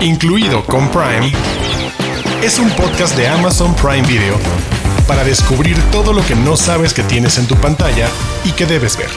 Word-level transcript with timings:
incluido 0.00 0.64
con 0.64 0.88
Prime, 0.90 1.32
es 2.42 2.58
un 2.58 2.70
podcast 2.70 3.16
de 3.16 3.26
Amazon 3.26 3.74
Prime 3.74 4.06
Video 4.06 4.36
para 5.06 5.24
descubrir 5.24 5.76
todo 5.90 6.12
lo 6.12 6.24
que 6.24 6.36
no 6.36 6.56
sabes 6.56 6.94
que 6.94 7.02
tienes 7.02 7.38
en 7.38 7.46
tu 7.46 7.56
pantalla 7.56 8.08
y 8.44 8.52
que 8.52 8.66
debes 8.66 8.96
ver. 8.96 9.08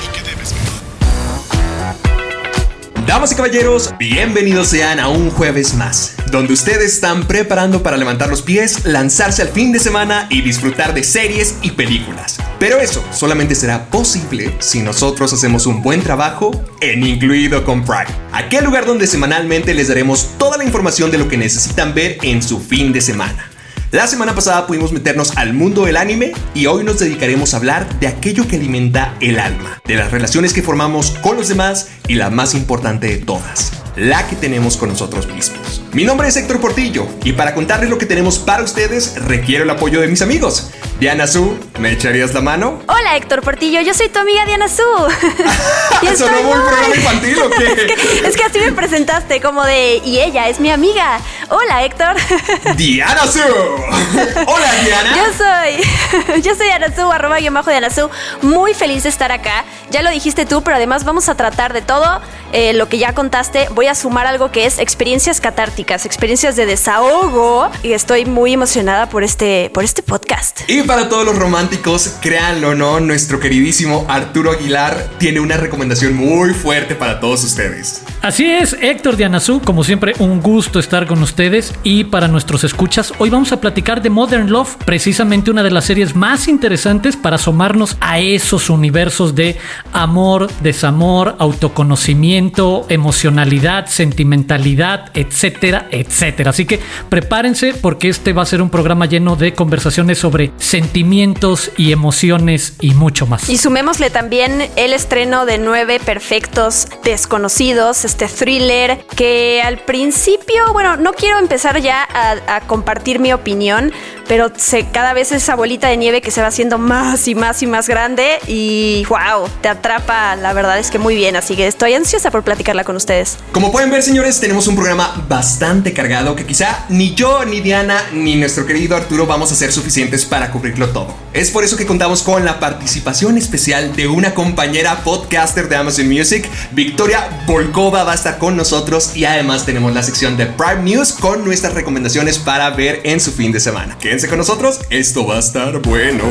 Damas 3.06 3.32
y 3.34 3.36
caballeros, 3.36 3.94
bienvenidos 4.00 4.70
sean 4.70 5.00
a 5.00 5.08
un 5.08 5.30
jueves 5.32 5.74
más, 5.74 6.16
donde 6.32 6.54
ustedes 6.54 6.94
están 6.94 7.28
preparando 7.28 7.84
para 7.84 7.98
levantar 7.98 8.30
los 8.30 8.42
pies, 8.42 8.86
lanzarse 8.86 9.42
al 9.42 9.50
fin 9.50 9.72
de 9.72 9.80
semana 9.80 10.28
y 10.30 10.42
disfrutar 10.42 10.94
de 10.94 11.04
series 11.04 11.56
y 11.62 11.72
películas. 11.72 12.38
Pero 12.62 12.80
eso 12.80 13.04
solamente 13.12 13.56
será 13.56 13.90
posible 13.90 14.54
si 14.60 14.84
nosotros 14.84 15.34
hacemos 15.34 15.66
un 15.66 15.82
buen 15.82 16.04
trabajo 16.04 16.52
en 16.80 17.04
Incluido 17.04 17.64
con 17.64 17.84
Prime, 17.84 18.06
aquel 18.34 18.66
lugar 18.66 18.86
donde 18.86 19.08
semanalmente 19.08 19.74
les 19.74 19.88
daremos 19.88 20.38
toda 20.38 20.58
la 20.58 20.64
información 20.64 21.10
de 21.10 21.18
lo 21.18 21.28
que 21.28 21.38
necesitan 21.38 21.96
ver 21.96 22.20
en 22.22 22.44
su 22.44 22.60
fin 22.60 22.94
de 22.94 23.02
semana. 23.02 23.50
La 23.90 24.06
semana 24.06 24.36
pasada 24.36 24.68
pudimos 24.68 24.92
meternos 24.92 25.36
al 25.38 25.56
mundo 25.56 25.86
del 25.86 25.98
anime 25.98 26.34
y 26.54 26.68
hoy 26.68 26.84
nos 26.84 27.00
dedicaremos 27.00 27.56
a 27.56 27.58
hablar 27.58 28.00
de 28.00 28.06
aquello 28.06 28.48
que 28.48 28.58
alimenta 28.58 29.16
el 29.22 29.40
alma, 29.40 29.82
de 29.88 29.96
las 29.96 30.12
relaciones 30.12 30.54
que 30.54 30.62
formamos 30.62 31.18
con 31.24 31.38
los 31.38 31.48
demás 31.48 31.88
y 32.08 32.14
la 32.14 32.30
más 32.30 32.54
importante 32.54 33.08
de 33.08 33.18
todas, 33.18 33.72
la 33.96 34.28
que 34.28 34.36
tenemos 34.36 34.78
con 34.78 34.90
nosotros 34.90 35.26
mismos. 35.34 35.82
Mi 35.94 36.06
nombre 36.06 36.30
es 36.30 36.38
Héctor 36.38 36.62
Portillo 36.62 37.06
y 37.22 37.34
para 37.34 37.54
contarles 37.54 37.90
lo 37.90 37.98
que 37.98 38.06
tenemos 38.06 38.40
para 38.40 38.64
ustedes 38.64 39.16
requiero 39.26 39.66
el 39.66 39.70
apoyo 39.70 40.00
de 40.00 40.08
mis 40.08 40.22
amigos. 40.22 40.72
Diana 41.02 41.28
Su, 41.28 41.58
¿me 41.80 41.92
echarías 41.92 42.34
la 42.34 42.40
mano? 42.40 42.82
Hola 42.88 43.18
Héctor 43.18 43.42
Portillo, 43.42 43.82
yo 43.82 43.94
soy 43.94 44.08
tu 44.08 44.20
amiga 44.20 44.46
Diana 44.46 44.70
Su. 44.70 44.84
¿Sonó 46.18 46.44
muy 46.44 46.60
programa 46.60 46.96
infantil 46.96 47.42
o 47.42 47.50
qué? 47.50 47.66
es, 47.72 47.76
que, 47.76 48.28
es 48.28 48.38
que 48.38 48.44
así 48.44 48.60
me 48.60 48.72
presentaste, 48.72 49.42
como 49.42 49.66
de, 49.66 49.98
y 50.06 50.20
ella 50.20 50.48
es 50.48 50.62
mi 50.62 50.70
amiga. 50.70 51.20
Hola 51.50 51.84
Héctor. 51.84 52.16
Diana 52.78 53.28
Su. 53.28 53.40
Hola 53.40 54.74
Diana. 54.86 55.18
Yo 55.18 55.24
soy, 55.38 56.42
yo 56.42 56.56
soy 56.56 56.68
Diana 56.68 56.96
Su, 56.96 57.12
arroba 57.12 57.40
guion 57.40 57.54
bajo 57.54 57.70
Diana 57.70 57.90
Su. 57.90 58.10
Muy 58.42 58.74
feliz 58.74 59.04
de 59.04 59.10
estar 59.10 59.32
acá. 59.32 59.66
Ya 59.90 60.02
lo 60.04 60.10
dijiste 60.10 60.46
tú, 60.46 60.64
pero 60.64 60.78
además 60.78 61.04
vamos 61.04 61.28
a 61.28 61.36
tratar 61.36 61.74
de 61.74 61.82
todo 61.82 62.22
eh, 62.54 62.74
lo 62.74 62.88
que 62.90 63.00
ya 63.00 63.14
contaste. 63.14 63.68
Voy 63.72 63.88
a 63.88 63.96
sumar 63.96 64.28
algo 64.28 64.52
que 64.52 64.66
es 64.66 64.78
experiencias 64.78 65.42
catárticas, 65.42 65.81
experiencias 65.90 66.56
de 66.56 66.66
desahogo. 66.66 67.70
Y 67.84 67.94
estoy 67.94 68.26
muy 68.26 68.54
emocionada 68.54 69.10
por 69.10 69.24
este, 69.24 69.70
por 69.74 69.84
este 69.84 70.04
podcast. 70.04 70.62
Y 70.68 70.84
para 70.84 71.10
todos 71.10 71.26
los 71.26 71.38
románticos, 71.38 72.16
créanlo 72.22 72.70
o 72.70 72.76
no, 72.76 73.00
nuestro 73.00 73.40
queridísimo 73.40 74.06
Arturo 74.10 74.52
Aguilar 74.52 75.10
tiene 75.18 75.40
una 75.40 75.58
recomendación 75.58 76.16
muy 76.16 76.54
fuerte 76.54 76.96
para 76.96 77.20
todos 77.20 77.44
ustedes. 77.44 78.02
Así 78.22 78.46
es, 78.46 78.78
Héctor 78.80 79.18
Dianazú, 79.18 79.62
como 79.62 79.84
siempre, 79.84 80.14
un 80.20 80.42
gusto 80.42 80.80
estar 80.80 81.08
con 81.08 81.24
ustedes. 81.24 81.74
Y 81.84 82.04
para 82.06 82.28
nuestros 82.28 82.64
escuchas, 82.64 83.14
hoy 83.18 83.30
vamos 83.30 83.52
a 83.52 83.60
platicar 83.60 84.02
de 84.02 84.10
Modern 84.10 84.52
Love, 84.52 84.78
precisamente 84.86 85.52
una 85.52 85.64
de 85.64 85.72
las 85.72 85.86
series 85.86 86.16
más 86.16 86.48
interesantes 86.48 87.16
para 87.18 87.38
asomarnos 87.38 87.98
a 88.00 88.20
esos 88.20 88.70
universos 88.70 89.34
de 89.36 89.58
amor, 89.92 90.50
desamor, 90.62 91.36
autoconocimiento, 91.40 92.86
emocionalidad, 92.90 93.88
sentimentalidad, 93.88 95.10
etcétera, 95.14 95.88
etcétera. 95.92 96.52
Así 96.52 96.66
que 96.66 96.80
prepárense 97.10 97.74
porque 97.74 98.10
este 98.10 98.34
va 98.34 98.44
a 98.44 98.46
ser 98.46 98.62
un 98.62 98.70
programa 98.70 99.08
lleno 99.08 99.36
de 99.36 99.54
conversaciones 99.54 100.20
sobre 100.20 100.52
sentimientos 100.58 100.92
sentimientos 100.92 101.72
y 101.78 101.94
emociones 101.94 102.74
y 102.82 102.94
mucho 102.94 103.26
más. 103.26 103.50
Y 103.50 103.58
sumémosle 103.58 104.10
también 104.10 104.70
el 104.76 104.94
estreno 104.94 105.46
de 105.46 105.58
Nueve 105.58 106.00
Perfectos 106.04 106.88
Desconocidos, 107.04 108.06
este 108.12 108.28
thriller 108.28 109.06
que 109.16 109.62
al 109.64 109.78
principio, 109.80 110.74
bueno, 110.74 110.98
no 110.98 111.14
quiero 111.14 111.40
empezar 111.40 111.80
ya 111.82 112.06
a, 112.14 112.60
compartir 112.68 113.20
mi 113.20 113.32
opinión, 113.32 113.92
pero 114.28 114.52
se, 114.56 114.88
cada 114.88 115.14
vez 115.14 115.32
esa 115.32 115.56
bolita 115.56 115.88
de 115.88 115.98
nieve 115.98 116.22
que 116.22 116.30
se 116.30 116.42
va 116.42 116.48
haciendo 116.48 116.78
más 116.78 117.28
y 117.28 117.36
más 117.36 117.64
y 117.64 117.68
más 117.68 117.88
grande 117.88 118.40
y 118.48 119.06
wow, 119.08 119.48
te 119.62 119.70
atrapa, 119.70 120.36
la 120.36 120.54
verdad 120.54 120.78
es 120.78 120.92
que 120.92 121.00
muy 121.00 121.16
bien, 121.16 121.36
así 121.36 121.56
que 121.56 121.68
estoy 121.68 121.94
ansiosa 121.94 122.32
por 122.32 122.44
platicarla 122.44 122.84
con 122.84 122.98
ustedes. 122.98 123.38
Como 123.54 123.72
pueden 123.72 123.90
ver, 123.90 124.04
señores, 124.04 124.40
tenemos 124.40 124.68
un 124.68 124.76
programa 124.76 125.26
bastante 125.30 125.94
cargado 125.94 126.36
que 126.36 126.46
quizá 126.46 126.86
ni 126.90 127.16
yo, 127.16 127.46
ni 127.46 127.62
Diana, 127.62 128.04
ni 128.14 128.36
nuestro 128.36 128.66
querido 128.66 128.98
Arturo 128.98 129.26
vamos 129.26 129.52
a 129.54 129.56
ser 129.56 129.72
suficientes 129.72 130.26
para 130.26 130.52
cubrirlo 130.52 130.90
todo. 130.90 131.16
Es 131.34 131.50
por 131.50 131.64
eso 131.64 131.78
que 131.78 131.86
contamos 131.86 132.24
con 132.24 132.44
la 132.44 132.60
participación 132.60 133.38
especial 133.38 133.96
de 133.96 134.08
una 134.08 134.34
compañera 134.34 135.04
podcaster 135.04 135.70
de 135.70 135.78
Amazon 135.78 136.10
Music, 136.10 136.48
Victoria 136.74 137.44
Volkova 137.48 138.01
va 138.04 138.14
a 138.14 138.16
estar 138.16 138.38
con 138.38 138.56
nosotros 138.56 139.16
y 139.16 139.26
además 139.26 139.66
tenemos 139.66 139.94
la 139.94 140.04
sección 140.04 140.38
de 140.38 140.48
Prime 140.48 140.84
News 140.84 141.14
con 141.14 141.44
nuestras 141.44 141.74
recomendaciones 141.74 142.40
para 142.40 142.70
ver 142.72 143.02
en 143.04 143.20
su 143.20 143.32
fin 143.32 143.52
de 143.52 143.60
semana. 143.60 143.98
Quédense 143.98 144.28
con 144.28 144.38
nosotros, 144.38 144.80
esto 144.90 145.26
va 145.26 145.36
a 145.36 145.40
estar 145.40 145.80
bueno. 145.82 146.24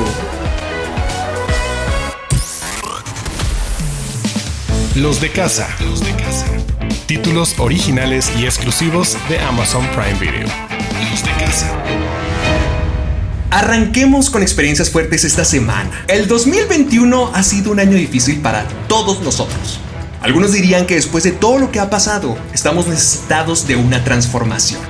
Los 4.97 5.21
de 5.21 5.31
casa. 5.31 5.69
Los 5.81 6.05
de 6.05 6.15
casa. 6.15 6.47
Títulos 7.07 7.55
originales 7.59 8.31
y 8.39 8.45
exclusivos 8.45 9.17
de 9.29 9.39
Amazon 9.39 9.87
Prime 9.95 10.19
Video. 10.19 10.49
Los 11.11 11.25
de 11.25 11.31
casa. 11.45 11.73
Arranquemos 13.51 14.31
con 14.31 14.43
experiencias 14.43 14.91
fuertes 14.91 15.25
esta 15.25 15.45
semana. 15.45 16.05
El 16.09 16.29
2021 16.29 17.33
ha 17.35 17.43
sido 17.43 17.73
un 17.73 17.81
año 17.81 17.97
difícil 17.97 18.41
para 18.41 18.65
todos 18.89 19.21
nosotros. 19.23 19.81
Algunos 20.23 20.53
dirían 20.53 20.87
que 20.87 20.97
después 20.97 21.25
de 21.25 21.33
todo 21.33 21.59
lo 21.59 21.73
que 21.73 21.81
ha 21.81 21.89
pasado, 21.89 22.37
estamos 22.53 22.87
necesitados 22.87 23.67
de 23.67 23.77
una 23.77 24.05
transformación. 24.05 24.81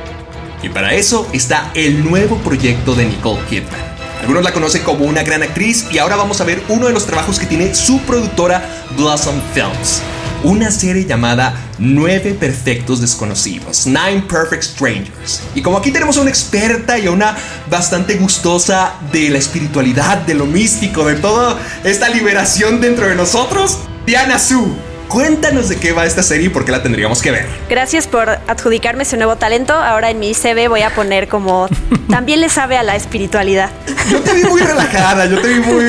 Y 0.61 0.69
para 0.71 0.95
eso 0.95 1.29
está 1.33 1.71
el 1.75 2.05
nuevo 2.05 2.37
proyecto 2.39 2.97
de 2.97 3.07
Nicole 3.07 3.41
Kidman. 3.49 3.91
Algunos 4.21 4.43
la 4.43 4.53
conocen 4.53 4.83
como 4.83 5.05
una 5.05 5.23
gran 5.23 5.43
actriz 5.43 5.87
y 5.93 5.99
ahora 5.99 6.17
vamos 6.17 6.41
a 6.41 6.45
ver 6.45 6.63
uno 6.69 6.89
de 6.89 6.93
los 6.93 7.07
trabajos 7.07 7.39
que 7.39 7.47
tiene 7.47 7.75
su 7.77 8.01
productora 8.01 8.63
Blossom 8.97 9.41
Films. 9.55 10.03
Una 10.43 10.71
serie 10.71 11.05
llamada 11.05 11.55
Nueve 11.79 12.35
Perfectos 12.39 13.01
Desconocidos, 13.01 13.87
Nine 13.87 14.25
Perfect 14.29 14.65
Strangers. 14.65 15.43
Y 15.55 15.63
como 15.63 15.79
aquí 15.79 15.93
tenemos 15.93 16.17
a 16.19 16.23
una 16.23 16.31
experta 16.31 16.99
y 16.99 17.07
a 17.07 17.13
una 17.13 17.37
bastante 17.71 18.17
gustosa 18.17 18.95
de 19.13 19.31
la 19.31 19.39
espiritualidad, 19.39 20.19
de 20.19 20.35
lo 20.35 20.47
místico, 20.47 21.05
de 21.05 21.15
toda 21.15 21.57
esta 21.85 22.09
liberación 22.09 22.81
dentro 22.81 23.07
de 23.07 23.15
nosotros, 23.15 23.79
Diana 24.07 24.39
Su. 24.39 24.90
Cuéntanos 25.11 25.69
de 25.69 25.77
qué 25.77 25.93
va 25.93 26.07
esta 26.07 26.23
serie 26.23 26.47
y 26.47 26.49
por 26.51 26.65
qué 26.65 26.71
la 26.71 26.85
tendríamos 26.85 27.21
que 27.21 27.33
ver. 27.33 27.45
Gracias 27.69 28.07
por 28.07 28.29
adjudicarme 28.29 29.03
ese 29.03 29.17
nuevo 29.17 29.35
talento. 29.35 29.75
Ahora 29.75 30.09
en 30.09 30.21
mi 30.21 30.35
CV 30.35 30.69
voy 30.69 30.83
a 30.83 30.95
poner 30.95 31.27
como 31.27 31.69
también 32.09 32.41
le 32.41 32.49
sabe 32.49 32.77
a 32.77 32.85
la 32.85 32.95
espiritualidad. 32.95 33.71
Yo 34.09 34.21
te 34.21 34.33
vi 34.35 34.45
muy 34.45 34.61
relajada, 34.61 35.27
yo 35.27 35.41
te 35.41 35.49
vi 35.49 35.61
muy, 35.61 35.85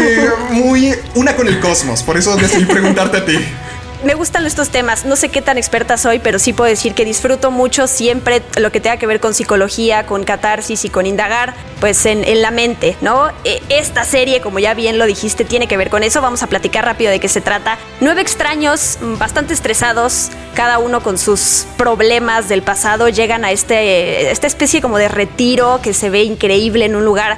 muy 0.50 0.96
una 1.14 1.36
con 1.36 1.48
el 1.48 1.60
cosmos, 1.60 2.02
por 2.02 2.18
eso 2.18 2.36
decidí 2.36 2.66
preguntarte 2.66 3.18
a 3.18 3.26
ti 3.26 3.38
me 4.04 4.16
gustan 4.16 4.46
estos 4.46 4.70
temas. 4.70 5.06
No 5.06 5.16
sé 5.16 5.30
qué 5.30 5.42
tan 5.42 5.58
experta 5.58 5.98
soy, 5.98 6.20
pero 6.20 6.40
sí 6.40 6.54
puedo 6.54 6.70
decir 6.70 6.94
que 6.94 7.06
disfruto 7.06 7.52
mucho 7.52 7.88
siempre 7.88 8.42
lo 8.58 8.72
que 8.72 8.80
tenga 8.80 8.98
que 8.98 9.08
ver 9.08 9.20
con 9.20 9.34
psicología, 9.34 10.06
con 10.06 10.24
catarsis 10.24 10.86
y 10.86 10.90
con 10.90 11.06
indagar, 11.06 11.54
pues 11.80 12.06
en, 12.06 12.42
la 12.42 12.52
mente, 12.52 12.96
¿no? 13.02 13.30
E, 13.44 13.62
Esta 13.70 14.04
serie, 14.04 14.42
como 14.42 14.60
ya 14.60 14.74
bien 14.74 14.98
lo 14.98 15.06
dijiste, 15.06 15.46
tiene 15.46 15.68
que 15.68 15.78
ver 15.78 15.90
con 15.90 16.04
eso. 16.04 16.22
Vamos 16.22 16.44
a 16.44 16.48
platicar 16.48 16.86
rápido 16.86 17.12
de 17.12 17.20
qué 17.20 17.28
se 17.28 17.42
trata. 17.42 17.78
Nueve 18.00 18.22
extraños, 18.22 18.98
mm, 19.02 19.18
bastante 19.18 19.54
estresados, 19.54 20.30
cada 20.56 20.80
uno 20.80 21.02
con 21.02 21.18
sus 21.18 21.66
problemas 21.78 22.50
del 22.50 22.62
pasado, 22.62 23.10
llegan 23.10 23.46
a 23.46 23.52
este, 23.52 24.32
esta 24.32 24.48
especie 24.48 24.82
como 24.82 24.98
de 24.98 25.08
retiro 25.08 25.80
que 25.82 25.94
se 25.94 26.10
ve 26.10 26.24
increíble 26.24 26.86
en 26.86 26.96
un 26.96 27.06
lugar 27.06 27.38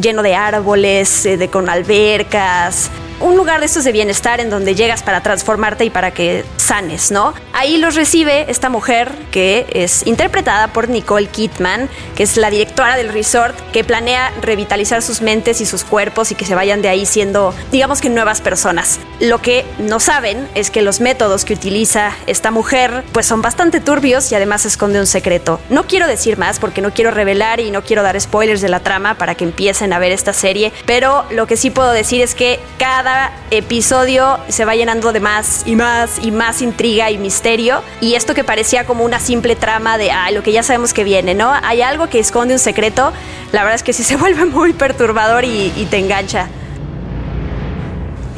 lleno 0.00 0.22
de 0.22 0.34
árboles, 0.34 1.26
eh, 1.26 1.36
de, 1.36 1.48
con 1.48 1.68
albercas, 1.68 2.90
un 3.20 3.36
lugar 3.36 3.60
de 3.60 3.66
estos 3.66 3.84
de 3.84 3.92
bienestar 3.92 4.40
en 4.40 4.50
donde 4.50 4.74
llegas 4.74 5.02
para 5.02 5.22
transformarte 5.22 5.84
y 5.84 5.90
para 5.90 6.12
que 6.12 6.44
sanes, 6.56 7.10
¿no? 7.10 7.34
Ahí 7.52 7.76
los 7.76 7.94
recibe 7.96 8.50
esta 8.50 8.68
mujer 8.68 9.10
que 9.32 9.66
es 9.72 10.06
interpretada 10.06 10.68
por 10.68 10.88
Nicole 10.88 11.26
Kidman, 11.26 11.88
que 12.14 12.22
es 12.22 12.36
la 12.36 12.50
directora 12.50 12.96
del 12.96 13.08
resort, 13.08 13.58
que 13.72 13.82
planea 13.82 14.32
revitalizar 14.40 15.02
sus 15.02 15.20
mentes 15.20 15.60
y 15.60 15.66
sus 15.66 15.82
cuerpos 15.82 16.30
y 16.30 16.34
que 16.34 16.44
se 16.44 16.54
vayan 16.54 16.82
de 16.82 16.88
ahí 16.88 17.06
siendo, 17.06 17.54
digamos 17.72 18.00
que 18.00 18.08
nuevas 18.08 18.40
personas. 18.40 19.00
Lo 19.20 19.42
que 19.42 19.66
no 19.78 19.98
saben 19.98 20.48
es 20.54 20.70
que 20.70 20.82
los 20.82 21.00
métodos 21.00 21.44
que 21.44 21.54
utiliza 21.54 22.12
esta 22.26 22.50
mujer 22.50 23.02
pues 23.12 23.26
son 23.26 23.42
bastante 23.42 23.80
turbios 23.80 24.30
y 24.30 24.36
además 24.36 24.64
esconde 24.64 25.00
un 25.00 25.06
secreto. 25.06 25.58
No 25.70 25.84
quiero 25.84 26.06
decir 26.06 26.38
más 26.38 26.60
porque 26.60 26.80
no 26.80 26.92
quiero 26.92 27.10
revelar 27.10 27.58
y 27.58 27.72
no 27.72 27.82
quiero 27.82 28.02
dar 28.02 28.20
spoilers 28.20 28.60
de 28.60 28.68
la 28.68 28.80
trama 28.80 29.14
para 29.14 29.34
que 29.34 29.44
empiecen 29.78 29.92
a 29.92 29.98
ver 29.98 30.12
esta 30.12 30.32
serie, 30.32 30.72
pero 30.86 31.24
lo 31.30 31.46
que 31.46 31.56
sí 31.56 31.70
puedo 31.70 31.92
decir 31.92 32.20
es 32.20 32.34
que 32.34 32.58
cada 32.78 33.30
episodio 33.50 34.38
se 34.48 34.64
va 34.64 34.74
llenando 34.74 35.12
de 35.12 35.20
más 35.20 35.62
y 35.66 35.76
más 35.76 36.18
y 36.20 36.32
más 36.32 36.62
intriga 36.62 37.10
y 37.10 37.18
misterio. 37.18 37.82
Y 38.00 38.14
esto 38.14 38.34
que 38.34 38.42
parecía 38.42 38.84
como 38.84 39.04
una 39.04 39.20
simple 39.20 39.54
trama 39.54 39.96
de 39.96 40.10
ah, 40.10 40.30
lo 40.32 40.42
que 40.42 40.52
ya 40.52 40.62
sabemos 40.62 40.92
que 40.92 41.04
viene, 41.04 41.34
¿no? 41.34 41.52
Hay 41.62 41.82
algo 41.82 42.08
que 42.08 42.18
esconde 42.18 42.54
un 42.54 42.60
secreto. 42.60 43.12
La 43.52 43.62
verdad 43.62 43.76
es 43.76 43.82
que 43.82 43.92
sí 43.92 44.02
se 44.02 44.16
vuelve 44.22 44.46
muy 44.46 44.72
perturbador 44.72 45.44
y, 45.44 45.72
y 45.76 45.86
te 45.86 45.98
engancha. 45.98 46.48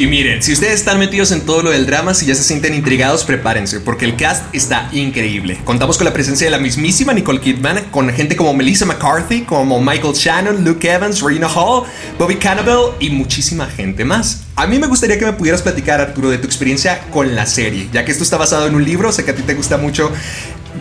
Y 0.00 0.06
miren, 0.06 0.42
si 0.42 0.54
ustedes 0.54 0.76
están 0.76 0.98
metidos 0.98 1.30
en 1.30 1.42
todo 1.42 1.62
lo 1.62 1.72
del 1.72 1.84
drama, 1.84 2.14
si 2.14 2.24
ya 2.24 2.34
se 2.34 2.42
sienten 2.42 2.72
intrigados, 2.72 3.24
prepárense, 3.24 3.80
porque 3.80 4.06
el 4.06 4.16
cast 4.16 4.46
está 4.54 4.88
increíble. 4.92 5.60
Contamos 5.62 5.98
con 5.98 6.06
la 6.06 6.14
presencia 6.14 6.46
de 6.46 6.50
la 6.50 6.58
mismísima 6.58 7.12
Nicole 7.12 7.38
Kidman, 7.38 7.84
con 7.90 8.08
gente 8.08 8.34
como 8.34 8.54
Melissa 8.54 8.86
McCarthy, 8.86 9.42
como 9.42 9.78
Michael 9.78 10.14
Shannon, 10.14 10.64
Luke 10.64 10.90
Evans, 10.90 11.20
Rena 11.20 11.48
Hall, 11.48 11.84
Bobby 12.18 12.36
Cannibal 12.36 12.94
y 12.98 13.10
muchísima 13.10 13.66
gente 13.66 14.06
más. 14.06 14.44
A 14.56 14.66
mí 14.66 14.78
me 14.78 14.86
gustaría 14.86 15.18
que 15.18 15.26
me 15.26 15.34
pudieras 15.34 15.60
platicar, 15.60 16.00
Arturo, 16.00 16.30
de 16.30 16.38
tu 16.38 16.46
experiencia 16.46 17.00
con 17.10 17.34
la 17.34 17.44
serie, 17.44 17.90
ya 17.92 18.02
que 18.02 18.12
esto 18.12 18.24
está 18.24 18.38
basado 18.38 18.66
en 18.66 18.74
un 18.74 18.84
libro, 18.84 19.12
sé 19.12 19.26
que 19.26 19.32
a 19.32 19.34
ti 19.34 19.42
te 19.42 19.52
gusta 19.52 19.76
mucho 19.76 20.10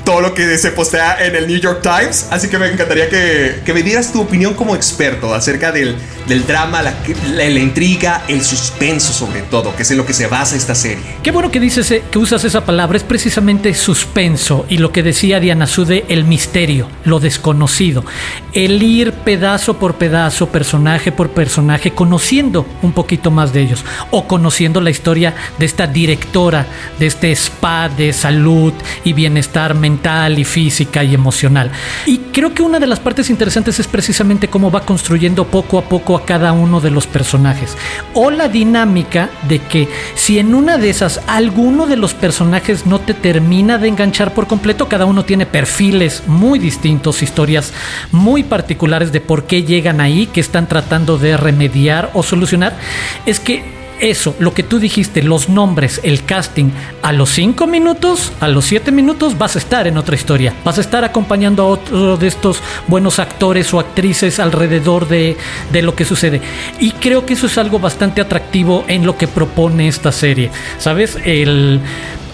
todo 0.04 0.22
lo 0.22 0.34
que 0.34 0.58
se 0.58 0.72
postea 0.72 1.26
en 1.26 1.36
el 1.36 1.48
New 1.48 1.60
York 1.60 1.82
Times. 1.82 2.28
Así 2.32 2.48
que 2.50 2.58
me 2.58 2.68
encantaría 2.68 3.10
que, 3.10 3.62
que 3.66 3.74
me 3.74 3.84
dieras 3.84 4.12
tu 4.12 4.22
opinión 4.22 4.54
como 4.54 4.76
experto 4.76 5.34
acerca 5.34 5.72
del, 5.72 5.96
del 6.28 6.46
drama, 6.46 6.82
la, 6.82 6.94
la, 7.34 7.50
la, 7.50 7.60
intriga, 7.60 8.24
el 8.28 8.44
suspenso 8.44 9.14
sobre 9.14 9.42
todo, 9.42 9.76
que 9.76 9.84
es 9.84 9.92
en 9.92 9.98
lo 9.98 10.06
que 10.06 10.14
se 10.14 10.28
basa 10.28 10.56
esta 10.56 10.76
serie. 10.76 11.04
Qué 11.24 11.32
bueno 11.32 11.52
que 11.52 11.60
dices 11.60 11.90
eh, 11.92 12.04
que 12.12 12.20
usas 12.20 12.44
esa 12.44 12.66
palabra, 12.66 12.98
es 12.98 13.04
precisamente 13.04 13.74
suspenso 13.74 14.66
y 14.70 14.78
lo 14.78 14.92
que 14.92 15.04
decía 15.04 15.40
Diana 15.40 15.68
Sude, 15.68 16.06
el 16.10 16.24
misterio, 16.24 16.88
lo 17.06 17.20
desconocido. 17.20 18.06
El 18.54 18.82
ir 18.84 19.12
pedazo 19.14 19.78
por 19.78 19.96
pedazo, 19.96 20.50
personaje 20.50 21.12
por 21.12 21.32
personaje, 21.32 21.92
conociendo 21.92 22.66
un 22.82 22.94
poquito 22.94 23.32
más 23.32 23.54
de 23.54 23.62
ellos 23.62 23.84
o 24.12 24.28
conociendo 24.28 24.82
la 24.82 24.90
historia 24.90 25.34
de 25.58 25.66
esta 25.66 25.88
directora 25.88 26.66
de 27.00 27.08
este 27.08 27.32
spa 27.32 27.90
de 27.90 28.14
salud 28.14 28.74
y 29.04 29.14
bienestar 29.14 29.76
mental 29.80 30.38
y 30.38 30.44
física 30.44 31.04
y 31.04 31.14
emocional. 31.14 31.72
Y 32.06 32.18
creo 32.32 32.54
que 32.54 32.62
una 32.62 32.80
de 32.80 32.88
las 32.88 33.00
partes 33.00 33.30
interesantes 33.30 33.80
es 33.80 33.88
precisamente 33.88 34.48
cómo 34.48 34.72
va 34.72 34.86
construyendo 34.86 35.48
poco 35.48 35.78
a 35.80 35.84
poco 35.84 36.16
a 36.16 36.26
cada 36.26 36.54
uno 36.54 36.82
de 36.82 36.92
los 36.92 37.08
personajes. 37.08 37.78
O 38.14 38.30
la 38.32 38.48
dinámica 38.48 39.30
de 39.48 39.60
que 39.60 39.88
si 40.16 40.40
en 40.40 40.54
una 40.54 40.78
de 40.78 40.90
esas 40.90 41.22
alguno 41.28 41.88
de 41.88 41.98
los 41.98 42.14
personajes 42.14 42.86
no 42.86 43.00
te 43.00 43.14
termina 43.14 43.78
de 43.78 43.88
enganchar 43.88 44.34
por 44.34 44.48
completo, 44.48 44.88
cada 44.88 45.06
uno 45.06 45.26
tiene 45.26 45.46
perfiles 45.46 46.24
muy 46.28 46.60
distintos, 46.60 47.22
historias 47.22 47.74
muy 48.12 48.44
particulares 48.44 49.12
de 49.12 49.22
por 49.22 49.46
qué 49.46 49.64
llegan 49.64 50.02
ahí, 50.02 50.28
que 50.28 50.42
están 50.42 50.68
tratando 50.68 51.18
de 51.18 51.38
remediar 51.38 52.12
o 52.14 52.24
solucionar, 52.24 52.78
es 53.26 53.40
que 53.40 53.79
eso, 54.00 54.36
lo 54.40 54.54
que 54.54 54.64
tú 54.64 54.80
dijiste, 54.80 55.22
los 55.24 55.50
nombres, 55.50 56.00
el 56.04 56.24
casting, 56.26 56.72
a 57.02 57.12
los 57.12 57.30
5 57.32 57.68
minutos, 57.68 58.32
a 58.40 58.48
los 58.48 58.66
7 58.66 58.92
minutos 58.92 59.38
vas 59.38 59.56
a 59.56 59.60
estar 59.60 59.88
en 59.88 59.98
otra 59.98 60.16
historia. 60.16 60.54
Vas 60.64 60.78
a 60.78 60.82
estar 60.82 61.04
acompañando 61.04 61.64
a 61.64 61.68
otro 61.68 62.18
de 62.18 62.28
estos 62.28 62.62
buenos 62.88 63.20
actores 63.20 63.74
o 63.74 63.80
actrices 63.80 64.40
alrededor 64.40 65.08
de, 65.08 65.38
de 65.72 65.82
lo 65.82 65.96
que 65.96 66.06
sucede. 66.06 66.42
Y 66.80 66.92
creo 66.92 67.26
que 67.26 67.34
eso 67.34 67.48
es 67.48 67.58
algo 67.58 67.80
bastante 67.80 68.22
atractivo 68.22 68.86
en 68.88 69.06
lo 69.06 69.18
que 69.18 69.28
propone 69.28 69.88
esta 69.88 70.12
serie. 70.12 70.50
¿Sabes? 70.78 71.18
El 71.26 71.82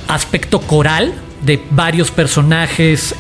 aspecto 0.08 0.62
coral 0.62 1.14
de 1.42 1.62
varios 1.72 2.12
personajes 2.12 3.16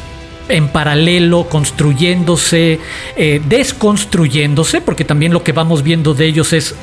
en 0.48 0.68
paralelo, 0.68 1.48
construyéndose, 1.50 2.80
eh, 3.16 3.42
desconstruyéndose, 3.48 4.82
porque 4.82 5.04
también 5.04 5.34
lo 5.34 5.44
que 5.44 5.52
vamos 5.52 5.84
viendo 5.84 6.14
de 6.14 6.26
ellos 6.26 6.54
es 6.54 6.76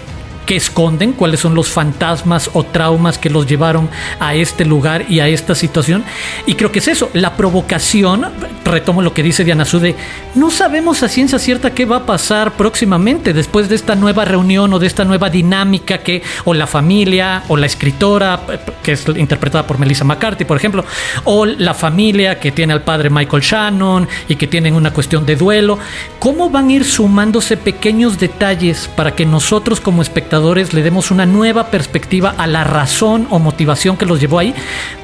qué 0.47 0.57
esconden, 0.57 1.13
cuáles 1.13 1.41
son 1.41 1.55
los 1.55 1.69
fantasmas 1.69 2.51
o 2.53 2.65
traumas 2.65 3.19
que 3.19 3.31
los 3.31 3.47
llevaron 3.47 3.89
a 4.19 4.35
este 4.35 4.65
lugar 4.65 5.07
y 5.09 5.21
a 5.21 5.29
esta 5.29 5.55
situación. 5.55 6.05
Y 6.47 6.55
creo 6.55 6.73
que 6.73 6.81
es 6.81 6.89
eso, 6.89 7.11
la 7.13 7.37
provocación, 7.37 8.27
retomo 8.65 9.03
lo 9.03 9.15
que 9.15 9.23
dice 9.23 9.45
Diana 9.45 9.65
Sude, 9.65 9.97
no 10.35 10.51
sabemos 10.51 11.03
a 11.03 11.09
ciencia 11.09 11.39
cierta 11.39 11.73
qué 11.73 11.85
va 11.85 11.99
a 11.99 12.07
pasar 12.07 12.53
próximamente 12.53 13.33
después 13.33 13.69
de 13.69 13.75
esta 13.75 13.95
nueva 13.95 14.25
reunión 14.25 14.73
o 14.73 14.79
de 14.79 14.87
esta 14.87 15.05
nueva 15.05 15.31
dinámica 15.31 15.99
que 15.99 16.23
o 16.45 16.55
la 16.55 16.67
familia 16.67 17.43
o 17.49 17.57
la 17.57 17.67
escritora, 17.67 18.41
que 18.83 18.93
es 18.93 19.07
interpretada 19.09 19.67
por 19.67 19.79
Melissa 19.79 20.05
McCarthy, 20.05 20.45
por 20.45 20.57
ejemplo, 20.57 20.85
o 21.25 21.47
la 21.47 21.75
familia 21.75 22.39
que 22.41 22.53
tiene 22.53 22.73
al 22.73 22.83
padre 22.83 23.11
Michael 23.11 23.43
Shannon 23.43 24.09
y 24.29 24.37
que 24.37 24.47
tienen 24.47 24.75
una 24.75 24.93
cuestión 24.93 25.25
de 25.27 25.37
duelo, 25.37 25.79
¿cómo 26.19 26.51
van 26.51 26.69
a 26.69 26.73
ir 26.73 26.85
sumándose 26.85 27.57
pequeños 27.57 28.19
detalles 28.19 28.89
para 28.97 29.15
que 29.15 29.27
nosotros 29.27 29.81
como 29.81 30.03
espectadores 30.03 30.32
le 30.73 30.83
demos 30.83 31.11
una 31.11 31.27
nueva 31.27 31.67
perspectiva 31.67 32.35
a 32.39 32.47
la 32.47 32.65
razón 32.65 33.27
o 33.29 33.39
motivación 33.39 33.99
que 33.99 34.07
los 34.07 34.19
llevó 34.19 34.39
ahí, 34.39 34.55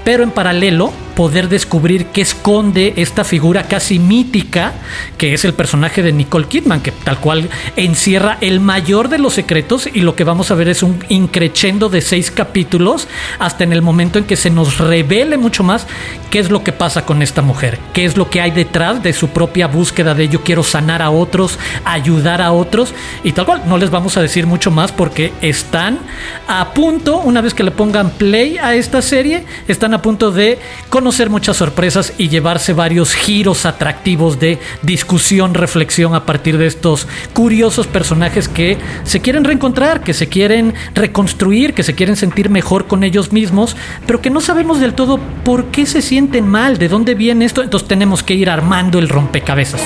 pero 0.02 0.22
en 0.22 0.30
paralelo 0.30 0.90
poder 1.18 1.48
descubrir 1.48 2.06
qué 2.06 2.20
esconde 2.20 2.92
esta 2.94 3.24
figura 3.24 3.64
casi 3.64 3.98
mítica 3.98 4.74
que 5.16 5.34
es 5.34 5.44
el 5.44 5.52
personaje 5.52 6.00
de 6.00 6.12
Nicole 6.12 6.46
Kidman, 6.46 6.80
que 6.80 6.92
tal 6.92 7.18
cual 7.18 7.50
encierra 7.74 8.38
el 8.40 8.60
mayor 8.60 9.08
de 9.08 9.18
los 9.18 9.34
secretos 9.34 9.88
y 9.92 10.02
lo 10.02 10.14
que 10.14 10.22
vamos 10.22 10.52
a 10.52 10.54
ver 10.54 10.68
es 10.68 10.84
un 10.84 11.04
increchendo 11.08 11.88
de 11.88 12.02
seis 12.02 12.30
capítulos 12.30 13.08
hasta 13.40 13.64
en 13.64 13.72
el 13.72 13.82
momento 13.82 14.20
en 14.20 14.26
que 14.26 14.36
se 14.36 14.48
nos 14.48 14.78
revele 14.78 15.38
mucho 15.38 15.64
más 15.64 15.88
qué 16.30 16.38
es 16.38 16.50
lo 16.50 16.62
que 16.62 16.70
pasa 16.70 17.04
con 17.04 17.20
esta 17.20 17.42
mujer, 17.42 17.80
qué 17.92 18.04
es 18.04 18.16
lo 18.16 18.30
que 18.30 18.40
hay 18.40 18.52
detrás 18.52 19.02
de 19.02 19.12
su 19.12 19.30
propia 19.30 19.66
búsqueda 19.66 20.14
de 20.14 20.28
yo 20.28 20.44
quiero 20.44 20.62
sanar 20.62 21.02
a 21.02 21.10
otros, 21.10 21.58
ayudar 21.84 22.40
a 22.40 22.52
otros 22.52 22.94
y 23.24 23.32
tal 23.32 23.44
cual. 23.44 23.62
No 23.66 23.76
les 23.76 23.90
vamos 23.90 24.16
a 24.16 24.22
decir 24.22 24.46
mucho 24.46 24.70
más 24.70 24.92
porque 24.92 25.32
están 25.40 25.98
a 26.46 26.72
punto, 26.74 27.18
una 27.18 27.40
vez 27.40 27.54
que 27.54 27.64
le 27.64 27.72
pongan 27.72 28.10
play 28.10 28.56
a 28.58 28.76
esta 28.76 29.02
serie, 29.02 29.44
están 29.66 29.94
a 29.94 30.00
punto 30.00 30.30
de 30.30 30.60
conocer 30.88 31.07
muchas 31.28 31.56
sorpresas 31.56 32.12
y 32.18 32.28
llevarse 32.28 32.72
varios 32.72 33.14
giros 33.14 33.66
atractivos 33.66 34.38
de 34.38 34.58
discusión, 34.82 35.54
reflexión 35.54 36.14
a 36.14 36.26
partir 36.26 36.58
de 36.58 36.66
estos 36.66 37.06
curiosos 37.32 37.86
personajes 37.86 38.48
que 38.48 38.76
se 39.04 39.20
quieren 39.20 39.44
reencontrar, 39.44 40.02
que 40.02 40.14
se 40.14 40.28
quieren 40.28 40.74
reconstruir, 40.94 41.72
que 41.72 41.82
se 41.82 41.94
quieren 41.94 42.16
sentir 42.16 42.50
mejor 42.50 42.86
con 42.86 43.04
ellos 43.04 43.32
mismos, 43.32 43.76
pero 44.06 44.20
que 44.20 44.30
no 44.30 44.40
sabemos 44.40 44.80
del 44.80 44.94
todo 44.94 45.18
por 45.44 45.66
qué 45.66 45.86
se 45.86 46.02
sienten 46.02 46.46
mal, 46.46 46.78
de 46.78 46.88
dónde 46.88 47.14
viene 47.14 47.44
esto, 47.44 47.62
entonces 47.62 47.88
tenemos 47.88 48.22
que 48.22 48.34
ir 48.34 48.50
armando 48.50 48.98
el 48.98 49.08
rompecabezas. 49.08 49.82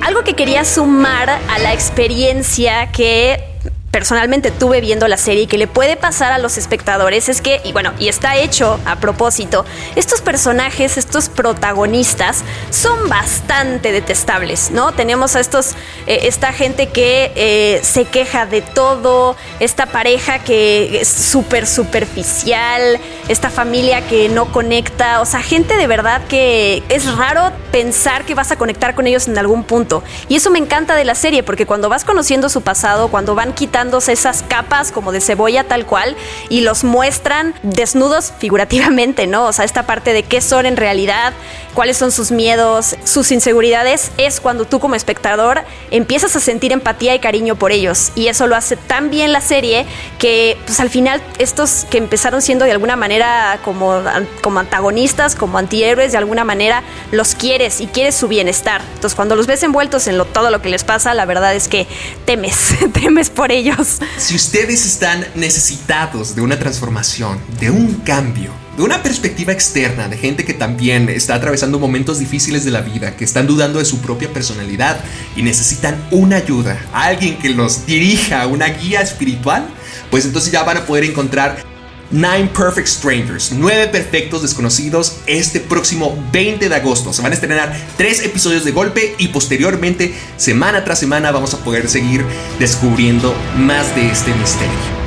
Algo 0.00 0.24
que 0.24 0.34
quería 0.34 0.64
sumar 0.64 1.28
a 1.28 1.58
la 1.58 1.72
experiencia 1.72 2.90
que 2.90 3.53
personalmente 3.94 4.50
tuve 4.50 4.80
viendo 4.80 5.06
la 5.06 5.16
serie 5.16 5.44
y 5.44 5.46
que 5.46 5.56
le 5.56 5.68
puede 5.68 5.96
pasar 5.96 6.32
a 6.32 6.38
los 6.38 6.58
espectadores 6.58 7.28
es 7.28 7.40
que, 7.40 7.60
y 7.62 7.72
bueno, 7.72 7.92
y 8.00 8.08
está 8.08 8.34
hecho 8.34 8.80
a 8.86 8.96
propósito, 8.96 9.64
estos 9.94 10.20
personajes, 10.20 10.98
estos 10.98 11.28
protagonistas 11.28 12.42
son 12.70 13.08
bastante 13.08 13.92
detestables, 13.92 14.72
¿no? 14.72 14.90
Tenemos 14.90 15.36
a 15.36 15.40
estos, 15.40 15.76
eh, 16.08 16.22
esta 16.22 16.52
gente 16.52 16.88
que 16.88 17.30
eh, 17.36 17.80
se 17.84 18.04
queja 18.04 18.46
de 18.46 18.62
todo, 18.62 19.36
esta 19.60 19.86
pareja 19.86 20.40
que 20.40 21.00
es 21.00 21.06
súper 21.06 21.64
superficial, 21.64 22.98
esta 23.28 23.48
familia 23.48 24.04
que 24.08 24.28
no 24.28 24.50
conecta, 24.50 25.20
o 25.20 25.24
sea, 25.24 25.40
gente 25.40 25.76
de 25.76 25.86
verdad 25.86 26.20
que 26.28 26.82
es 26.88 27.14
raro 27.14 27.52
pensar 27.70 28.24
que 28.24 28.34
vas 28.34 28.50
a 28.50 28.56
conectar 28.56 28.96
con 28.96 29.06
ellos 29.06 29.28
en 29.28 29.38
algún 29.38 29.62
punto. 29.62 30.02
Y 30.28 30.34
eso 30.34 30.50
me 30.50 30.58
encanta 30.58 30.96
de 30.96 31.04
la 31.04 31.14
serie, 31.14 31.44
porque 31.44 31.64
cuando 31.64 31.88
vas 31.88 32.04
conociendo 32.04 32.48
su 32.48 32.62
pasado, 32.62 33.06
cuando 33.06 33.36
van 33.36 33.52
quitando 33.52 33.83
esas 34.08 34.42
capas 34.42 34.92
como 34.92 35.12
de 35.12 35.20
cebolla 35.20 35.64
tal 35.64 35.86
cual 35.86 36.16
y 36.48 36.62
los 36.62 36.84
muestran 36.84 37.54
desnudos 37.62 38.32
figurativamente, 38.38 39.26
¿no? 39.26 39.46
O 39.46 39.52
sea, 39.52 39.64
esta 39.64 39.84
parte 39.84 40.12
de 40.12 40.22
qué 40.22 40.40
son 40.40 40.66
en 40.66 40.76
realidad, 40.76 41.32
cuáles 41.74 41.96
son 41.96 42.12
sus 42.12 42.30
miedos, 42.30 42.96
sus 43.04 43.30
inseguridades, 43.32 44.10
es 44.16 44.40
cuando 44.40 44.64
tú 44.64 44.80
como 44.80 44.94
espectador 44.94 45.62
empiezas 45.90 46.34
a 46.36 46.40
sentir 46.40 46.72
empatía 46.72 47.14
y 47.14 47.18
cariño 47.18 47.56
por 47.56 47.72
ellos. 47.72 48.12
Y 48.14 48.28
eso 48.28 48.46
lo 48.46 48.56
hace 48.56 48.76
tan 48.76 49.10
bien 49.10 49.32
la 49.32 49.40
serie 49.40 49.84
que 50.18 50.56
pues 50.64 50.80
al 50.80 50.90
final 50.90 51.22
estos 51.38 51.86
que 51.90 51.98
empezaron 51.98 52.40
siendo 52.40 52.64
de 52.64 52.72
alguna 52.72 52.96
manera 52.96 53.58
como, 53.64 54.02
como 54.42 54.60
antagonistas, 54.60 55.34
como 55.34 55.58
antihéroes, 55.58 56.12
de 56.12 56.18
alguna 56.18 56.44
manera 56.44 56.82
los 57.10 57.34
quieres 57.34 57.80
y 57.80 57.86
quieres 57.88 58.14
su 58.14 58.28
bienestar. 58.28 58.80
Entonces 58.94 59.14
cuando 59.14 59.36
los 59.36 59.46
ves 59.46 59.62
envueltos 59.62 60.06
en 60.06 60.18
lo, 60.18 60.24
todo 60.24 60.50
lo 60.50 60.62
que 60.62 60.68
les 60.68 60.84
pasa, 60.84 61.12
la 61.14 61.26
verdad 61.26 61.54
es 61.54 61.68
que 61.68 61.86
temes, 62.24 62.74
temes 62.92 63.30
por 63.30 63.52
ellos. 63.52 63.98
Si 64.16 64.34
ustedes 64.36 64.86
están 64.86 65.26
necesitados 65.34 66.34
de 66.34 66.40
una 66.42 66.58
transformación, 66.58 67.40
de 67.58 67.70
un 67.70 67.94
cambio, 68.04 68.63
de 68.76 68.82
una 68.82 69.02
perspectiva 69.02 69.52
externa, 69.52 70.08
de 70.08 70.16
gente 70.16 70.44
que 70.44 70.54
también 70.54 71.08
está 71.08 71.34
atravesando 71.34 71.78
momentos 71.78 72.18
difíciles 72.18 72.64
de 72.64 72.70
la 72.70 72.80
vida, 72.80 73.16
que 73.16 73.24
están 73.24 73.46
dudando 73.46 73.78
de 73.78 73.84
su 73.84 74.00
propia 74.00 74.32
personalidad 74.32 74.98
y 75.36 75.42
necesitan 75.42 75.96
una 76.10 76.36
ayuda, 76.36 76.78
alguien 76.92 77.38
que 77.38 77.50
los 77.50 77.86
dirija, 77.86 78.46
una 78.46 78.66
guía 78.68 79.00
espiritual, 79.00 79.66
pues 80.10 80.24
entonces 80.24 80.52
ya 80.52 80.62
van 80.62 80.78
a 80.78 80.86
poder 80.86 81.04
encontrar 81.04 81.64
Nine 82.10 82.50
Perfect 82.56 82.86
Strangers, 82.86 83.52
nueve 83.52 83.88
perfectos 83.88 84.42
desconocidos, 84.42 85.16
este 85.26 85.60
próximo 85.60 86.16
20 86.32 86.68
de 86.68 86.74
agosto. 86.74 87.12
Se 87.12 87.22
van 87.22 87.32
a 87.32 87.34
estrenar 87.34 87.74
tres 87.96 88.24
episodios 88.24 88.64
de 88.64 88.72
golpe 88.72 89.14
y 89.18 89.28
posteriormente, 89.28 90.14
semana 90.36 90.84
tras 90.84 90.98
semana, 90.98 91.32
vamos 91.32 91.54
a 91.54 91.58
poder 91.64 91.88
seguir 91.88 92.24
descubriendo 92.58 93.34
más 93.56 93.94
de 93.96 94.10
este 94.10 94.34
misterio. 94.34 95.03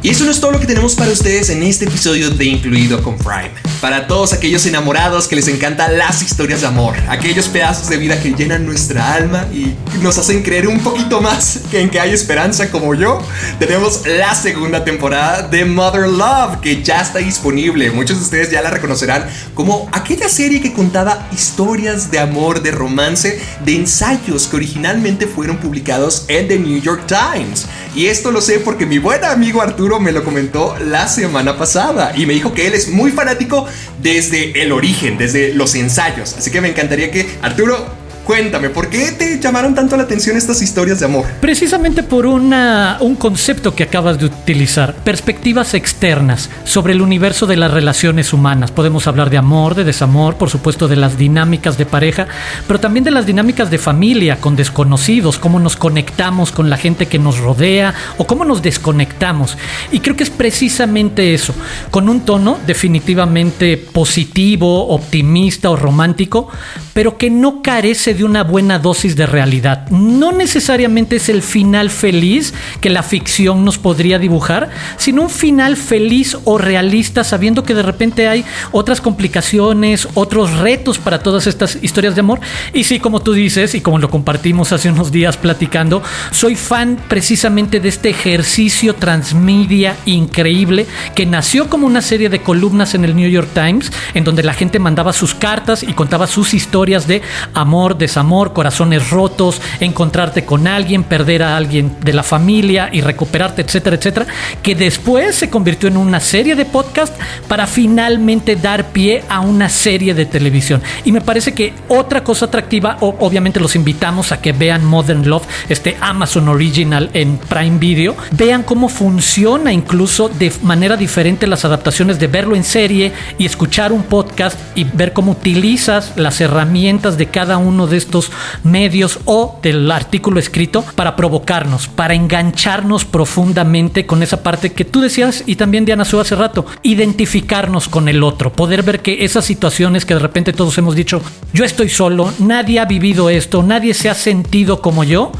Y 0.00 0.10
eso 0.10 0.24
no 0.24 0.30
es 0.30 0.40
todo 0.40 0.52
lo 0.52 0.60
que 0.60 0.66
tenemos 0.66 0.94
para 0.94 1.10
ustedes 1.10 1.50
en 1.50 1.64
este 1.64 1.86
episodio 1.86 2.30
de 2.30 2.44
Incluido 2.44 3.02
con 3.02 3.18
Prime. 3.18 3.50
Para 3.80 4.06
todos 4.06 4.32
aquellos 4.32 4.64
enamorados 4.64 5.26
que 5.26 5.34
les 5.34 5.48
encantan 5.48 5.98
las 5.98 6.22
historias 6.22 6.60
de 6.60 6.68
amor, 6.68 6.94
aquellos 7.08 7.48
pedazos 7.48 7.88
de 7.88 7.96
vida 7.96 8.20
que 8.20 8.30
llenan 8.30 8.64
nuestra 8.64 9.14
alma 9.14 9.48
y 9.52 9.74
nos 10.00 10.16
hacen 10.16 10.44
creer 10.44 10.68
un 10.68 10.78
poquito 10.80 11.20
más 11.20 11.62
que 11.68 11.80
en 11.80 11.90
que 11.90 11.98
hay 11.98 12.12
esperanza 12.12 12.70
como 12.70 12.94
yo, 12.94 13.20
tenemos 13.58 14.02
la 14.06 14.36
segunda 14.36 14.84
temporada 14.84 15.42
de 15.42 15.64
Mother 15.64 16.08
Love 16.08 16.60
que 16.60 16.80
ya 16.80 17.00
está 17.00 17.18
disponible. 17.18 17.90
Muchos 17.90 18.18
de 18.18 18.24
ustedes 18.24 18.50
ya 18.52 18.62
la 18.62 18.70
reconocerán 18.70 19.26
como 19.54 19.88
aquella 19.90 20.28
serie 20.28 20.60
que 20.60 20.72
contaba 20.72 21.28
historias 21.32 22.08
de 22.12 22.20
amor, 22.20 22.62
de 22.62 22.70
romance, 22.70 23.40
de 23.64 23.74
ensayos 23.74 24.46
que 24.46 24.56
originalmente 24.56 25.26
fueron 25.26 25.56
publicados 25.56 26.24
en 26.28 26.46
The 26.46 26.58
New 26.60 26.80
York 26.80 27.02
Times. 27.06 27.66
Y 27.94 28.06
esto 28.06 28.30
lo 28.30 28.40
sé 28.40 28.60
porque 28.60 28.86
mi 28.86 28.98
buen 28.98 29.24
amigo 29.24 29.62
Arturo 29.62 29.98
me 29.98 30.12
lo 30.12 30.24
comentó 30.24 30.76
la 30.78 31.08
semana 31.08 31.56
pasada 31.56 32.12
y 32.16 32.26
me 32.26 32.34
dijo 32.34 32.52
que 32.52 32.66
él 32.66 32.74
es 32.74 32.88
muy 32.88 33.10
fanático 33.10 33.66
desde 34.00 34.62
el 34.62 34.72
origen, 34.72 35.18
desde 35.18 35.54
los 35.54 35.74
ensayos. 35.74 36.34
Así 36.38 36.50
que 36.50 36.60
me 36.60 36.68
encantaría 36.68 37.10
que 37.10 37.28
Arturo 37.42 37.97
Cuéntame, 38.28 38.68
¿por 38.68 38.90
qué 38.90 39.12
te 39.12 39.40
llamaron 39.40 39.74
tanto 39.74 39.96
la 39.96 40.02
atención 40.02 40.36
estas 40.36 40.60
historias 40.60 41.00
de 41.00 41.06
amor? 41.06 41.24
Precisamente 41.40 42.02
por 42.02 42.26
una, 42.26 42.98
un 43.00 43.16
concepto 43.16 43.74
que 43.74 43.84
acabas 43.84 44.18
de 44.18 44.26
utilizar, 44.26 44.96
perspectivas 44.96 45.72
externas 45.72 46.50
sobre 46.64 46.92
el 46.92 47.00
universo 47.00 47.46
de 47.46 47.56
las 47.56 47.70
relaciones 47.70 48.34
humanas. 48.34 48.70
Podemos 48.70 49.06
hablar 49.06 49.30
de 49.30 49.38
amor, 49.38 49.74
de 49.74 49.84
desamor, 49.84 50.36
por 50.36 50.50
supuesto 50.50 50.88
de 50.88 50.96
las 50.96 51.16
dinámicas 51.16 51.78
de 51.78 51.86
pareja, 51.86 52.26
pero 52.66 52.78
también 52.78 53.02
de 53.02 53.12
las 53.12 53.24
dinámicas 53.24 53.70
de 53.70 53.78
familia, 53.78 54.36
con 54.42 54.56
desconocidos, 54.56 55.38
cómo 55.38 55.58
nos 55.58 55.76
conectamos 55.76 56.52
con 56.52 56.68
la 56.68 56.76
gente 56.76 57.06
que 57.06 57.18
nos 57.18 57.38
rodea 57.38 57.94
o 58.18 58.26
cómo 58.26 58.44
nos 58.44 58.60
desconectamos. 58.60 59.56
Y 59.90 60.00
creo 60.00 60.16
que 60.16 60.24
es 60.24 60.30
precisamente 60.30 61.32
eso, 61.32 61.54
con 61.90 62.10
un 62.10 62.20
tono 62.20 62.58
definitivamente 62.66 63.78
positivo, 63.78 64.88
optimista 64.88 65.70
o 65.70 65.76
romántico, 65.76 66.50
pero 66.92 67.16
que 67.16 67.30
no 67.30 67.62
carece 67.62 68.17
de 68.17 68.17
una 68.24 68.44
buena 68.44 68.78
dosis 68.78 69.16
de 69.16 69.26
realidad. 69.26 69.88
No 69.90 70.32
necesariamente 70.32 71.16
es 71.16 71.28
el 71.28 71.42
final 71.42 71.90
feliz 71.90 72.54
que 72.80 72.90
la 72.90 73.02
ficción 73.02 73.64
nos 73.64 73.78
podría 73.78 74.18
dibujar, 74.18 74.70
sino 74.96 75.22
un 75.22 75.30
final 75.30 75.76
feliz 75.76 76.36
o 76.44 76.58
realista 76.58 77.24
sabiendo 77.24 77.62
que 77.62 77.74
de 77.74 77.82
repente 77.82 78.28
hay 78.28 78.44
otras 78.72 79.00
complicaciones, 79.00 80.08
otros 80.14 80.58
retos 80.58 80.98
para 80.98 81.20
todas 81.20 81.46
estas 81.46 81.78
historias 81.82 82.14
de 82.14 82.20
amor. 82.20 82.40
Y 82.72 82.84
sí, 82.84 83.00
como 83.00 83.20
tú 83.20 83.32
dices, 83.32 83.74
y 83.74 83.80
como 83.80 83.98
lo 83.98 84.10
compartimos 84.10 84.72
hace 84.72 84.90
unos 84.90 85.12
días 85.12 85.36
platicando, 85.36 86.02
soy 86.30 86.56
fan 86.56 86.98
precisamente 87.08 87.80
de 87.80 87.88
este 87.88 88.10
ejercicio 88.10 88.94
transmedia 88.94 89.96
increíble 90.06 90.86
que 91.14 91.26
nació 91.26 91.68
como 91.68 91.86
una 91.86 92.02
serie 92.02 92.28
de 92.28 92.40
columnas 92.40 92.94
en 92.94 93.04
el 93.04 93.16
New 93.16 93.28
York 93.28 93.48
Times, 93.54 93.92
en 94.14 94.24
donde 94.24 94.42
la 94.42 94.54
gente 94.54 94.78
mandaba 94.78 95.12
sus 95.12 95.34
cartas 95.34 95.82
y 95.82 95.92
contaba 95.92 96.26
sus 96.26 96.54
historias 96.54 97.06
de 97.06 97.22
amor, 97.54 97.98
desamor, 98.08 98.52
corazones 98.52 99.10
rotos, 99.10 99.60
encontrarte 99.80 100.44
con 100.44 100.66
alguien, 100.66 101.04
perder 101.04 101.42
a 101.42 101.56
alguien 101.56 101.92
de 102.00 102.12
la 102.14 102.22
familia 102.22 102.88
y 102.90 103.02
recuperarte, 103.02 103.62
etcétera, 103.62 103.96
etcétera, 103.96 104.26
que 104.62 104.74
después 104.74 105.36
se 105.36 105.50
convirtió 105.50 105.88
en 105.88 105.98
una 105.98 106.20
serie 106.20 106.56
de 106.56 106.64
podcast 106.64 107.14
para 107.46 107.66
finalmente 107.66 108.56
dar 108.56 108.88
pie 108.88 109.22
a 109.28 109.40
una 109.40 109.68
serie 109.68 110.14
de 110.14 110.26
televisión. 110.26 110.82
Y 111.04 111.12
me 111.12 111.20
parece 111.20 111.52
que 111.52 111.74
otra 111.88 112.24
cosa 112.24 112.46
atractiva, 112.46 112.96
obviamente 113.00 113.60
los 113.60 113.76
invitamos 113.76 114.32
a 114.32 114.40
que 114.40 114.52
vean 114.52 114.84
Modern 114.84 115.28
Love, 115.28 115.46
este 115.68 115.96
Amazon 116.00 116.48
Original 116.48 117.10
en 117.12 117.36
Prime 117.36 117.78
Video, 117.78 118.16
vean 118.32 118.62
cómo 118.62 118.88
funciona 118.88 119.72
incluso 119.72 120.30
de 120.30 120.50
manera 120.62 120.96
diferente 120.96 121.46
las 121.46 121.64
adaptaciones 121.64 122.18
de 122.18 122.26
verlo 122.26 122.56
en 122.56 122.64
serie 122.64 123.12
y 123.36 123.44
escuchar 123.44 123.92
un 123.92 124.04
podcast 124.04 124.58
y 124.74 124.84
ver 124.84 125.12
cómo 125.12 125.32
utilizas 125.32 126.12
las 126.16 126.40
herramientas 126.40 127.18
de 127.18 127.26
cada 127.26 127.58
uno 127.58 127.86
de 127.86 127.97
estos 127.98 128.30
medios 128.64 129.18
o 129.24 129.58
del 129.62 129.90
artículo 129.90 130.40
escrito 130.40 130.84
para 130.94 131.16
provocarnos, 131.16 131.88
para 131.88 132.14
engancharnos 132.14 133.04
profundamente 133.04 134.06
con 134.06 134.22
esa 134.22 134.42
parte 134.42 134.72
que 134.72 134.84
tú 134.84 135.00
decías 135.00 135.44
y 135.46 135.56
también 135.56 135.84
Diana 135.84 136.04
Su 136.04 136.20
hace 136.20 136.36
rato, 136.36 136.64
identificarnos 136.82 137.88
con 137.88 138.08
el 138.08 138.22
otro, 138.22 138.52
poder 138.52 138.82
ver 138.82 139.00
que 139.00 139.24
esas 139.24 139.44
situaciones 139.44 140.04
que 140.04 140.14
de 140.14 140.20
repente 140.20 140.52
todos 140.52 140.78
hemos 140.78 140.94
dicho, 140.94 141.20
yo 141.52 141.64
estoy 141.64 141.88
solo, 141.88 142.32
nadie 142.38 142.80
ha 142.80 142.84
vivido 142.84 143.30
esto, 143.30 143.62
nadie 143.62 143.94
se 143.94 144.08
ha 144.08 144.14
sentido 144.14 144.80
como 144.80 145.04
yo, 145.04 145.32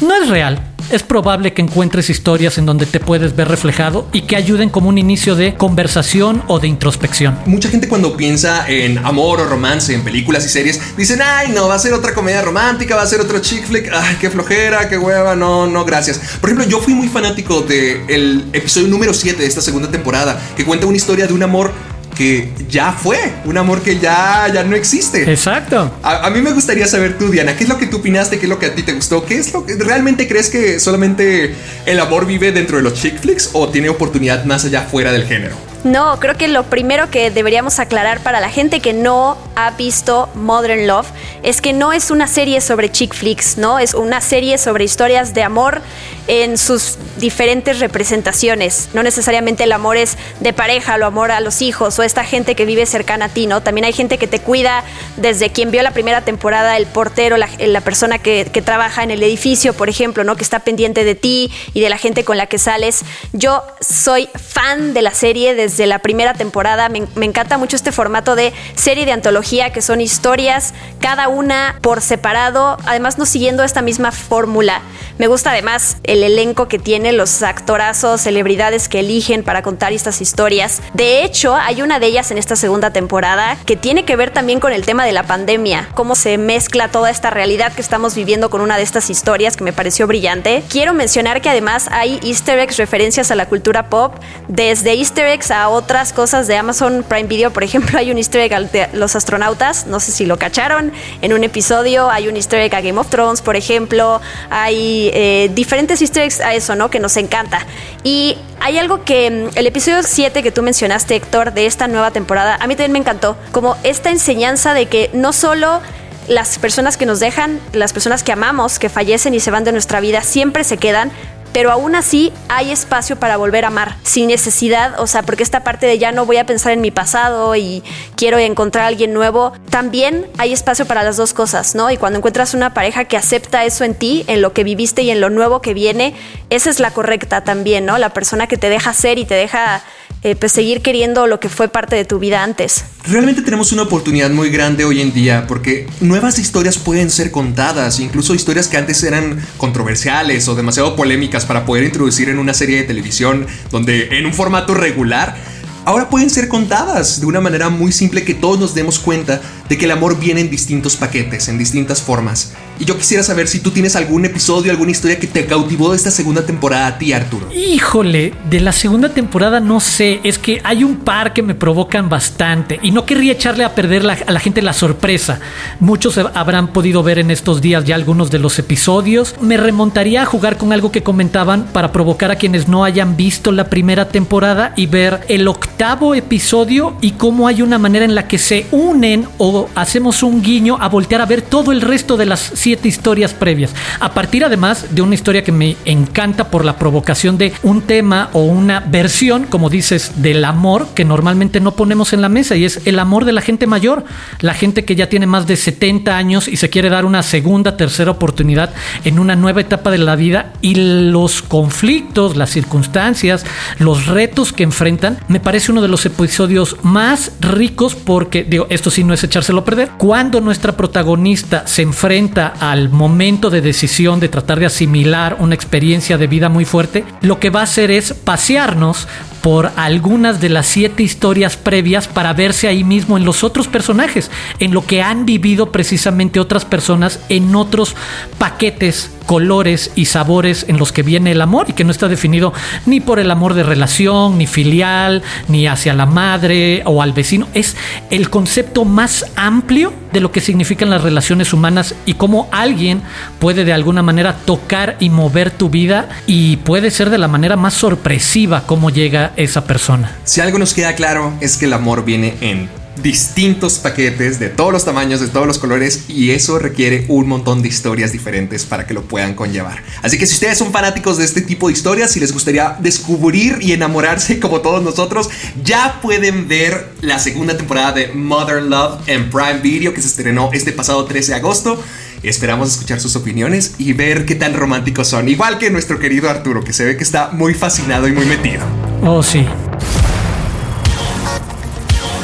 no 0.00 0.22
es 0.22 0.28
real 0.28 0.62
es 0.90 1.02
probable 1.04 1.52
que 1.52 1.62
encuentres 1.62 2.10
historias 2.10 2.58
en 2.58 2.66
donde 2.66 2.84
te 2.84 3.00
puedes 3.00 3.36
ver 3.36 3.48
reflejado 3.48 4.08
y 4.12 4.22
que 4.22 4.36
ayuden 4.36 4.70
como 4.70 4.88
un 4.88 4.98
inicio 4.98 5.36
de 5.36 5.54
conversación 5.54 6.42
o 6.48 6.58
de 6.58 6.68
introspección. 6.68 7.38
Mucha 7.46 7.68
gente 7.68 7.88
cuando 7.88 8.16
piensa 8.16 8.68
en 8.68 8.98
amor 8.98 9.40
o 9.40 9.44
romance 9.44 9.94
en 9.94 10.02
películas 10.02 10.44
y 10.46 10.48
series, 10.48 10.96
dicen, 10.96 11.20
ay, 11.22 11.52
no, 11.52 11.68
va 11.68 11.76
a 11.76 11.78
ser 11.78 11.94
otra 11.94 12.12
comedia 12.12 12.42
romántica, 12.42 12.96
va 12.96 13.02
a 13.02 13.06
ser 13.06 13.20
otro 13.20 13.38
chick 13.38 13.64
flick, 13.66 13.90
ay, 13.92 14.16
qué 14.20 14.30
flojera, 14.30 14.88
qué 14.88 14.98
hueva, 14.98 15.36
no, 15.36 15.66
no, 15.66 15.84
gracias. 15.84 16.20
Por 16.40 16.50
ejemplo, 16.50 16.68
yo 16.68 16.80
fui 16.80 16.94
muy 16.94 17.08
fanático 17.08 17.60
del 17.60 18.46
episodio 18.52 18.88
número 18.88 19.14
7 19.14 19.40
de 19.40 19.46
esta 19.46 19.60
segunda 19.60 19.90
temporada, 19.90 20.40
que 20.56 20.64
cuenta 20.64 20.86
una 20.86 20.96
historia 20.96 21.26
de 21.26 21.32
un 21.32 21.42
amor 21.42 21.72
que 22.20 22.50
ya 22.68 22.92
fue, 22.92 23.16
un 23.46 23.56
amor 23.56 23.80
que 23.80 23.98
ya, 23.98 24.46
ya 24.52 24.62
no 24.62 24.76
existe. 24.76 25.22
Exacto. 25.22 25.90
A, 26.02 26.28
mí 26.28 26.42
me 26.42 26.52
gustaría 26.52 26.86
saber 26.86 27.16
tú, 27.16 27.30
Diana, 27.30 27.56
¿qué 27.56 27.64
es 27.64 27.70
lo 27.70 27.78
que 27.78 27.86
tú 27.86 27.96
opinaste? 27.96 28.38
¿Qué 28.38 28.44
es 28.44 28.50
lo 28.50 28.58
que 28.58 28.66
a 28.66 28.74
ti 28.74 28.82
te 28.82 28.92
gustó? 28.92 29.24
¿Qué 29.24 29.36
es 29.36 29.54
lo 29.54 29.64
que 29.64 29.76
realmente 29.76 30.28
crees 30.28 30.50
que 30.50 30.80
solamente 30.80 31.54
el 31.86 31.98
amor 31.98 32.26
vive 32.26 32.52
dentro 32.52 32.76
de 32.76 32.82
los 32.82 32.92
chick 32.92 33.18
flicks 33.18 33.48
o 33.54 33.70
tiene 33.70 33.88
oportunidad 33.88 34.44
más 34.44 34.66
allá 34.66 34.82
fuera 34.82 35.12
del 35.12 35.24
género? 35.24 35.69
No, 35.82 36.20
creo 36.20 36.36
que 36.36 36.46
lo 36.46 36.64
primero 36.64 37.10
que 37.10 37.30
deberíamos 37.30 37.78
aclarar 37.78 38.22
para 38.22 38.40
la 38.40 38.50
gente 38.50 38.80
que 38.80 38.92
no 38.92 39.38
ha 39.56 39.70
visto 39.70 40.28
Modern 40.34 40.86
Love 40.86 41.06
es 41.42 41.62
que 41.62 41.72
no 41.72 41.94
es 41.94 42.10
una 42.10 42.26
serie 42.26 42.60
sobre 42.60 42.92
chick 42.92 43.14
flicks, 43.14 43.56
¿no? 43.56 43.78
Es 43.78 43.94
una 43.94 44.20
serie 44.20 44.58
sobre 44.58 44.84
historias 44.84 45.32
de 45.32 45.42
amor 45.42 45.80
en 46.26 46.58
sus 46.58 46.98
diferentes 47.16 47.78
representaciones. 47.80 48.90
No 48.92 49.02
necesariamente 49.02 49.64
el 49.64 49.72
amor 49.72 49.96
es 49.96 50.18
de 50.40 50.52
pareja, 50.52 50.96
o 51.00 51.04
amor 51.06 51.30
a 51.30 51.40
los 51.40 51.62
hijos 51.62 51.98
o 51.98 52.02
esta 52.02 52.24
gente 52.24 52.54
que 52.54 52.66
vive 52.66 52.84
cercana 52.84 53.26
a 53.26 53.28
ti, 53.30 53.46
¿no? 53.46 53.62
También 53.62 53.86
hay 53.86 53.94
gente 53.94 54.18
que 54.18 54.26
te 54.26 54.38
cuida 54.38 54.84
desde 55.16 55.50
quien 55.50 55.70
vio 55.70 55.82
la 55.82 55.92
primera 55.92 56.20
temporada, 56.20 56.76
el 56.76 56.86
portero, 56.86 57.38
la, 57.38 57.80
persona 57.80 58.18
que, 58.18 58.48
que, 58.52 58.60
trabaja 58.60 59.02
en 59.02 59.10
el 59.10 59.22
edificio, 59.22 59.72
por 59.72 59.88
ejemplo, 59.88 60.24
¿no? 60.24 60.36
Que 60.36 60.42
está 60.42 60.60
pendiente 60.60 61.04
de 61.04 61.14
ti 61.14 61.50
y 61.72 61.80
de 61.80 61.88
la 61.88 61.96
gente 61.96 62.22
con 62.22 62.36
la 62.36 62.46
que 62.46 62.58
sales. 62.58 63.02
Yo 63.32 63.62
soy 63.80 64.28
fan 64.34 64.92
de 64.92 65.02
la 65.02 65.14
serie 65.14 65.54
desde 65.54 65.69
desde 65.70 65.86
la 65.86 66.00
primera 66.00 66.34
temporada. 66.34 66.88
Me, 66.88 67.24
encanta 67.24 67.56
mucho 67.56 67.76
este 67.76 67.92
formato 67.92 68.34
de 68.34 68.52
serie 68.74 69.06
de 69.06 69.12
antología, 69.12 69.72
que 69.72 69.82
son 69.82 70.00
historias, 70.00 70.74
cada 71.00 71.28
una 71.28 71.78
por 71.80 72.00
separado, 72.00 72.76
además 72.86 73.18
no 73.18 73.24
siguiendo 73.24 73.62
esta 73.62 73.80
misma 73.80 74.10
fórmula. 74.10 74.82
Me 75.18 75.28
gusta 75.28 75.50
además 75.52 75.98
el 76.02 76.24
elenco 76.24 76.66
que 76.66 76.78
tiene, 76.78 77.12
los 77.12 77.42
actorazos, 77.42 78.22
celebridades 78.22 78.88
que 78.88 79.00
eligen 79.00 79.44
para 79.44 79.62
contar 79.62 79.92
estas 79.92 80.20
historias. 80.20 80.82
De 80.94 81.22
hecho, 81.22 81.54
hay 81.54 81.82
una 81.82 82.00
de 82.00 82.06
ellas 82.06 82.30
en 82.30 82.38
esta 82.38 82.56
segunda 82.56 82.90
temporada 82.90 83.56
que 83.64 83.76
tiene 83.76 84.04
que 84.04 84.16
ver 84.16 84.30
también 84.30 84.58
con 84.58 84.72
el 84.72 84.84
tema 84.84 85.04
de 85.04 85.12
la 85.12 85.24
pandemia, 85.24 85.88
cómo 85.94 86.14
se 86.16 86.36
mezcla 86.36 86.88
toda 86.88 87.10
esta 87.10 87.30
realidad 87.30 87.72
que 87.72 87.82
estamos 87.82 88.14
viviendo 88.14 88.50
con 88.50 88.60
una 88.60 88.76
de 88.76 88.82
estas 88.82 89.08
historias 89.08 89.56
que 89.56 89.64
me 89.64 89.72
pareció 89.72 90.06
brillante. 90.08 90.64
Quiero 90.68 90.94
mencionar 90.94 91.40
que 91.40 91.50
además 91.50 91.88
hay 91.92 92.18
easter 92.24 92.58
eggs, 92.58 92.78
referencias 92.78 93.30
a 93.30 93.36
la 93.36 93.46
cultura 93.46 93.88
pop, 93.88 94.14
desde 94.48 94.94
easter 94.94 95.26
eggs 95.26 95.50
a 95.50 95.59
otras 95.68 96.12
cosas 96.12 96.46
de 96.46 96.56
Amazon 96.56 97.04
Prime 97.06 97.28
Video. 97.28 97.52
Por 97.52 97.64
ejemplo, 97.64 97.98
hay 97.98 98.10
un 98.10 98.16
easter 98.16 98.40
egg 98.40 98.70
de 98.70 98.88
los 98.92 99.16
astronautas, 99.16 99.86
no 99.86 100.00
sé 100.00 100.12
si 100.12 100.26
lo 100.26 100.38
cacharon, 100.38 100.92
en 101.22 101.32
un 101.32 101.44
episodio 101.44 102.10
hay 102.10 102.28
un 102.28 102.36
easter 102.36 102.60
egg 102.60 102.74
a 102.74 102.80
Game 102.80 102.98
of 102.98 103.08
Thrones, 103.08 103.42
por 103.42 103.56
ejemplo, 103.56 104.20
hay 104.48 105.10
eh, 105.12 105.50
diferentes 105.54 106.00
easter 106.00 106.24
eggs 106.24 106.40
a 106.40 106.54
eso, 106.54 106.74
¿no? 106.74 106.90
Que 106.90 107.00
nos 107.00 107.16
encanta. 107.16 107.66
Y 108.02 108.36
hay 108.60 108.78
algo 108.78 109.04
que 109.04 109.30
mm, 109.30 109.58
el 109.58 109.66
episodio 109.66 110.02
7 110.02 110.42
que 110.42 110.52
tú 110.52 110.62
mencionaste, 110.62 111.16
Héctor, 111.16 111.52
de 111.52 111.66
esta 111.66 111.88
nueva 111.88 112.10
temporada, 112.10 112.56
a 112.60 112.66
mí 112.66 112.74
también 112.74 112.92
me 112.92 112.98
encantó, 112.98 113.36
como 113.52 113.76
esta 113.82 114.10
enseñanza 114.10 114.74
de 114.74 114.86
que 114.86 115.10
no 115.12 115.32
solo 115.32 115.80
las 116.28 116.58
personas 116.58 116.96
que 116.96 117.06
nos 117.06 117.18
dejan, 117.18 117.60
las 117.72 117.92
personas 117.92 118.22
que 118.22 118.32
amamos, 118.32 118.78
que 118.78 118.88
fallecen 118.88 119.34
y 119.34 119.40
se 119.40 119.50
van 119.50 119.64
de 119.64 119.72
nuestra 119.72 120.00
vida, 120.00 120.22
siempre 120.22 120.62
se 120.64 120.76
quedan, 120.76 121.10
pero 121.52 121.70
aún 121.70 121.94
así 121.94 122.32
hay 122.48 122.70
espacio 122.70 123.16
para 123.16 123.36
volver 123.36 123.64
a 123.64 123.68
amar, 123.68 123.96
sin 124.02 124.28
necesidad, 124.28 125.00
o 125.00 125.06
sea, 125.06 125.22
porque 125.22 125.42
esta 125.42 125.64
parte 125.64 125.86
de 125.86 125.98
ya 125.98 126.12
no 126.12 126.26
voy 126.26 126.36
a 126.36 126.46
pensar 126.46 126.72
en 126.72 126.80
mi 126.80 126.90
pasado 126.90 127.56
y 127.56 127.82
quiero 128.16 128.38
encontrar 128.38 128.84
a 128.84 128.88
alguien 128.88 129.12
nuevo, 129.12 129.52
también 129.70 130.26
hay 130.38 130.52
espacio 130.52 130.86
para 130.86 131.02
las 131.02 131.16
dos 131.16 131.34
cosas, 131.34 131.74
¿no? 131.74 131.90
Y 131.90 131.96
cuando 131.96 132.18
encuentras 132.18 132.54
una 132.54 132.74
pareja 132.74 133.04
que 133.04 133.16
acepta 133.16 133.64
eso 133.64 133.84
en 133.84 133.94
ti, 133.94 134.24
en 134.26 134.42
lo 134.42 134.52
que 134.52 134.64
viviste 134.64 135.02
y 135.02 135.10
en 135.10 135.20
lo 135.20 135.30
nuevo 135.30 135.60
que 135.60 135.74
viene, 135.74 136.14
esa 136.50 136.70
es 136.70 136.80
la 136.80 136.92
correcta 136.92 137.42
también, 137.42 137.86
¿no? 137.86 137.98
La 137.98 138.10
persona 138.10 138.46
que 138.46 138.56
te 138.56 138.68
deja 138.68 138.92
ser 138.92 139.18
y 139.18 139.24
te 139.24 139.34
deja 139.34 139.82
eh, 140.22 140.36
pues 140.36 140.52
seguir 140.52 140.82
queriendo 140.82 141.26
lo 141.26 141.40
que 141.40 141.48
fue 141.48 141.68
parte 141.68 141.96
de 141.96 142.04
tu 142.04 142.18
vida 142.18 142.42
antes. 142.42 142.84
Realmente 143.06 143.40
tenemos 143.42 143.72
una 143.72 143.82
oportunidad 143.82 144.30
muy 144.30 144.50
grande 144.50 144.84
hoy 144.84 145.00
en 145.00 145.14
día 145.14 145.46
porque 145.46 145.86
nuevas 146.00 146.38
historias 146.38 146.76
pueden 146.76 147.10
ser 147.10 147.30
contadas, 147.30 148.00
incluso 148.00 148.34
historias 148.34 148.68
que 148.68 148.76
antes 148.76 149.02
eran 149.02 149.42
controversiales 149.56 150.46
o 150.48 150.54
demasiado 150.54 150.94
polémicas 150.94 151.46
para 151.46 151.64
poder 151.64 151.84
introducir 151.84 152.28
en 152.28 152.38
una 152.38 152.52
serie 152.52 152.76
de 152.76 152.82
televisión 152.82 153.46
donde 153.70 154.18
en 154.18 154.26
un 154.26 154.34
formato 154.34 154.74
regular 154.74 155.36
ahora 155.84 156.10
pueden 156.10 156.30
ser 156.30 156.48
contadas 156.48 157.20
de 157.20 157.26
una 157.26 157.40
manera 157.40 157.70
muy 157.70 157.90
simple 157.90 158.24
que 158.24 158.34
todos 158.34 158.58
nos 158.58 158.74
demos 158.74 158.98
cuenta 158.98 159.40
de 159.70 159.78
que 159.78 159.84
el 159.84 159.92
amor 159.92 160.18
viene 160.18 160.40
en 160.40 160.50
distintos 160.50 160.96
paquetes, 160.96 161.48
en 161.48 161.56
distintas 161.56 162.02
formas. 162.02 162.52
Y 162.80 162.86
yo 162.86 162.96
quisiera 162.96 163.22
saber 163.22 163.46
si 163.46 163.60
tú 163.60 163.70
tienes 163.70 163.94
algún 163.94 164.24
episodio, 164.24 164.72
alguna 164.72 164.90
historia 164.90 165.20
que 165.20 165.26
te 165.26 165.44
cautivó 165.46 165.90
de 165.90 165.96
esta 165.96 166.10
segunda 166.10 166.44
temporada 166.46 166.86
a 166.86 166.98
ti, 166.98 167.12
Arturo. 167.12 167.46
Híjole, 167.52 168.32
de 168.48 168.60
la 168.60 168.72
segunda 168.72 169.10
temporada 169.10 169.60
no 169.60 169.80
sé, 169.80 170.20
es 170.24 170.38
que 170.38 170.60
hay 170.64 170.82
un 170.82 170.96
par 170.96 171.34
que 171.34 171.42
me 171.42 171.54
provocan 171.54 172.08
bastante 172.08 172.80
y 172.82 172.90
no 172.90 173.04
querría 173.04 173.32
echarle 173.32 173.64
a 173.64 173.74
perder 173.74 174.02
a 174.26 174.32
la 174.32 174.40
gente 174.40 174.60
la 174.60 174.72
sorpresa. 174.72 175.38
Muchos 175.78 176.18
habrán 176.18 176.72
podido 176.72 177.02
ver 177.02 177.18
en 177.18 177.30
estos 177.30 177.60
días 177.60 177.84
ya 177.84 177.94
algunos 177.94 178.30
de 178.30 178.40
los 178.40 178.58
episodios. 178.58 179.36
Me 179.40 179.56
remontaría 179.56 180.22
a 180.22 180.26
jugar 180.26 180.56
con 180.56 180.72
algo 180.72 180.90
que 180.90 181.02
comentaban 181.02 181.66
para 181.66 181.92
provocar 181.92 182.30
a 182.32 182.36
quienes 182.36 182.66
no 182.66 182.82
hayan 182.82 183.16
visto 183.16 183.52
la 183.52 183.68
primera 183.68 184.08
temporada 184.08 184.72
y 184.74 184.86
ver 184.86 185.20
el 185.28 185.46
octavo 185.46 186.16
episodio 186.16 186.96
y 187.02 187.12
cómo 187.12 187.46
hay 187.46 187.62
una 187.62 187.78
manera 187.78 188.04
en 188.04 188.14
la 188.16 188.26
que 188.26 188.38
se 188.38 188.66
unen 188.72 189.28
o 189.38 189.59
hacemos 189.74 190.22
un 190.22 190.42
guiño 190.42 190.78
a 190.80 190.88
voltear 190.88 191.20
a 191.20 191.26
ver 191.26 191.42
todo 191.42 191.72
el 191.72 191.80
resto 191.80 192.16
de 192.16 192.26
las 192.26 192.52
siete 192.54 192.88
historias 192.88 193.34
previas. 193.34 193.74
A 193.98 194.12
partir 194.12 194.44
además 194.44 194.86
de 194.90 195.02
una 195.02 195.14
historia 195.14 195.44
que 195.44 195.52
me 195.52 195.76
encanta 195.84 196.50
por 196.50 196.64
la 196.64 196.76
provocación 196.76 197.38
de 197.38 197.52
un 197.62 197.82
tema 197.82 198.30
o 198.32 198.42
una 198.42 198.80
versión, 198.80 199.44
como 199.44 199.70
dices, 199.70 200.22
del 200.22 200.44
amor 200.44 200.88
que 200.94 201.04
normalmente 201.04 201.60
no 201.60 201.72
ponemos 201.72 202.12
en 202.12 202.22
la 202.22 202.28
mesa 202.28 202.56
y 202.56 202.64
es 202.64 202.86
el 202.86 202.98
amor 202.98 203.24
de 203.24 203.32
la 203.32 203.40
gente 203.40 203.66
mayor, 203.66 204.04
la 204.40 204.54
gente 204.54 204.84
que 204.84 204.96
ya 204.96 205.08
tiene 205.08 205.26
más 205.26 205.46
de 205.46 205.56
70 205.56 206.16
años 206.16 206.48
y 206.48 206.56
se 206.56 206.70
quiere 206.70 206.90
dar 206.90 207.04
una 207.04 207.22
segunda, 207.22 207.76
tercera 207.76 208.10
oportunidad 208.10 208.72
en 209.04 209.18
una 209.18 209.36
nueva 209.36 209.60
etapa 209.60 209.90
de 209.90 209.98
la 209.98 210.16
vida 210.16 210.52
y 210.60 210.74
los 211.10 211.42
conflictos, 211.42 212.36
las 212.36 212.50
circunstancias, 212.50 213.44
los 213.78 214.06
retos 214.06 214.52
que 214.52 214.62
enfrentan, 214.62 215.18
me 215.28 215.40
parece 215.40 215.72
uno 215.72 215.82
de 215.82 215.88
los 215.88 216.06
episodios 216.06 216.76
más 216.82 217.32
ricos 217.40 217.94
porque, 217.94 218.44
digo, 218.44 218.66
esto 218.70 218.90
sí 218.90 219.04
no 219.04 219.14
es 219.14 219.22
echarse 219.24 219.49
a 219.58 219.64
perder. 219.64 219.90
Cuando 219.98 220.40
nuestra 220.40 220.76
protagonista 220.76 221.66
se 221.66 221.82
enfrenta 221.82 222.54
al 222.60 222.88
momento 222.88 223.50
de 223.50 223.60
decisión 223.60 224.20
de 224.20 224.28
tratar 224.28 224.60
de 224.60 224.66
asimilar 224.66 225.36
una 225.40 225.54
experiencia 225.56 226.16
de 226.16 226.28
vida 226.28 226.48
muy 226.48 226.64
fuerte, 226.64 227.04
lo 227.20 227.40
que 227.40 227.50
va 227.50 227.60
a 227.60 227.64
hacer 227.64 227.90
es 227.90 228.14
pasearnos 228.14 229.08
por 229.42 229.72
algunas 229.76 230.40
de 230.40 230.48
las 230.48 230.66
siete 230.66 231.02
historias 231.02 231.56
previas 231.56 232.08
para 232.08 232.32
verse 232.32 232.68
ahí 232.68 232.84
mismo 232.84 233.16
en 233.16 233.24
los 233.24 233.44
otros 233.44 233.68
personajes, 233.68 234.30
en 234.58 234.72
lo 234.72 234.84
que 234.84 235.02
han 235.02 235.26
vivido 235.26 235.72
precisamente 235.72 236.40
otras 236.40 236.64
personas 236.64 237.20
en 237.28 237.54
otros 237.54 237.94
paquetes, 238.38 239.10
colores 239.26 239.92
y 239.94 240.06
sabores 240.06 240.66
en 240.68 240.78
los 240.78 240.92
que 240.92 241.02
viene 241.02 241.32
el 241.32 241.40
amor 241.40 241.66
y 241.68 241.72
que 241.72 241.84
no 241.84 241.92
está 241.92 242.08
definido 242.08 242.52
ni 242.86 243.00
por 243.00 243.18
el 243.18 243.30
amor 243.30 243.54
de 243.54 243.62
relación, 243.62 244.38
ni 244.38 244.46
filial, 244.46 245.22
ni 245.48 245.66
hacia 245.66 245.94
la 245.94 246.06
madre 246.06 246.82
o 246.84 247.00
al 247.00 247.12
vecino. 247.12 247.46
Es 247.54 247.76
el 248.10 248.28
concepto 248.28 248.84
más 248.84 249.26
amplio 249.36 249.92
de 250.12 250.20
lo 250.20 250.32
que 250.32 250.40
significan 250.40 250.90
las 250.90 251.02
relaciones 251.02 251.52
humanas 251.52 251.94
y 252.06 252.14
cómo 252.14 252.48
alguien 252.50 253.02
puede 253.38 253.64
de 253.64 253.72
alguna 253.72 254.02
manera 254.02 254.34
tocar 254.44 254.96
y 254.98 255.10
mover 255.10 255.50
tu 255.50 255.70
vida 255.70 256.08
y 256.26 256.56
puede 256.58 256.90
ser 256.90 257.10
de 257.10 257.18
la 257.18 257.28
manera 257.28 257.56
más 257.56 257.74
sorpresiva 257.74 258.64
cómo 258.66 258.90
llega 258.90 259.29
esa 259.36 259.64
persona. 259.64 260.16
Si 260.24 260.40
algo 260.40 260.58
nos 260.58 260.74
queda 260.74 260.94
claro 260.94 261.32
es 261.40 261.56
que 261.56 261.66
el 261.66 261.72
amor 261.72 262.04
viene 262.04 262.34
en 262.40 262.68
distintos 263.02 263.78
paquetes 263.78 264.38
de 264.38 264.48
todos 264.48 264.72
los 264.72 264.84
tamaños, 264.84 265.20
de 265.20 265.28
todos 265.28 265.46
los 265.46 265.58
colores 265.58 266.04
y 266.08 266.30
eso 266.30 266.58
requiere 266.58 267.06
un 267.08 267.28
montón 267.28 267.62
de 267.62 267.68
historias 267.68 268.12
diferentes 268.12 268.64
para 268.66 268.86
que 268.86 268.94
lo 268.94 269.02
puedan 269.02 269.34
conllevar. 269.34 269.82
Así 270.02 270.18
que 270.18 270.26
si 270.26 270.34
ustedes 270.34 270.58
son 270.58 270.72
fanáticos 270.72 271.18
de 271.18 271.24
este 271.24 271.40
tipo 271.40 271.68
de 271.68 271.72
historias, 271.72 272.10
si 272.10 272.20
les 272.20 272.32
gustaría 272.32 272.76
descubrir 272.80 273.58
y 273.60 273.72
enamorarse 273.72 274.38
como 274.38 274.60
todos 274.60 274.82
nosotros, 274.82 275.30
ya 275.64 276.00
pueden 276.02 276.48
ver 276.48 276.90
la 277.00 277.18
segunda 277.18 277.56
temporada 277.56 277.92
de 277.92 278.08
Modern 278.08 278.68
Love 278.68 279.08
en 279.08 279.30
Prime 279.30 279.60
Video 279.62 279.94
que 279.94 280.02
se 280.02 280.08
estrenó 280.08 280.50
este 280.52 280.72
pasado 280.72 281.04
13 281.04 281.32
de 281.32 281.38
agosto. 281.38 281.82
Esperamos 282.22 282.72
escuchar 282.72 283.00
sus 283.00 283.16
opiniones 283.16 283.76
y 283.78 283.94
ver 283.94 284.26
qué 284.26 284.34
tan 284.34 284.52
románticos 284.52 285.08
son, 285.08 285.28
igual 285.30 285.56
que 285.56 285.70
nuestro 285.70 285.98
querido 285.98 286.28
Arturo, 286.28 286.62
que 286.62 286.74
se 286.74 286.84
ve 286.84 286.96
que 286.98 287.02
está 287.02 287.30
muy 287.32 287.54
fascinado 287.54 288.08
y 288.08 288.12
muy 288.12 288.26
metido. 288.26 288.62
Oh, 289.02 289.22
sí. 289.22 289.46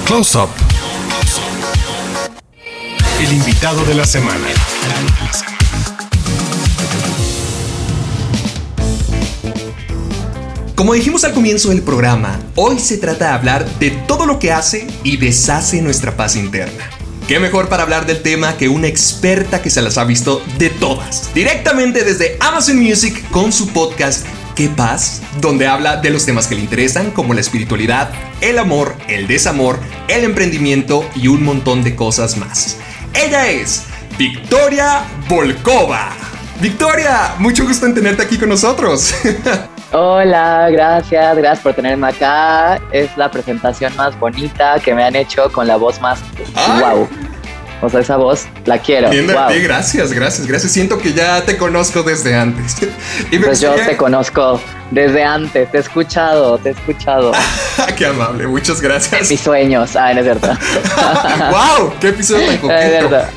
Close 0.05 0.37
Up. 0.37 0.50
El 3.21 3.33
invitado 3.33 3.83
de 3.87 3.95
la 3.95 4.05
semana. 4.05 4.47
Como 10.75 10.93
dijimos 10.93 11.25
al 11.25 11.32
comienzo 11.32 11.71
del 11.71 11.80
programa, 11.80 12.39
hoy 12.54 12.78
se 12.78 12.99
trata 12.99 13.28
de 13.28 13.32
hablar 13.32 13.78
de 13.78 13.93
todo 14.06 14.26
lo 14.26 14.39
que 14.39 14.52
hace 14.52 14.87
y 15.04 15.17
deshace 15.17 15.80
nuestra 15.80 16.19
paz 16.19 16.37
interna. 16.37 16.96
¿Qué 17.28 17.41
mejor 17.41 17.69
para 17.69 17.82
hablar 17.82 18.06
del 18.06 18.23
tema 18.23 18.56
que 18.56 18.69
una 18.69 18.86
experta 18.86 19.60
que 19.60 19.69
se 19.69 19.82
las 19.82 19.99
ha 19.99 20.04
visto 20.04 20.45
de 20.58 20.71
todas? 20.71 21.34
Directamente 21.34 22.04
desde 22.04 22.36
Amazon 22.39 22.78
Music 22.78 23.28
con 23.32 23.52
su 23.52 23.67
podcast 23.73 24.25
Qué 24.54 24.69
paz, 24.69 25.23
donde 25.41 25.67
habla 25.67 25.97
de 25.97 26.10
los 26.10 26.25
temas 26.25 26.47
que 26.47 26.54
le 26.54 26.60
interesan 26.60 27.10
como 27.10 27.34
la 27.34 27.41
espiritualidad, 27.41 28.12
el 28.41 28.60
amor, 28.60 28.95
el 29.08 29.26
desamor, 29.26 29.80
el 30.06 30.23
emprendimiento 30.23 31.04
y 31.17 31.26
un 31.26 31.43
montón 31.43 31.82
de 31.82 31.97
cosas 31.97 32.36
más. 32.36 32.76
Ella 33.12 33.50
es 33.50 33.82
Victoria 34.17 35.02
Volkova. 35.28 36.12
Victoria, 36.60 37.34
mucho 37.41 37.67
gusto 37.67 37.86
en 37.86 37.95
tenerte 37.95 38.23
aquí 38.23 38.39
con 38.39 38.50
nosotros. 38.50 39.12
Hola, 39.99 40.69
gracias, 40.71 41.39
gracias 41.39 41.61
por 41.61 41.73
tenerme 41.73 42.09
acá. 42.09 42.78
Es 42.93 43.17
la 43.17 43.30
presentación 43.30 43.97
más 43.97 44.19
bonita 44.21 44.78
que 44.78 44.95
me 44.95 45.02
han 45.02 45.17
hecho 45.17 45.50
con 45.50 45.67
la 45.67 45.76
voz 45.76 46.02
más 46.02 46.21
wow. 46.82 47.09
O 47.80 47.89
sea, 47.89 48.00
esa 48.00 48.19
voz 48.19 48.47
la 48.67 48.76
quiero. 48.76 49.09
Bien, 49.09 49.26
gracias, 49.26 50.13
gracias, 50.13 50.47
gracias. 50.47 50.73
Siento 50.73 50.99
que 50.99 51.15
ya 51.15 51.43
te 51.47 51.56
conozco 51.56 52.02
desde 52.02 52.37
antes. 52.37 52.76
pues 53.43 53.63
yo 53.63 53.75
te 53.75 53.97
conozco 53.97 54.61
desde 54.90 55.25
antes, 55.25 55.70
te 55.70 55.76
he 55.76 55.80
escuchado, 55.80 56.58
te 56.58 56.70
he 56.70 56.72
escuchado. 56.72 57.32
qué 57.96 58.06
amable, 58.06 58.46
muchas 58.46 58.80
gracias. 58.80 59.22
En 59.22 59.28
mis 59.28 59.40
sueños, 59.40 59.96
ah, 59.96 60.12
no 60.14 60.20
es 60.20 60.26
verdad. 60.26 60.58
¡Wow! 61.50 61.92
¡Qué 62.00 62.08
episodio 62.08 62.46
tan 62.58 62.68
verdad. 62.68 63.30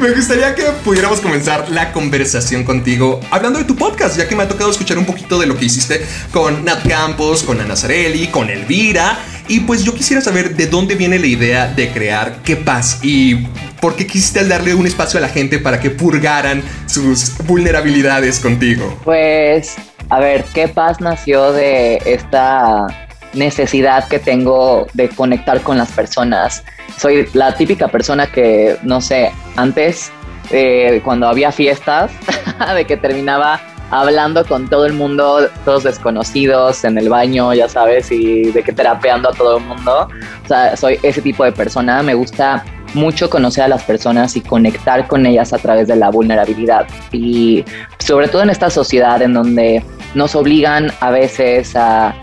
me 0.00 0.10
gustaría 0.10 0.54
que 0.54 0.64
pudiéramos 0.84 1.20
comenzar 1.20 1.68
la 1.70 1.92
conversación 1.92 2.64
contigo 2.64 3.20
hablando 3.30 3.58
de 3.58 3.64
tu 3.64 3.76
podcast, 3.76 4.16
ya 4.16 4.28
que 4.28 4.34
me 4.34 4.42
ha 4.42 4.48
tocado 4.48 4.70
escuchar 4.70 4.98
un 4.98 5.06
poquito 5.06 5.38
de 5.38 5.46
lo 5.46 5.56
que 5.56 5.66
hiciste 5.66 6.04
con 6.32 6.64
Nat 6.64 6.86
Campos, 6.86 7.42
con 7.42 7.60
Ana 7.60 7.76
Zarelli, 7.76 8.28
con 8.28 8.50
Elvira. 8.50 9.18
Y 9.48 9.60
pues 9.60 9.84
yo 9.84 9.94
quisiera 9.94 10.20
saber 10.20 10.56
de 10.56 10.66
dónde 10.66 10.96
viene 10.96 11.20
la 11.20 11.26
idea 11.26 11.66
de 11.68 11.92
crear 11.92 12.42
Qué 12.42 12.56
Paz 12.56 12.98
y 13.02 13.46
por 13.80 13.94
qué 13.94 14.06
quisiste 14.06 14.44
darle 14.44 14.74
un 14.74 14.86
espacio 14.86 15.18
a 15.18 15.20
la 15.20 15.28
gente 15.28 15.60
para 15.60 15.78
que 15.78 15.90
purgaran 15.90 16.62
sus 16.86 17.36
vulnerabilidades 17.46 18.40
contigo. 18.40 18.98
Pues, 19.04 19.75
a 20.10 20.20
ver, 20.20 20.44
Qué 20.54 20.68
Paz 20.68 21.00
nació 21.00 21.52
de 21.52 22.00
esta 22.04 22.86
necesidad 23.34 24.08
que 24.08 24.18
tengo 24.18 24.86
de 24.94 25.08
conectar 25.08 25.60
con 25.60 25.78
las 25.78 25.92
personas. 25.92 26.64
Soy 26.96 27.28
la 27.34 27.54
típica 27.54 27.88
persona 27.88 28.26
que, 28.26 28.76
no 28.82 29.00
sé, 29.00 29.32
antes, 29.56 30.10
eh, 30.50 31.00
cuando 31.04 31.28
había 31.28 31.52
fiestas, 31.52 32.10
de 32.74 32.84
que 32.84 32.96
terminaba 32.96 33.60
hablando 33.90 34.44
con 34.44 34.68
todo 34.68 34.86
el 34.86 34.92
mundo, 34.92 35.48
todos 35.64 35.84
desconocidos 35.84 36.84
en 36.84 36.98
el 36.98 37.08
baño, 37.08 37.54
ya 37.54 37.68
sabes, 37.68 38.10
y 38.10 38.44
de 38.50 38.62
que 38.62 38.72
terapeando 38.72 39.30
a 39.30 39.32
todo 39.32 39.58
el 39.58 39.64
mundo. 39.64 40.08
O 40.44 40.48
sea, 40.48 40.76
soy 40.76 40.98
ese 41.02 41.22
tipo 41.22 41.44
de 41.44 41.52
persona. 41.52 42.02
Me 42.02 42.14
gusta 42.14 42.64
mucho 42.94 43.28
conocer 43.28 43.64
a 43.64 43.68
las 43.68 43.84
personas 43.84 44.36
y 44.36 44.40
conectar 44.40 45.06
con 45.06 45.26
ellas 45.26 45.52
a 45.52 45.58
través 45.58 45.86
de 45.88 45.96
la 45.96 46.10
vulnerabilidad. 46.10 46.86
Y 47.12 47.64
sobre 47.98 48.28
todo 48.28 48.42
en 48.42 48.50
esta 48.50 48.70
sociedad 48.70 49.20
en 49.22 49.34
donde 49.34 49.84
nos 50.14 50.34
obligan 50.34 50.90
a 51.00 51.10
veces 51.10 51.76
a 51.76 52.14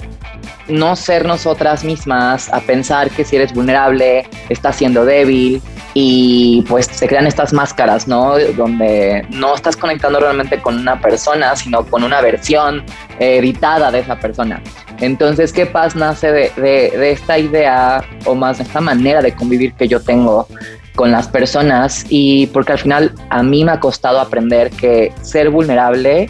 no 0.67 0.95
ser 0.95 1.25
nosotras 1.25 1.83
mismas, 1.83 2.51
a 2.53 2.59
pensar 2.61 3.09
que 3.09 3.25
si 3.25 3.35
eres 3.35 3.53
vulnerable, 3.53 4.27
estás 4.49 4.77
siendo 4.77 5.05
débil, 5.05 5.61
y 5.93 6.63
pues 6.67 6.87
se 6.87 7.07
crean 7.07 7.27
estas 7.27 7.53
máscaras, 7.53 8.07
¿no? 8.07 8.37
Donde 8.57 9.25
no 9.29 9.53
estás 9.55 9.77
conectando 9.77 10.19
realmente 10.19 10.59
con 10.61 10.79
una 10.79 10.99
persona, 10.99 11.55
sino 11.55 11.85
con 11.85 12.03
una 12.03 12.21
versión 12.21 12.83
editada 13.19 13.91
de 13.91 13.99
esa 13.99 14.17
persona. 14.19 14.61
Entonces, 14.99 15.53
¿qué 15.53 15.65
paz 15.65 15.95
nace 15.95 16.31
de, 16.31 16.49
de, 16.55 17.11
esta 17.11 17.37
idea 17.37 18.03
o 18.25 18.33
más 18.33 18.57
de 18.57 18.63
esta 18.63 18.81
manera 18.81 19.21
de 19.21 19.33
convivir 19.33 19.73
que 19.73 19.87
yo 19.87 20.01
tengo 20.01 20.47
con 20.95 21.11
las 21.11 21.27
personas? 21.27 22.05
Y 22.09 22.47
porque 22.47 22.71
al 22.71 22.79
final 22.79 23.13
a 23.29 23.43
mí 23.43 23.63
me 23.63 23.73
ha 23.73 23.79
costado 23.79 24.19
aprender 24.19 24.71
que 24.71 25.11
ser 25.21 25.49
vulnerable 25.49 26.29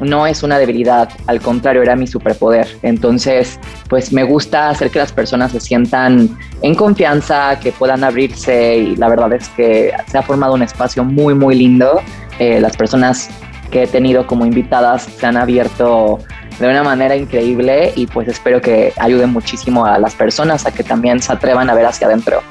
no 0.00 0.26
es 0.26 0.42
una 0.42 0.58
debilidad, 0.58 1.08
al 1.26 1.40
contrario, 1.40 1.82
era 1.82 1.96
mi 1.96 2.06
superpoder. 2.06 2.66
Entonces, 2.82 3.58
pues 3.88 4.12
me 4.12 4.24
gusta 4.24 4.70
hacer 4.70 4.90
que 4.90 4.98
las 4.98 5.12
personas 5.12 5.52
se 5.52 5.60
sientan 5.60 6.36
en 6.62 6.74
confianza, 6.74 7.58
que 7.60 7.72
puedan 7.72 8.04
abrirse 8.04 8.76
y 8.76 8.96
la 8.96 9.08
verdad 9.08 9.32
es 9.32 9.48
que 9.50 9.92
se 10.10 10.18
ha 10.18 10.22
formado 10.22 10.54
un 10.54 10.62
espacio 10.62 11.04
muy, 11.04 11.34
muy 11.34 11.56
lindo. 11.56 12.00
Eh, 12.38 12.60
las 12.60 12.76
personas 12.76 13.30
que 13.70 13.84
he 13.84 13.86
tenido 13.86 14.26
como 14.26 14.46
invitadas 14.46 15.04
se 15.04 15.26
han 15.26 15.36
abierto 15.36 16.18
de 16.58 16.68
una 16.68 16.82
manera 16.82 17.16
increíble 17.16 17.92
y 17.96 18.06
pues 18.06 18.28
espero 18.28 18.60
que 18.60 18.92
ayude 18.98 19.26
muchísimo 19.26 19.84
a 19.84 19.98
las 19.98 20.14
personas 20.14 20.66
a 20.66 20.72
que 20.72 20.82
también 20.82 21.20
se 21.20 21.32
atrevan 21.32 21.68
a 21.68 21.74
ver 21.74 21.86
hacia 21.86 22.06
adentro. 22.06 22.42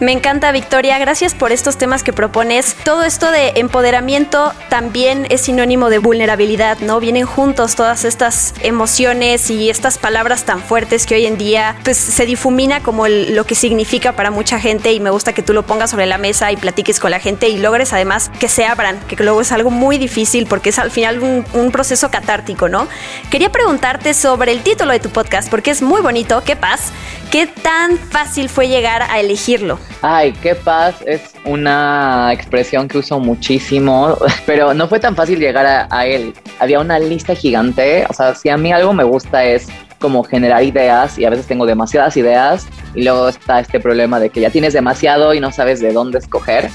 Me 0.00 0.12
encanta, 0.12 0.50
Victoria. 0.50 0.98
Gracias 0.98 1.34
por 1.34 1.52
estos 1.52 1.76
temas 1.76 2.02
que 2.02 2.14
propones. 2.14 2.74
Todo 2.84 3.04
esto 3.04 3.30
de 3.30 3.52
empoderamiento 3.56 4.54
también 4.70 5.26
es 5.28 5.42
sinónimo 5.42 5.90
de 5.90 5.98
vulnerabilidad, 5.98 6.78
¿no? 6.78 7.00
Vienen 7.00 7.26
juntos 7.26 7.74
todas 7.74 8.06
estas 8.06 8.54
emociones 8.62 9.50
y 9.50 9.68
estas 9.68 9.98
palabras 9.98 10.44
tan 10.44 10.62
fuertes 10.62 11.04
que 11.04 11.16
hoy 11.16 11.26
en 11.26 11.36
día 11.36 11.76
pues, 11.84 11.98
se 11.98 12.24
difumina 12.24 12.82
como 12.82 13.08
lo 13.08 13.44
que 13.44 13.54
significa 13.54 14.12
para 14.12 14.30
mucha 14.30 14.58
gente 14.58 14.90
y 14.90 15.00
me 15.00 15.10
gusta 15.10 15.34
que 15.34 15.42
tú 15.42 15.52
lo 15.52 15.66
pongas 15.66 15.90
sobre 15.90 16.06
la 16.06 16.16
mesa 16.16 16.50
y 16.50 16.56
platiques 16.56 16.98
con 16.98 17.10
la 17.10 17.20
gente 17.20 17.50
y 17.50 17.58
logres 17.58 17.92
además 17.92 18.30
que 18.38 18.48
se 18.48 18.64
abran, 18.64 18.98
que 19.00 19.22
luego 19.22 19.42
es 19.42 19.52
algo 19.52 19.70
muy 19.70 19.98
difícil 19.98 20.46
porque 20.46 20.70
es 20.70 20.78
al 20.78 20.90
final 20.90 21.22
un, 21.22 21.44
un 21.52 21.70
proceso 21.72 22.10
catártico, 22.10 22.70
¿no? 22.70 22.88
Quería 23.30 23.52
preguntarte 23.52 24.14
sobre 24.14 24.52
el 24.52 24.62
título 24.62 24.92
de 24.92 25.00
tu 25.00 25.10
podcast 25.10 25.50
porque 25.50 25.70
es 25.70 25.82
muy 25.82 26.00
bonito, 26.00 26.42
qué 26.42 26.56
paz. 26.56 26.90
¿Qué 27.30 27.46
tan 27.46 27.96
fácil 27.98 28.48
fue 28.48 28.66
llegar 28.66 29.02
a 29.02 29.20
elegirlo? 29.20 29.78
Ay, 30.02 30.32
qué 30.32 30.54
paz 30.54 30.96
es 31.06 31.34
una 31.44 32.30
expresión 32.32 32.88
que 32.88 32.98
uso 32.98 33.20
muchísimo, 33.20 34.16
pero 34.46 34.72
no 34.74 34.88
fue 34.88 35.00
tan 35.00 35.14
fácil 35.14 35.38
llegar 35.38 35.86
a, 35.90 36.06
él. 36.06 36.34
Había 36.58 36.80
una 36.80 36.98
lista 36.98 37.34
gigante, 37.34 38.06
o 38.08 38.12
sea, 38.12 38.34
si 38.34 38.48
a 38.48 38.56
mí 38.56 38.72
algo 38.72 38.92
me 38.92 39.04
gusta 39.04 39.44
es 39.44 39.68
como 39.98 40.24
generar 40.24 40.62
ideas 40.64 41.18
y 41.18 41.26
a 41.26 41.30
veces 41.30 41.46
tengo 41.46 41.66
demasiadas 41.66 42.16
ideas 42.16 42.66
y 42.94 43.02
luego 43.02 43.28
está 43.28 43.60
este 43.60 43.80
problema 43.80 44.18
de 44.18 44.30
que 44.30 44.40
ya 44.40 44.48
tienes 44.48 44.72
demasiado 44.72 45.34
y 45.34 45.40
no 45.40 45.52
sabes 45.52 45.80
de 45.80 45.92
dónde 45.92 46.18
escoger. 46.18 46.70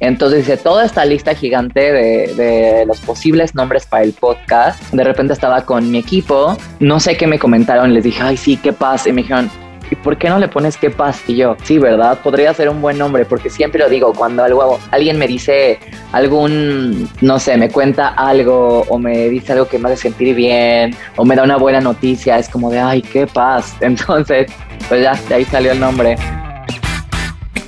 Entonces 0.00 0.40
hice 0.40 0.56
toda 0.56 0.86
esta 0.86 1.04
lista 1.04 1.34
gigante 1.34 1.92
de, 1.92 2.34
de, 2.34 2.86
los 2.86 3.00
posibles 3.00 3.54
nombres 3.54 3.84
para 3.84 4.02
el 4.02 4.14
podcast. 4.14 4.82
De 4.92 5.04
repente 5.04 5.34
estaba 5.34 5.66
con 5.66 5.90
mi 5.90 5.98
equipo, 5.98 6.56
no 6.78 7.00
sé 7.00 7.18
qué 7.18 7.26
me 7.26 7.38
comentaron, 7.38 7.92
les 7.92 8.04
dije, 8.04 8.22
ay 8.22 8.38
sí, 8.38 8.56
qué 8.56 8.72
paz. 8.72 9.06
Y 9.06 9.12
me 9.12 9.20
dijeron, 9.20 9.50
¿y 9.90 9.96
por 9.96 10.16
qué 10.16 10.28
no 10.28 10.38
le 10.38 10.48
pones 10.48 10.76
qué 10.76 10.90
yo, 11.34 11.56
sí, 11.62 11.78
¿verdad? 11.78 12.18
Podría 12.22 12.54
ser 12.54 12.68
un 12.68 12.80
buen 12.80 12.98
nombre, 12.98 13.24
porque 13.24 13.50
siempre 13.50 13.80
lo 13.80 13.88
digo, 13.88 14.12
cuando 14.12 14.44
algo, 14.44 14.78
alguien 14.90 15.18
me 15.18 15.26
dice 15.26 15.78
algún, 16.12 17.08
no 17.20 17.38
sé, 17.38 17.56
me 17.56 17.70
cuenta 17.70 18.08
algo 18.08 18.82
o 18.88 18.98
me 18.98 19.28
dice 19.28 19.52
algo 19.52 19.66
que 19.66 19.78
me 19.78 19.88
hace 19.88 20.02
sentir 20.02 20.34
bien 20.34 20.94
o 21.16 21.24
me 21.24 21.34
da 21.36 21.42
una 21.42 21.56
buena 21.56 21.80
noticia, 21.80 22.38
es 22.38 22.48
como 22.48 22.70
de, 22.70 22.78
ay, 22.78 23.02
qué 23.02 23.26
paz. 23.26 23.76
Entonces, 23.80 24.50
pues 24.88 25.02
ya, 25.02 25.34
ahí 25.34 25.44
salió 25.44 25.72
el 25.72 25.80
nombre. 25.80 26.16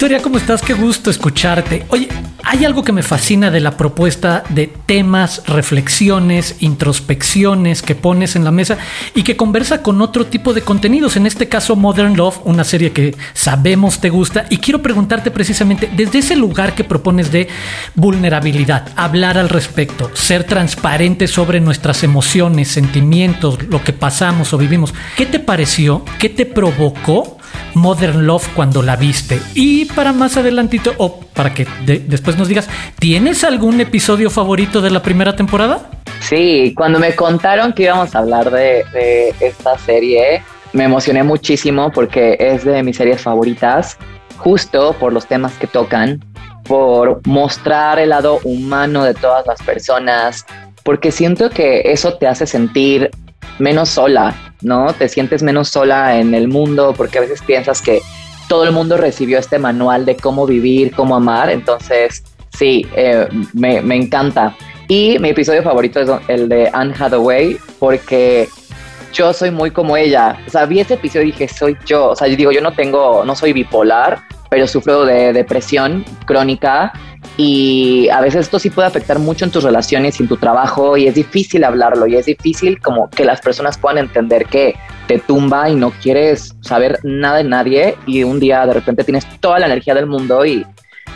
Victoria, 0.02 0.20
¿cómo 0.20 0.38
estás? 0.38 0.62
Qué 0.62 0.74
gusto 0.74 1.10
escucharte. 1.10 1.86
Oye, 1.90 2.08
hay 2.42 2.64
algo 2.64 2.82
que 2.82 2.90
me 2.90 3.04
fascina 3.04 3.52
de 3.52 3.60
la 3.60 3.76
propuesta 3.76 4.42
de 4.48 4.66
temas, 4.66 5.44
reflexiones, 5.46 6.56
introspecciones 6.58 7.82
que 7.82 7.94
pones 7.94 8.34
en 8.34 8.42
la 8.42 8.50
mesa 8.50 8.78
y 9.14 9.22
que 9.22 9.36
conversa 9.36 9.80
con 9.80 10.02
otro 10.02 10.26
tipo 10.26 10.54
de 10.54 10.62
contenidos. 10.62 11.16
En 11.16 11.24
este 11.24 11.48
caso, 11.48 11.76
Modern 11.76 12.16
Love, 12.16 12.40
una 12.42 12.64
serie 12.64 12.90
que 12.90 13.14
sabemos 13.32 14.00
te 14.00 14.10
gusta. 14.10 14.46
Y 14.50 14.56
quiero 14.56 14.82
preguntarte 14.82 15.30
precisamente, 15.30 15.88
desde 15.96 16.18
ese 16.18 16.34
lugar 16.34 16.74
que 16.74 16.82
propones 16.82 17.30
de 17.30 17.46
vulnerabilidad, 17.94 18.88
hablar 18.96 19.38
al 19.38 19.50
respecto, 19.50 20.10
ser 20.14 20.42
transparente 20.42 21.28
sobre 21.28 21.60
nuestras 21.60 22.02
emociones, 22.02 22.66
sentimientos, 22.66 23.62
lo 23.68 23.84
que 23.84 23.92
pasamos 23.92 24.52
o 24.52 24.58
vivimos, 24.58 24.92
¿qué 25.16 25.26
te 25.26 25.38
pareció? 25.38 26.04
¿Qué 26.18 26.28
te 26.28 26.44
provocó? 26.44 27.38
Modern 27.74 28.26
Love 28.26 28.48
cuando 28.54 28.82
la 28.82 28.96
viste. 28.96 29.40
Y 29.54 29.86
para 29.86 30.12
más 30.12 30.36
adelantito, 30.36 30.92
o 30.98 31.20
para 31.20 31.54
que 31.54 31.66
después 32.06 32.36
nos 32.36 32.48
digas, 32.48 32.68
¿tienes 32.98 33.44
algún 33.44 33.80
episodio 33.80 34.30
favorito 34.30 34.80
de 34.80 34.90
la 34.90 35.02
primera 35.02 35.36
temporada? 35.36 35.90
Sí, 36.20 36.72
cuando 36.76 36.98
me 36.98 37.14
contaron 37.14 37.72
que 37.72 37.84
íbamos 37.84 38.14
a 38.14 38.20
hablar 38.20 38.50
de, 38.50 39.34
esta 39.40 39.76
serie, 39.78 40.42
me 40.72 40.84
emocioné 40.84 41.22
muchísimo 41.22 41.90
porque 41.90 42.36
es 42.38 42.64
de 42.64 42.82
mis 42.82 42.96
series 42.96 43.20
favoritas, 43.20 43.98
justo 44.38 44.94
por 44.98 45.12
los 45.12 45.26
temas 45.26 45.52
que 45.54 45.66
tocan, 45.66 46.24
por 46.64 47.26
mostrar 47.26 47.98
el 47.98 48.10
lado 48.10 48.38
humano 48.44 49.04
de 49.04 49.14
todas 49.14 49.46
las 49.46 49.60
personas, 49.62 50.46
porque 50.84 51.10
siento 51.10 51.50
que 51.50 51.82
eso 51.86 52.14
te 52.14 52.26
hace 52.26 52.46
sentir 52.46 53.10
menos 53.59 53.88
sola, 53.88 54.35
¿no? 54.62 54.92
Te 54.92 55.09
sientes 55.09 55.42
menos 55.42 55.68
sola 55.68 56.18
en 56.18 56.35
el 56.35 56.48
mundo 56.48 56.94
porque 56.96 57.18
a 57.18 57.20
veces 57.20 57.42
piensas 57.42 57.83
que 57.83 58.00
todo 58.48 58.64
el 58.64 58.72
mundo 58.72 58.96
recibió 58.96 59.38
este 59.38 59.59
manual 59.59 60.05
de 60.05 60.16
cómo 60.16 60.46
vivir, 60.46 60.92
cómo 60.94 61.16
amar, 61.16 61.50
entonces 61.50 62.22
sí, 62.57 62.87
eh, 62.94 63.26
me, 63.52 63.81
me 63.83 63.96
encanta. 63.96 64.55
Y 64.88 65.18
mi 65.20 65.31
episodio 65.31 65.62
favorito 65.62 66.00
es 66.00 66.11
el 66.28 66.48
de 66.48 66.68
Anne 66.72 66.94
Hathaway 66.98 67.57
porque 67.78 68.48
yo 69.12 69.33
soy 69.33 69.51
muy 69.51 69.70
como 69.70 69.96
ella. 69.96 70.38
O 70.46 70.51
sea, 70.51 70.66
vi 70.66 70.81
ese 70.81 70.94
episodio 70.94 71.29
y 71.29 71.33
dije, 71.33 71.48
soy 71.48 71.77
yo. 71.87 72.11
O 72.11 72.16
sea, 72.16 72.29
yo 72.29 72.37
digo, 72.37 72.53
yo 72.53 72.61
no 72.61 72.72
tengo, 72.72 73.25
no 73.25 73.35
soy 73.35 73.53
bipolar, 73.53 74.22
pero 74.51 74.66
sufro 74.66 75.05
de 75.05 75.33
depresión 75.33 76.05
crónica 76.27 76.92
y 77.37 78.09
a 78.11 78.20
veces 78.20 78.42
esto 78.42 78.59
sí 78.59 78.68
puede 78.68 78.88
afectar 78.88 79.18
mucho 79.18 79.44
en 79.44 79.51
tus 79.51 79.64
relaciones 79.64 80.18
y 80.18 80.25
en 80.25 80.29
tu 80.29 80.37
trabajo 80.37 80.96
y 80.96 81.07
es 81.07 81.14
difícil 81.14 81.64
hablarlo 81.64 82.07
y 82.07 82.16
es 82.16 82.27
difícil 82.27 82.81
como 82.81 83.09
que 83.09 83.25
las 83.25 83.40
personas 83.40 83.79
puedan 83.79 83.98
entender 83.98 84.46
que 84.46 84.75
te 85.07 85.18
tumba 85.18 85.70
y 85.70 85.75
no 85.75 85.90
quieres 85.90 86.55
saber 86.61 86.98
nada 87.03 87.38
de 87.38 87.44
nadie 87.44 87.96
y 88.07 88.25
un 88.25 88.38
día 88.40 88.66
de 88.66 88.75
repente 88.75 89.05
tienes 89.05 89.27
toda 89.40 89.59
la 89.59 89.66
energía 89.66 89.94
del 89.94 90.07
mundo 90.07 90.44
y 90.44 90.66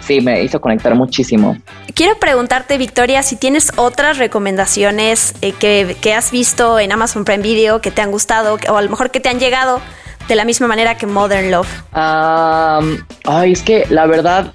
sí, 0.07 0.21
me 0.21 0.43
hizo 0.43 0.61
conectar 0.61 0.95
muchísimo. 0.95 1.57
Quiero 1.95 2.19
preguntarte, 2.19 2.79
Victoria, 2.79 3.23
si 3.23 3.37
tienes 3.37 3.73
otras 3.77 4.19
recomendaciones 4.19 5.35
eh, 5.43 5.53
que, 5.53 5.97
que 6.01 6.15
has 6.15 6.31
visto 6.31 6.79
en 6.79 6.93
Amazon 6.93 7.25
Prime 7.25 7.43
Video 7.43 7.81
que 7.81 7.91
te 7.91 8.03
han 8.03 8.11
gustado 8.11 8.59
o 8.69 8.77
a 8.77 8.83
lo 8.83 8.91
mejor 8.91 9.11
que 9.11 9.21
te 9.21 9.29
han 9.29 9.39
llegado 9.39 9.81
de 10.29 10.35
la 10.35 10.45
misma 10.45 10.67
manera 10.67 10.97
que 10.97 11.07
Modern 11.07 11.51
Love. 11.51 11.69
ay, 11.93 13.53
es 13.53 13.63
que 13.63 13.87
la 13.91 14.07
verdad 14.07 14.53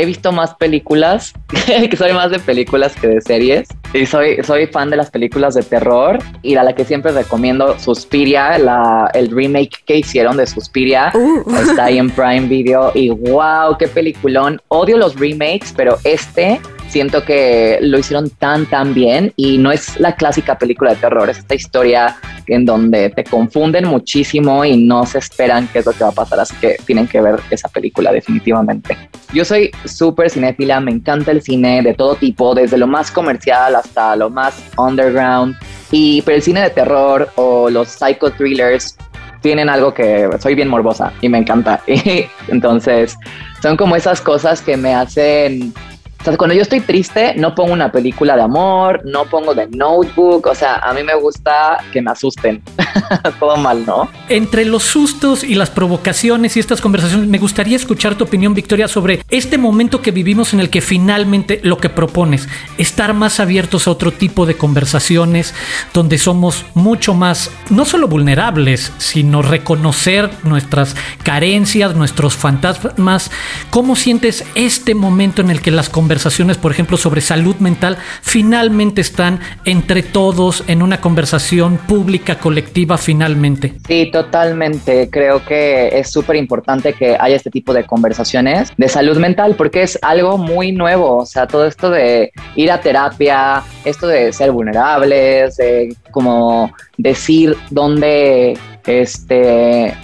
he 0.00 0.06
visto 0.06 0.32
más 0.32 0.54
películas, 0.54 1.34
que 1.66 1.96
soy 1.96 2.12
más 2.12 2.30
de 2.30 2.38
películas 2.38 2.94
que 2.94 3.08
de 3.08 3.20
series. 3.20 3.68
Y 3.94 4.06
soy, 4.06 4.42
soy 4.44 4.66
fan 4.66 4.90
de 4.90 4.96
las 4.96 5.10
películas 5.10 5.54
de 5.54 5.62
terror. 5.62 6.18
Y 6.42 6.56
a 6.56 6.62
la 6.62 6.74
que 6.74 6.84
siempre 6.84 7.12
recomiendo, 7.12 7.78
Suspiria, 7.78 8.58
la, 8.58 9.10
el 9.14 9.30
remake 9.30 9.82
que 9.86 9.96
hicieron 9.96 10.36
de 10.36 10.46
Suspiria. 10.46 11.10
Uh. 11.14 11.54
Está 11.56 11.86
ahí 11.86 11.98
en 11.98 12.10
Prime 12.18 12.48
Video. 12.48 12.92
Y 12.94 13.10
wow, 13.10 13.76
qué 13.78 13.88
peliculón. 13.88 14.60
Odio 14.68 14.98
los 14.98 15.18
remakes, 15.18 15.72
pero 15.76 15.98
este 16.04 16.60
siento 16.88 17.24
que 17.24 17.78
lo 17.80 17.98
hicieron 17.98 18.30
tan, 18.30 18.66
tan 18.66 18.94
bien. 18.94 19.32
Y 19.36 19.58
no 19.58 19.70
es 19.70 19.98
la 20.00 20.14
clásica 20.14 20.58
película 20.58 20.90
de 20.90 20.96
terror, 20.96 21.28
es 21.30 21.38
esta 21.38 21.54
historia 21.54 22.16
en 22.46 22.64
donde 22.64 23.10
te 23.10 23.24
confunden 23.24 23.86
muchísimo 23.86 24.64
y 24.64 24.76
no 24.76 25.04
se 25.04 25.18
esperan 25.18 25.68
qué 25.72 25.80
es 25.80 25.86
lo 25.86 25.92
que 25.92 26.04
va 26.04 26.10
a 26.10 26.12
pasar. 26.12 26.40
Así 26.40 26.54
que 26.60 26.76
tienen 26.86 27.06
que 27.06 27.20
ver 27.20 27.40
esa 27.50 27.68
película, 27.68 28.12
definitivamente. 28.12 28.96
Yo 29.32 29.44
soy 29.44 29.70
súper 29.84 30.30
cinéfila, 30.30 30.80
me 30.80 30.90
encanta 30.90 31.30
el 31.30 31.42
cine 31.42 31.82
de 31.82 31.94
todo 31.94 32.14
tipo, 32.14 32.54
desde 32.54 32.78
lo 32.78 32.86
más 32.86 33.10
comercial 33.10 33.76
hasta 33.76 34.16
lo 34.16 34.30
más 34.30 34.62
underground. 34.76 35.56
Y 35.90 36.22
pero 36.22 36.36
el 36.36 36.42
cine 36.42 36.62
de 36.62 36.70
terror 36.70 37.28
o 37.36 37.70
los 37.70 37.88
psycho 37.88 38.30
thrillers 38.30 38.96
tienen 39.40 39.68
algo 39.68 39.94
que 39.94 40.28
soy 40.40 40.54
bien 40.54 40.68
morbosa 40.68 41.12
y 41.20 41.28
me 41.28 41.38
encanta. 41.38 41.80
entonces, 42.48 43.16
son 43.62 43.76
como 43.76 43.96
esas 43.96 44.20
cosas 44.20 44.62
que 44.62 44.76
me 44.76 44.94
hacen 44.94 45.72
o 46.20 46.24
sea, 46.24 46.36
cuando 46.36 46.54
yo 46.54 46.62
estoy 46.62 46.80
triste, 46.80 47.34
no 47.36 47.54
pongo 47.54 47.72
una 47.72 47.92
película 47.92 48.34
de 48.34 48.42
amor, 48.42 49.02
no 49.04 49.26
pongo 49.26 49.54
de 49.54 49.68
notebook. 49.68 50.46
O 50.46 50.54
sea, 50.54 50.76
a 50.76 50.92
mí 50.92 51.04
me 51.04 51.14
gusta 51.14 51.78
que 51.92 52.02
me 52.02 52.10
asusten. 52.10 52.60
Todo 53.38 53.56
mal, 53.56 53.86
¿no? 53.86 54.08
Entre 54.28 54.64
los 54.64 54.82
sustos 54.82 55.44
y 55.44 55.54
las 55.54 55.70
provocaciones 55.70 56.56
y 56.56 56.60
estas 56.60 56.80
conversaciones, 56.80 57.28
me 57.28 57.38
gustaría 57.38 57.76
escuchar 57.76 58.16
tu 58.16 58.24
opinión, 58.24 58.52
Victoria, 58.52 58.88
sobre 58.88 59.24
este 59.30 59.58
momento 59.58 60.02
que 60.02 60.10
vivimos 60.10 60.52
en 60.52 60.60
el 60.60 60.70
que 60.70 60.80
finalmente 60.80 61.60
lo 61.62 61.78
que 61.78 61.88
propones, 61.88 62.48
estar 62.78 63.14
más 63.14 63.38
abiertos 63.38 63.86
a 63.86 63.92
otro 63.92 64.12
tipo 64.12 64.44
de 64.44 64.56
conversaciones, 64.56 65.54
donde 65.94 66.18
somos 66.18 66.64
mucho 66.74 67.14
más, 67.14 67.52
no 67.70 67.84
solo 67.84 68.08
vulnerables, 68.08 68.92
sino 68.98 69.40
reconocer 69.40 70.30
nuestras 70.42 70.96
carencias, 71.22 71.94
nuestros 71.94 72.34
fantasmas. 72.34 73.30
¿Cómo 73.70 73.94
sientes 73.94 74.44
este 74.56 74.96
momento 74.96 75.42
en 75.42 75.50
el 75.50 75.62
que 75.62 75.70
las 75.70 75.88
conversaciones 75.88 76.07
conversaciones, 76.08 76.56
por 76.56 76.72
ejemplo, 76.72 76.96
sobre 76.96 77.20
salud 77.20 77.56
mental, 77.56 77.98
finalmente 78.22 79.02
están 79.02 79.40
entre 79.66 80.02
todos 80.02 80.64
en 80.66 80.80
una 80.80 81.02
conversación 81.02 81.76
pública, 81.76 82.38
colectiva, 82.38 82.96
finalmente. 82.96 83.74
Sí, 83.86 84.08
totalmente. 84.10 85.10
Creo 85.10 85.44
que 85.44 85.88
es 85.88 86.10
súper 86.10 86.36
importante 86.36 86.94
que 86.94 87.14
haya 87.20 87.36
este 87.36 87.50
tipo 87.50 87.74
de 87.74 87.84
conversaciones 87.84 88.72
de 88.78 88.88
salud 88.88 89.18
mental 89.18 89.54
porque 89.54 89.82
es 89.82 89.98
algo 90.00 90.38
muy 90.38 90.72
nuevo. 90.72 91.18
O 91.18 91.26
sea, 91.26 91.46
todo 91.46 91.66
esto 91.66 91.90
de 91.90 92.32
ir 92.56 92.72
a 92.72 92.80
terapia, 92.80 93.62
esto 93.84 94.06
de 94.06 94.32
ser 94.32 94.50
vulnerables, 94.50 95.58
de 95.58 95.94
como 96.10 96.72
decir 96.96 97.54
dónde 97.68 98.58
este 98.86 99.94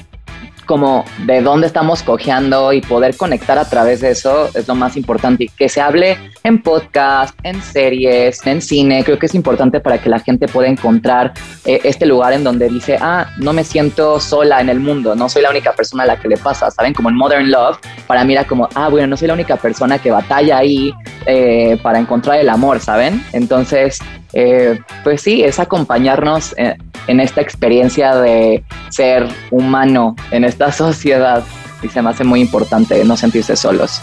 como 0.65 1.05
de 1.27 1.43
dónde 1.43 1.67
estamos 1.67 2.03
cojeando 2.03 2.73
y 2.73 2.81
poder 2.81 3.17
conectar 3.17 3.59
a 3.59 3.69
través 3.69 4.01
de 4.01 4.11
eso 4.11 4.49
es 4.55 4.67
lo 4.69 4.75
más 4.75 4.97
importante. 4.97 5.51
Que 5.57 5.69
se 5.69 5.81
hable 5.81 6.19
en 6.43 6.63
podcast, 6.63 7.39
en 7.43 7.63
series, 7.63 8.45
en 8.47 8.61
cine, 8.61 9.05
creo 9.05 9.19
que 9.19 9.27
es 9.27 9.35
importante 9.35 9.81
para 9.81 9.99
que 9.99 10.09
la 10.09 10.19
gente 10.19 10.49
pueda 10.49 10.69
encontrar 10.69 11.33
eh, 11.65 11.81
este 11.85 12.07
lugar 12.07 12.33
en 12.33 12.45
donde 12.45 12.69
dice, 12.69 12.99
ah, 13.01 13.31
no 13.39 13.53
me 13.53 13.65
siento 13.65 14.21
sola 14.21 14.61
en 14.61 14.69
el 14.69 14.81
mundo, 14.81 15.15
no 15.15 15.29
soy 15.29 15.43
la 15.43 15.51
única 15.51 15.73
persona 15.73 16.05
a 16.05 16.07
la 16.07 16.17
que 16.17 16.29
le 16.29 16.37
pasa, 16.37 16.71
¿saben? 16.71 16.95
Como 16.95 17.09
en 17.09 17.17
Modern 17.17 17.51
Love, 17.51 17.79
para 18.07 18.25
mí 18.25 18.33
era 18.33 18.45
como, 18.45 18.69
ah, 18.75 18.89
bueno, 18.89 19.07
no 19.07 19.17
soy 19.17 19.29
la 19.29 19.35
única 19.35 19.57
persona 19.57 19.99
que 19.99 20.11
batalla 20.11 20.59
ahí 20.59 20.93
eh, 21.27 21.79
para 21.83 21.99
encontrar 21.99 22.39
el 22.39 22.49
amor, 22.49 22.81
¿saben? 22.81 23.25
Entonces, 23.33 23.99
eh, 24.33 24.81
pues 25.03 25.23
sí, 25.23 25.43
es 25.43 25.59
acompañarnos 25.59 26.55
en 27.07 27.21
esta 27.21 27.41
experiencia 27.41 28.15
de 28.17 28.65
ser 28.89 29.27
humano 29.51 30.17
en 30.31 30.45
esta 30.45 30.73
sociedad 30.85 31.45
y 31.83 31.89
se 31.89 32.01
me 32.03 32.11
hace 32.11 32.25
muy 32.25 32.41
importante 32.41 33.05
no 33.05 33.17
sentirse 33.17 33.57
solos. 33.57 34.01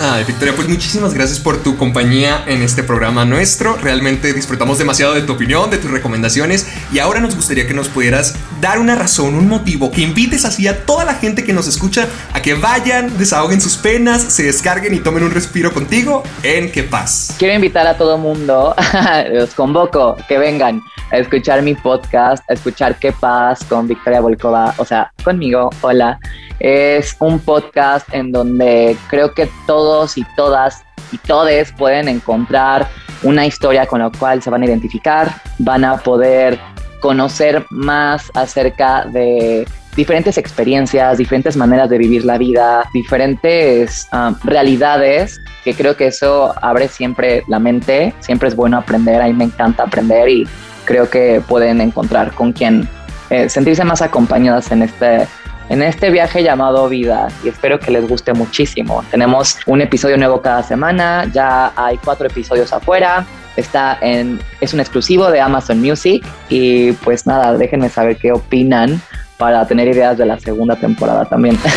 Ay, 0.00 0.24
Victoria, 0.24 0.54
pues 0.56 0.68
muchísimas 0.68 1.14
gracias 1.14 1.38
por 1.38 1.62
tu 1.62 1.76
compañía 1.76 2.42
en 2.46 2.62
este 2.62 2.82
programa 2.82 3.24
nuestro. 3.24 3.76
Realmente 3.76 4.32
disfrutamos 4.32 4.78
demasiado 4.78 5.14
de 5.14 5.22
tu 5.22 5.34
opinión, 5.34 5.70
de 5.70 5.78
tus 5.78 5.90
recomendaciones 5.90 6.66
y 6.92 6.98
ahora 6.98 7.20
nos 7.20 7.36
gustaría 7.36 7.66
que 7.66 7.74
nos 7.74 7.88
pudieras 7.88 8.34
dar 8.60 8.78
una 8.78 8.94
razón, 8.94 9.34
un 9.34 9.48
motivo, 9.48 9.90
que 9.90 10.00
invites 10.00 10.44
así 10.44 10.66
a 10.66 10.84
toda 10.86 11.04
la 11.04 11.14
gente 11.14 11.44
que 11.44 11.52
nos 11.52 11.68
escucha 11.68 12.08
a 12.32 12.40
que 12.40 12.54
vayan, 12.54 13.16
desahoguen 13.18 13.60
sus 13.60 13.76
penas, 13.76 14.22
se 14.22 14.44
descarguen 14.44 14.94
y 14.94 15.00
tomen 15.00 15.24
un 15.24 15.30
respiro 15.30 15.72
contigo 15.72 16.22
en 16.42 16.72
Que 16.72 16.82
Paz. 16.82 17.34
Quiero 17.38 17.54
invitar 17.54 17.86
a 17.86 17.96
todo 17.96 18.18
mundo, 18.18 18.74
los 19.32 19.54
convoco, 19.54 20.16
que 20.26 20.38
vengan 20.38 20.82
a 21.12 21.18
escuchar 21.18 21.62
mi 21.62 21.74
podcast, 21.74 22.42
a 22.50 22.54
escuchar 22.54 22.98
Qué 22.98 23.12
Paz 23.12 23.64
con 23.68 23.86
Victoria 23.86 24.20
Volkova, 24.20 24.74
o 24.78 24.84
sea, 24.84 25.12
conmigo, 25.22 25.70
hola. 25.82 26.18
Es 26.58 27.16
un 27.18 27.40
podcast 27.40 28.06
en 28.14 28.30
donde 28.30 28.96
creo 29.08 29.34
que 29.34 29.50
todos 29.82 30.16
y 30.16 30.24
todas 30.36 30.84
y 31.10 31.18
todes 31.18 31.72
pueden 31.72 32.06
encontrar 32.06 32.88
una 33.24 33.44
historia 33.44 33.84
con 33.84 33.98
la 33.98 34.10
cual 34.10 34.40
se 34.40 34.48
van 34.48 34.62
a 34.62 34.66
identificar, 34.66 35.28
van 35.58 35.84
a 35.84 35.96
poder 35.96 36.58
conocer 37.00 37.66
más 37.70 38.30
acerca 38.34 39.04
de 39.06 39.66
diferentes 39.96 40.38
experiencias, 40.38 41.18
diferentes 41.18 41.56
maneras 41.56 41.90
de 41.90 41.98
vivir 41.98 42.24
la 42.24 42.38
vida, 42.38 42.88
diferentes 42.94 44.06
um, 44.12 44.36
realidades, 44.44 45.40
que 45.64 45.74
creo 45.74 45.96
que 45.96 46.06
eso 46.06 46.54
abre 46.62 46.86
siempre 46.86 47.42
la 47.48 47.58
mente, 47.58 48.14
siempre 48.20 48.48
es 48.48 48.54
bueno 48.54 48.78
aprender, 48.78 49.20
a 49.20 49.26
mí 49.26 49.32
me 49.32 49.44
encanta 49.44 49.82
aprender 49.82 50.28
y 50.28 50.46
creo 50.84 51.10
que 51.10 51.42
pueden 51.46 51.80
encontrar 51.80 52.32
con 52.32 52.52
quien 52.52 52.88
eh, 53.30 53.48
sentirse 53.48 53.82
más 53.82 54.00
acompañadas 54.00 54.70
en 54.70 54.82
este 54.82 55.26
en 55.72 55.82
este 55.82 56.10
viaje 56.10 56.42
llamado 56.42 56.86
vida 56.86 57.28
y 57.42 57.48
espero 57.48 57.80
que 57.80 57.90
les 57.90 58.06
guste 58.06 58.34
muchísimo. 58.34 59.02
Tenemos 59.10 59.56
un 59.64 59.80
episodio 59.80 60.18
nuevo 60.18 60.42
cada 60.42 60.62
semana, 60.62 61.26
ya 61.32 61.72
hay 61.74 61.96
cuatro 61.96 62.26
episodios 62.26 62.74
afuera, 62.74 63.24
está 63.56 63.96
en, 64.02 64.38
es 64.60 64.74
un 64.74 64.80
exclusivo 64.80 65.30
de 65.30 65.40
Amazon 65.40 65.80
Music 65.80 66.22
y 66.50 66.92
pues 66.92 67.26
nada, 67.26 67.56
déjenme 67.56 67.88
saber 67.88 68.18
qué 68.18 68.32
opinan 68.32 69.00
para 69.38 69.66
tener 69.66 69.88
ideas 69.88 70.18
de 70.18 70.26
la 70.26 70.38
segunda 70.38 70.76
temporada 70.76 71.24
también. 71.24 71.58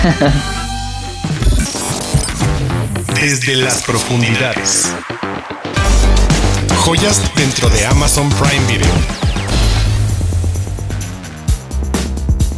Desde 3.21 3.55
las 3.55 3.81
profundidades. 3.83 4.93
Joyas 6.83 7.21
dentro 7.35 7.69
de 7.69 7.85
Amazon 7.85 8.29
Prime 8.29 8.67
Video. 8.67 9.24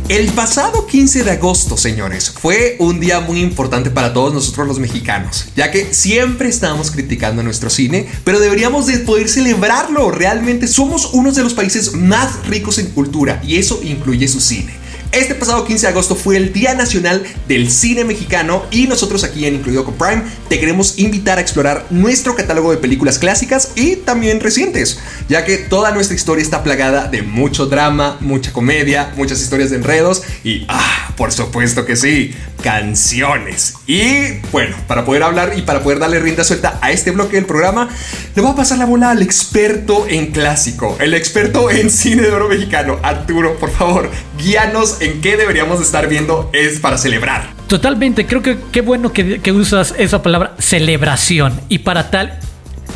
El 0.09 0.31
pasado 0.31 0.87
15 0.87 1.25
de 1.25 1.31
agosto, 1.31 1.75
señores, 1.75 2.31
fue 2.31 2.77
un 2.79 3.01
día 3.01 3.19
muy 3.19 3.41
importante 3.41 3.89
para 3.89 4.13
todos 4.13 4.33
nosotros 4.33 4.65
los 4.65 4.79
mexicanos, 4.79 5.47
ya 5.53 5.69
que 5.69 5.93
siempre 5.93 6.47
estamos 6.47 6.91
criticando 6.91 7.43
nuestro 7.43 7.69
cine, 7.69 8.07
pero 8.23 8.39
deberíamos 8.39 8.87
de 8.87 8.99
poder 8.99 9.27
celebrarlo. 9.27 10.09
Realmente 10.09 10.67
somos 10.67 11.09
uno 11.11 11.33
de 11.33 11.43
los 11.43 11.53
países 11.53 11.91
más 11.91 12.47
ricos 12.47 12.77
en 12.77 12.87
cultura 12.91 13.41
y 13.45 13.57
eso 13.57 13.81
incluye 13.83 14.29
su 14.29 14.39
cine. 14.39 14.86
Este 15.11 15.35
pasado 15.35 15.63
15 15.63 15.85
de 15.85 15.91
agosto 15.91 16.15
fue 16.15 16.35
el 16.35 16.51
Día 16.51 16.73
Nacional 16.75 17.23
del 17.47 17.71
Cine 17.71 18.03
Mexicano 18.03 18.63
y 18.71 18.87
nosotros 18.87 19.23
aquí 19.23 19.45
en 19.45 19.55
Incluido 19.55 19.85
con 19.85 19.95
Prime 19.95 20.23
te 20.49 20.59
queremos 20.59 20.99
invitar 20.99 21.37
a 21.37 21.41
explorar 21.41 21.85
nuestro 21.89 22.35
catálogo 22.35 22.71
de 22.71 22.77
películas 22.77 23.17
clásicas 23.17 23.71
y 23.75 23.95
también 23.95 24.41
recientes, 24.41 24.99
ya 25.29 25.45
que 25.45 25.57
toda 25.57 25.91
nuestra 25.91 26.15
historia 26.15 26.43
está 26.43 26.61
plagada 26.61 27.07
de 27.07 27.21
mucho 27.21 27.67
drama, 27.67 28.17
mucha 28.19 28.51
comedia, 28.51 29.13
muchas 29.15 29.41
historias 29.41 29.69
de 29.69 29.77
enredos 29.77 30.23
y, 30.43 30.65
ah, 30.67 31.06
por 31.17 31.31
supuesto 31.31 31.85
que 31.85 31.95
sí, 31.95 32.33
canciones. 32.63 33.73
Y 33.87 34.39
bueno, 34.51 34.75
para 34.87 35.03
poder 35.03 35.23
hablar 35.23 35.53
y 35.57 35.63
para 35.63 35.81
poder 35.81 35.99
darle 35.99 36.19
rienda 36.19 36.43
suelta 36.43 36.77
a 36.81 36.91
este 36.91 37.11
bloque 37.11 37.35
del 37.35 37.45
programa, 37.45 37.89
le 38.35 38.41
voy 38.41 38.51
a 38.51 38.55
pasar 38.55 38.77
la 38.77 38.85
bola 38.85 39.09
al 39.09 39.21
experto 39.23 40.05
en 40.07 40.27
clásico, 40.27 40.95
el 41.01 41.15
experto 41.15 41.71
en 41.71 41.89
cine 41.89 42.21
de 42.21 42.31
oro 42.31 42.47
mexicano, 42.47 42.99
Arturo, 43.01 43.57
por 43.57 43.71
favor, 43.71 44.11
guíanos 44.37 45.01
en 45.01 45.19
qué 45.21 45.35
deberíamos 45.37 45.81
estar 45.81 46.07
viendo 46.07 46.49
es 46.53 46.79
para 46.79 46.97
celebrar. 46.97 47.53
Totalmente, 47.67 48.25
creo 48.27 48.43
que 48.43 48.59
qué 48.71 48.81
bueno 48.81 49.11
que, 49.11 49.41
que 49.41 49.51
usas 49.51 49.95
esa 49.97 50.21
palabra 50.21 50.55
celebración 50.59 51.59
y 51.67 51.79
para 51.79 52.11
tal 52.11 52.39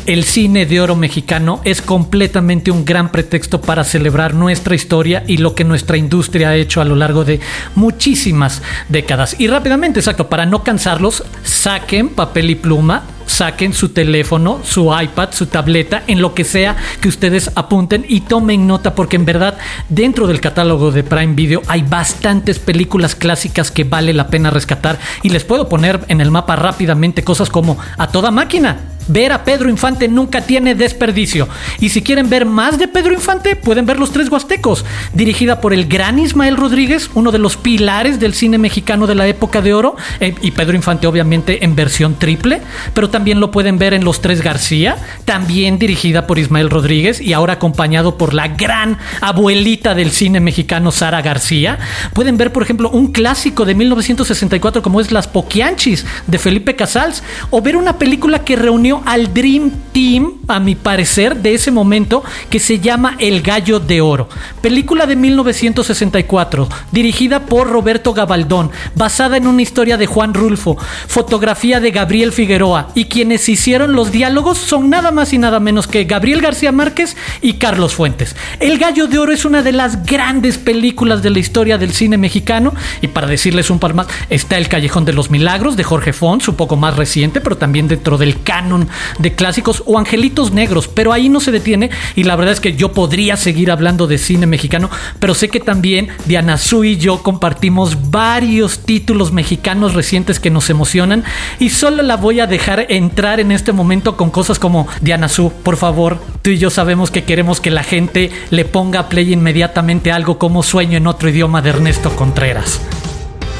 el 0.06 0.24
cine 0.24 0.66
de 0.66 0.80
oro 0.80 0.96
mexicano 0.96 1.60
es 1.64 1.82
completamente 1.82 2.70
un 2.70 2.84
gran 2.84 3.10
pretexto 3.10 3.60
para 3.60 3.84
celebrar 3.84 4.34
nuestra 4.34 4.74
historia 4.74 5.24
y 5.26 5.38
lo 5.38 5.54
que 5.54 5.64
nuestra 5.64 5.96
industria 5.96 6.50
ha 6.50 6.56
hecho 6.56 6.80
a 6.80 6.84
lo 6.84 6.96
largo 6.96 7.24
de 7.24 7.40
muchísimas 7.74 8.62
décadas. 8.88 9.36
Y 9.38 9.46
rápidamente, 9.46 10.00
exacto, 10.00 10.28
para 10.28 10.46
no 10.46 10.62
cansarlos, 10.62 11.24
saquen 11.42 12.08
papel 12.08 12.50
y 12.50 12.54
pluma, 12.54 13.04
saquen 13.26 13.72
su 13.72 13.90
teléfono, 13.90 14.60
su 14.62 14.94
iPad, 14.94 15.30
su 15.32 15.46
tableta, 15.46 16.02
en 16.06 16.20
lo 16.20 16.34
que 16.34 16.44
sea 16.44 16.76
que 17.00 17.08
ustedes 17.08 17.50
apunten 17.54 18.04
y 18.08 18.20
tomen 18.20 18.66
nota 18.66 18.94
porque 18.94 19.16
en 19.16 19.24
verdad 19.24 19.56
dentro 19.88 20.26
del 20.26 20.40
catálogo 20.40 20.90
de 20.90 21.02
Prime 21.02 21.34
Video 21.34 21.62
hay 21.66 21.82
bastantes 21.82 22.58
películas 22.58 23.14
clásicas 23.14 23.70
que 23.70 23.84
vale 23.84 24.12
la 24.12 24.28
pena 24.28 24.50
rescatar 24.50 24.98
y 25.22 25.30
les 25.30 25.44
puedo 25.44 25.68
poner 25.68 26.00
en 26.08 26.20
el 26.20 26.30
mapa 26.30 26.56
rápidamente 26.56 27.24
cosas 27.24 27.48
como 27.48 27.78
A 27.96 28.08
toda 28.08 28.30
máquina, 28.30 28.91
Ver 29.08 29.32
a 29.32 29.44
Pedro 29.44 29.68
Infante 29.68 30.08
nunca 30.08 30.42
tiene 30.42 30.74
desperdicio. 30.74 31.48
Y 31.80 31.88
si 31.88 32.02
quieren 32.02 32.30
ver 32.30 32.46
más 32.46 32.78
de 32.78 32.88
Pedro 32.88 33.12
Infante, 33.12 33.56
pueden 33.56 33.86
ver 33.86 33.98
Los 33.98 34.12
Tres 34.12 34.30
Huastecos, 34.30 34.84
dirigida 35.12 35.60
por 35.60 35.72
el 35.72 35.86
gran 35.86 36.18
Ismael 36.18 36.56
Rodríguez, 36.56 37.10
uno 37.14 37.32
de 37.32 37.38
los 37.38 37.56
pilares 37.56 38.20
del 38.20 38.34
cine 38.34 38.58
mexicano 38.58 39.06
de 39.06 39.14
la 39.14 39.26
época 39.26 39.60
de 39.60 39.74
oro, 39.74 39.96
eh, 40.20 40.34
y 40.40 40.52
Pedro 40.52 40.76
Infante 40.76 41.06
obviamente 41.06 41.64
en 41.64 41.74
versión 41.74 42.14
triple, 42.18 42.60
pero 42.94 43.10
también 43.10 43.40
lo 43.40 43.50
pueden 43.50 43.78
ver 43.78 43.94
en 43.94 44.04
Los 44.04 44.20
Tres 44.20 44.42
García, 44.42 44.96
también 45.24 45.78
dirigida 45.78 46.26
por 46.26 46.38
Ismael 46.38 46.70
Rodríguez 46.70 47.20
y 47.20 47.32
ahora 47.32 47.54
acompañado 47.54 48.16
por 48.16 48.34
la 48.34 48.48
gran 48.48 48.98
abuelita 49.20 49.94
del 49.94 50.10
cine 50.10 50.40
mexicano, 50.40 50.92
Sara 50.92 51.22
García. 51.22 51.78
Pueden 52.14 52.36
ver, 52.36 52.52
por 52.52 52.62
ejemplo, 52.62 52.90
un 52.90 53.12
clásico 53.12 53.64
de 53.64 53.74
1964 53.74 54.82
como 54.82 55.00
es 55.00 55.12
Las 55.12 55.28
Poquianchis 55.28 56.04
de 56.26 56.38
Felipe 56.38 56.76
Casals, 56.76 57.22
o 57.50 57.60
ver 57.62 57.76
una 57.76 57.98
película 57.98 58.44
que 58.44 58.56
reunió 58.56 58.91
al 59.06 59.32
Dream 59.32 59.70
Team, 59.92 60.34
a 60.48 60.60
mi 60.60 60.74
parecer, 60.74 61.36
de 61.36 61.54
ese 61.54 61.70
momento, 61.70 62.22
que 62.50 62.58
se 62.58 62.80
llama 62.80 63.16
El 63.18 63.40
Gallo 63.40 63.80
de 63.80 64.00
Oro. 64.00 64.28
Película 64.60 65.06
de 65.06 65.16
1964, 65.16 66.68
dirigida 66.90 67.46
por 67.46 67.68
Roberto 67.70 68.12
Gabaldón, 68.12 68.70
basada 68.94 69.36
en 69.36 69.46
una 69.46 69.62
historia 69.62 69.96
de 69.96 70.06
Juan 70.06 70.34
Rulfo, 70.34 70.76
fotografía 71.06 71.80
de 71.80 71.90
Gabriel 71.90 72.32
Figueroa, 72.32 72.88
y 72.94 73.04
quienes 73.06 73.48
hicieron 73.48 73.92
los 73.92 74.12
diálogos 74.12 74.58
son 74.58 74.90
nada 74.90 75.10
más 75.10 75.32
y 75.32 75.38
nada 75.38 75.60
menos 75.60 75.86
que 75.86 76.04
Gabriel 76.04 76.40
García 76.40 76.72
Márquez 76.72 77.16
y 77.40 77.54
Carlos 77.54 77.94
Fuentes. 77.94 78.36
El 78.60 78.78
Gallo 78.78 79.06
de 79.06 79.18
Oro 79.18 79.32
es 79.32 79.44
una 79.44 79.62
de 79.62 79.72
las 79.72 80.04
grandes 80.04 80.58
películas 80.58 81.22
de 81.22 81.30
la 81.30 81.38
historia 81.38 81.78
del 81.78 81.92
cine 81.92 82.18
mexicano, 82.18 82.74
y 83.00 83.08
para 83.08 83.26
decirles 83.26 83.70
un 83.70 83.78
par 83.78 83.94
más, 83.94 84.06
está 84.30 84.58
El 84.58 84.68
Callejón 84.68 85.04
de 85.04 85.12
los 85.12 85.30
Milagros 85.30 85.76
de 85.76 85.84
Jorge 85.84 86.12
Fons, 86.12 86.48
un 86.48 86.56
poco 86.56 86.76
más 86.76 86.96
reciente, 86.96 87.40
pero 87.40 87.56
también 87.56 87.88
dentro 87.88 88.18
del 88.18 88.42
canon 88.42 88.81
de 89.18 89.34
clásicos 89.34 89.82
o 89.86 89.98
Angelitos 89.98 90.52
Negros, 90.52 90.88
pero 90.88 91.12
ahí 91.12 91.28
no 91.28 91.40
se 91.40 91.52
detiene 91.52 91.90
y 92.16 92.24
la 92.24 92.36
verdad 92.36 92.52
es 92.52 92.60
que 92.60 92.74
yo 92.74 92.92
podría 92.92 93.36
seguir 93.36 93.70
hablando 93.70 94.06
de 94.06 94.18
cine 94.18 94.46
mexicano, 94.46 94.90
pero 95.18 95.34
sé 95.34 95.48
que 95.48 95.60
también 95.60 96.08
Diana 96.26 96.58
Su 96.58 96.84
y 96.84 96.96
yo 96.96 97.22
compartimos 97.22 98.10
varios 98.10 98.80
títulos 98.80 99.32
mexicanos 99.32 99.94
recientes 99.94 100.40
que 100.40 100.50
nos 100.50 100.70
emocionan 100.70 101.24
y 101.58 101.70
solo 101.70 102.02
la 102.02 102.16
voy 102.16 102.40
a 102.40 102.46
dejar 102.46 102.86
entrar 102.88 103.40
en 103.40 103.52
este 103.52 103.72
momento 103.72 104.16
con 104.16 104.30
cosas 104.30 104.58
como 104.58 104.86
Diana 105.00 105.28
Su, 105.28 105.52
por 105.52 105.76
favor, 105.76 106.20
tú 106.42 106.50
y 106.50 106.58
yo 106.58 106.70
sabemos 106.70 107.10
que 107.10 107.24
queremos 107.24 107.60
que 107.60 107.70
la 107.70 107.82
gente 107.82 108.30
le 108.50 108.64
ponga 108.64 109.08
play 109.08 109.32
inmediatamente 109.32 110.12
algo 110.12 110.38
como 110.38 110.62
Sueño 110.62 110.96
en 110.96 111.06
otro 111.06 111.28
idioma 111.28 111.62
de 111.62 111.70
Ernesto 111.70 112.14
Contreras. 112.16 112.80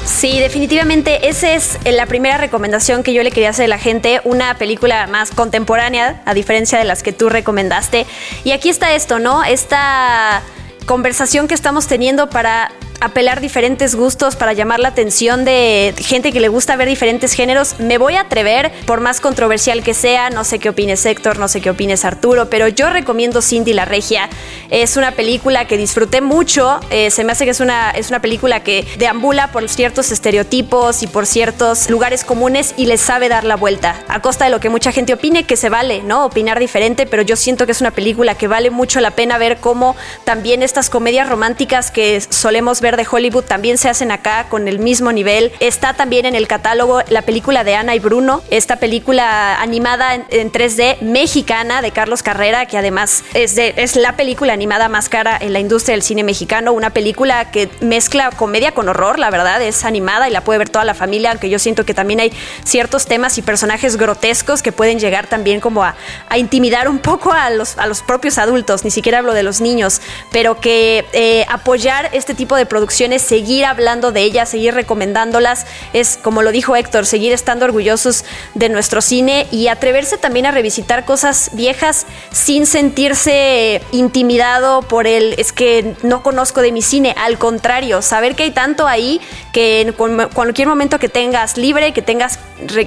Sí, 0.04 0.38
definitivamente 0.38 1.28
esa 1.28 1.52
es 1.52 1.78
la 1.84 2.06
primera 2.06 2.36
recomendación 2.36 3.02
que 3.02 3.12
yo 3.12 3.22
le 3.22 3.30
quería 3.30 3.50
hacer 3.50 3.66
a 3.66 3.68
la 3.68 3.78
gente, 3.78 4.20
una 4.24 4.56
película 4.58 5.06
más 5.06 5.30
contemporánea, 5.30 6.22
a 6.24 6.34
diferencia 6.34 6.78
de 6.78 6.84
las 6.84 7.02
que 7.02 7.12
tú 7.12 7.28
recomendaste. 7.28 8.06
Y 8.44 8.52
aquí 8.52 8.68
está 8.68 8.94
esto, 8.94 9.18
¿no? 9.18 9.44
Esta 9.44 10.42
conversación 10.86 11.48
que 11.48 11.54
estamos 11.54 11.86
teniendo 11.86 12.28
para 12.30 12.72
apelar 13.00 13.40
diferentes 13.40 13.94
gustos 13.94 14.37
para 14.37 14.52
llamar 14.52 14.81
la 14.81 14.88
atención 14.88 15.44
de 15.44 15.94
gente 15.98 16.33
que 16.33 16.40
le 16.40 16.48
gusta 16.48 16.76
ver 16.76 16.88
diferentes 16.88 17.33
géneros, 17.33 17.76
me 17.78 17.98
voy 17.98 18.14
a 18.14 18.22
atrever, 18.22 18.72
por 18.87 19.00
más 19.00 19.20
controversial 19.20 19.83
que 19.83 19.94
sea, 19.94 20.31
no 20.31 20.44
sé 20.44 20.59
qué 20.59 20.68
opines 20.68 21.05
Héctor, 21.05 21.38
no 21.38 21.48
sé 21.48 21.61
qué 21.61 21.70
opines 21.70 22.05
Arturo, 22.05 22.48
pero 22.48 22.68
yo 22.68 22.90
recomiendo 22.90 23.42
Cindy 23.42 23.72
la 23.72 23.85
Regia. 23.85 24.28
Es 24.70 24.96
una 24.96 25.12
película 25.12 25.66
que 25.66 25.76
disfruté 25.76 26.20
mucho, 26.20 26.81
eh, 26.90 27.11
se 27.11 27.24
me 27.24 27.33
hace 27.33 27.44
que 27.44 27.50
es 27.50 27.61
una, 27.61 27.90
es 27.90 28.11
una 28.11 28.20
película 28.20 28.61
que 28.61 28.87
deambula 28.98 29.50
por 29.52 29.68
ciertos 29.68 30.12
estereotipos 30.12 31.02
y 31.02 31.07
por 31.07 31.26
ciertos 31.26 31.90
lugares 31.90 32.24
comunes 32.24 32.74
y 32.76 32.87
le 32.87 32.98
sabe 32.98 33.28
dar 33.28 33.44
la 33.44 33.57
vuelta, 33.57 33.96
a 34.09 34.20
costa 34.20 34.44
de 34.44 34.50
lo 34.50 34.61
que 34.61 34.68
mucha 34.68 34.92
gente 34.92 35.12
opine, 35.14 35.44
que 35.44 35.57
se 35.57 35.68
vale, 35.68 36.02
¿no? 36.02 36.24
Opinar 36.26 36.59
diferente, 36.59 37.07
pero 37.07 37.22
yo 37.22 37.37
siento 37.37 37.66
que 37.66 37.72
es 37.72 37.81
una 37.81 37.90
película 37.90 38.35
que 38.37 38.48
vale 38.48 38.70
mucho 38.70 39.00
la 39.00 39.12
pena 39.12 39.38
ver 39.38 39.59
cómo 39.59 39.96
también 40.24 40.62
estas 40.62 40.90
comedias 40.90 41.28
románticas 41.28 41.90
que 41.90 42.20
solemos 42.20 42.81
ver 42.81 42.91
de 42.96 43.07
Hollywood 43.11 43.44
también 43.44 43.78
se 43.78 43.88
hacen 43.88 44.11
acá 44.11 44.46
con 44.48 44.68
el 44.68 44.78
mismo 44.78 45.12
nivel. 45.12 45.52
Está 45.61 45.94
también 45.94 46.26
en 46.26 46.35
el 46.35 46.46
catálogo 46.46 47.00
la 47.09 47.22
película 47.22 47.64
de 47.64 47.74
Ana 47.74 47.94
y 47.94 47.98
Bruno, 47.98 48.42
esta 48.50 48.76
película 48.76 49.61
animada 49.61 50.14
en, 50.14 50.52
3D 50.52 51.00
mexicana 51.00 51.83
de 51.83 51.92
Carlos 51.92 52.22
Carrera, 52.22 52.66
que 52.66 52.76
además 52.76 53.24
es, 53.35 53.57
es 53.57 53.96
la 53.96 54.16
película 54.16 54.52
animada 54.52 54.88
más 54.88 55.09
cara 55.09 55.38
en 55.40 55.52
la 55.52 55.61
industria 55.61 55.94
del 55.94 56.02
cine 56.02 56.24
mexicano, 56.24 56.72
una 56.72 56.90
película 56.90 57.50
que 57.50 57.70
mezcla 57.81 58.31
comedia 58.31 58.72
con 58.72 58.88
horror, 58.88 59.18
la 59.18 59.31
verdad, 59.31 59.62
es 59.62 59.85
animada 59.85 60.28
y 60.28 60.33
la 60.33 60.42
puede 60.42 60.59
ver 60.59 60.68
toda 60.68 60.85
la 60.85 60.94
familia, 60.94 61.31
aunque 61.31 61.48
yo 61.48 61.59
siento 61.59 61.85
que 61.85 61.94
también 61.94 62.20
hay 62.20 62.33
ciertos 62.64 63.07
temas 63.07 63.38
y 63.38 63.42
personajes 63.42 63.96
grotescos 63.96 64.62
que 64.62 64.72
pueden 64.72 64.98
llegar 64.98 65.26
también 65.26 65.61
como 65.61 65.85
a, 65.85 65.94
intimidar 66.37 66.88
un 66.88 66.98
poco 66.98 67.33
a 67.33 67.50
los, 67.50 67.78
a 67.78 67.87
los 67.87 68.02
propios 68.02 68.38
adultos, 68.38 68.85
ni 68.85 68.90
siquiera 68.90 69.18
hablo 69.18 69.35
de 69.35 69.42
los 69.42 69.61
niños, 69.61 70.00
pero 70.31 70.61
que 70.61 71.05
eh, 71.12 71.44
apoyar 71.48 72.11
este 72.12 72.35
tipo 72.35 72.57
de 72.57 72.66
producción 72.72 73.12
seguir 73.18 73.66
hablando 73.66 74.12
de 74.12 74.22
ellas, 74.22 74.48
seguir 74.48 74.72
recomendándolas, 74.72 75.66
es 75.92 76.18
como 76.22 76.40
lo 76.40 76.52
dijo 76.52 76.74
Héctor, 76.74 77.04
seguir 77.04 77.35
estando 77.35 77.66
orgullosos 77.66 78.24
de 78.54 78.70
nuestro 78.70 79.02
cine 79.02 79.46
y 79.50 79.68
atreverse 79.68 80.16
también 80.16 80.46
a 80.46 80.52
revisitar 80.52 81.04
cosas 81.04 81.50
viejas 81.52 82.06
sin 82.30 82.64
sentirse 82.64 83.82
intimidado 83.92 84.80
por 84.80 85.06
el 85.06 85.35
es 85.37 85.52
que 85.52 85.94
no 86.02 86.22
conozco 86.22 86.62
de 86.62 86.72
mi 86.72 86.80
cine, 86.80 87.14
al 87.18 87.37
contrario, 87.37 88.00
saber 88.00 88.35
que 88.37 88.44
hay 88.44 88.52
tanto 88.52 88.87
ahí 88.87 89.20
que 89.52 89.82
en 89.82 89.92
cualquier 89.92 90.66
momento 90.66 90.98
que 90.98 91.11
tengas 91.11 91.58
libre, 91.58 91.92
que 91.92 92.00
tengas 92.00 92.38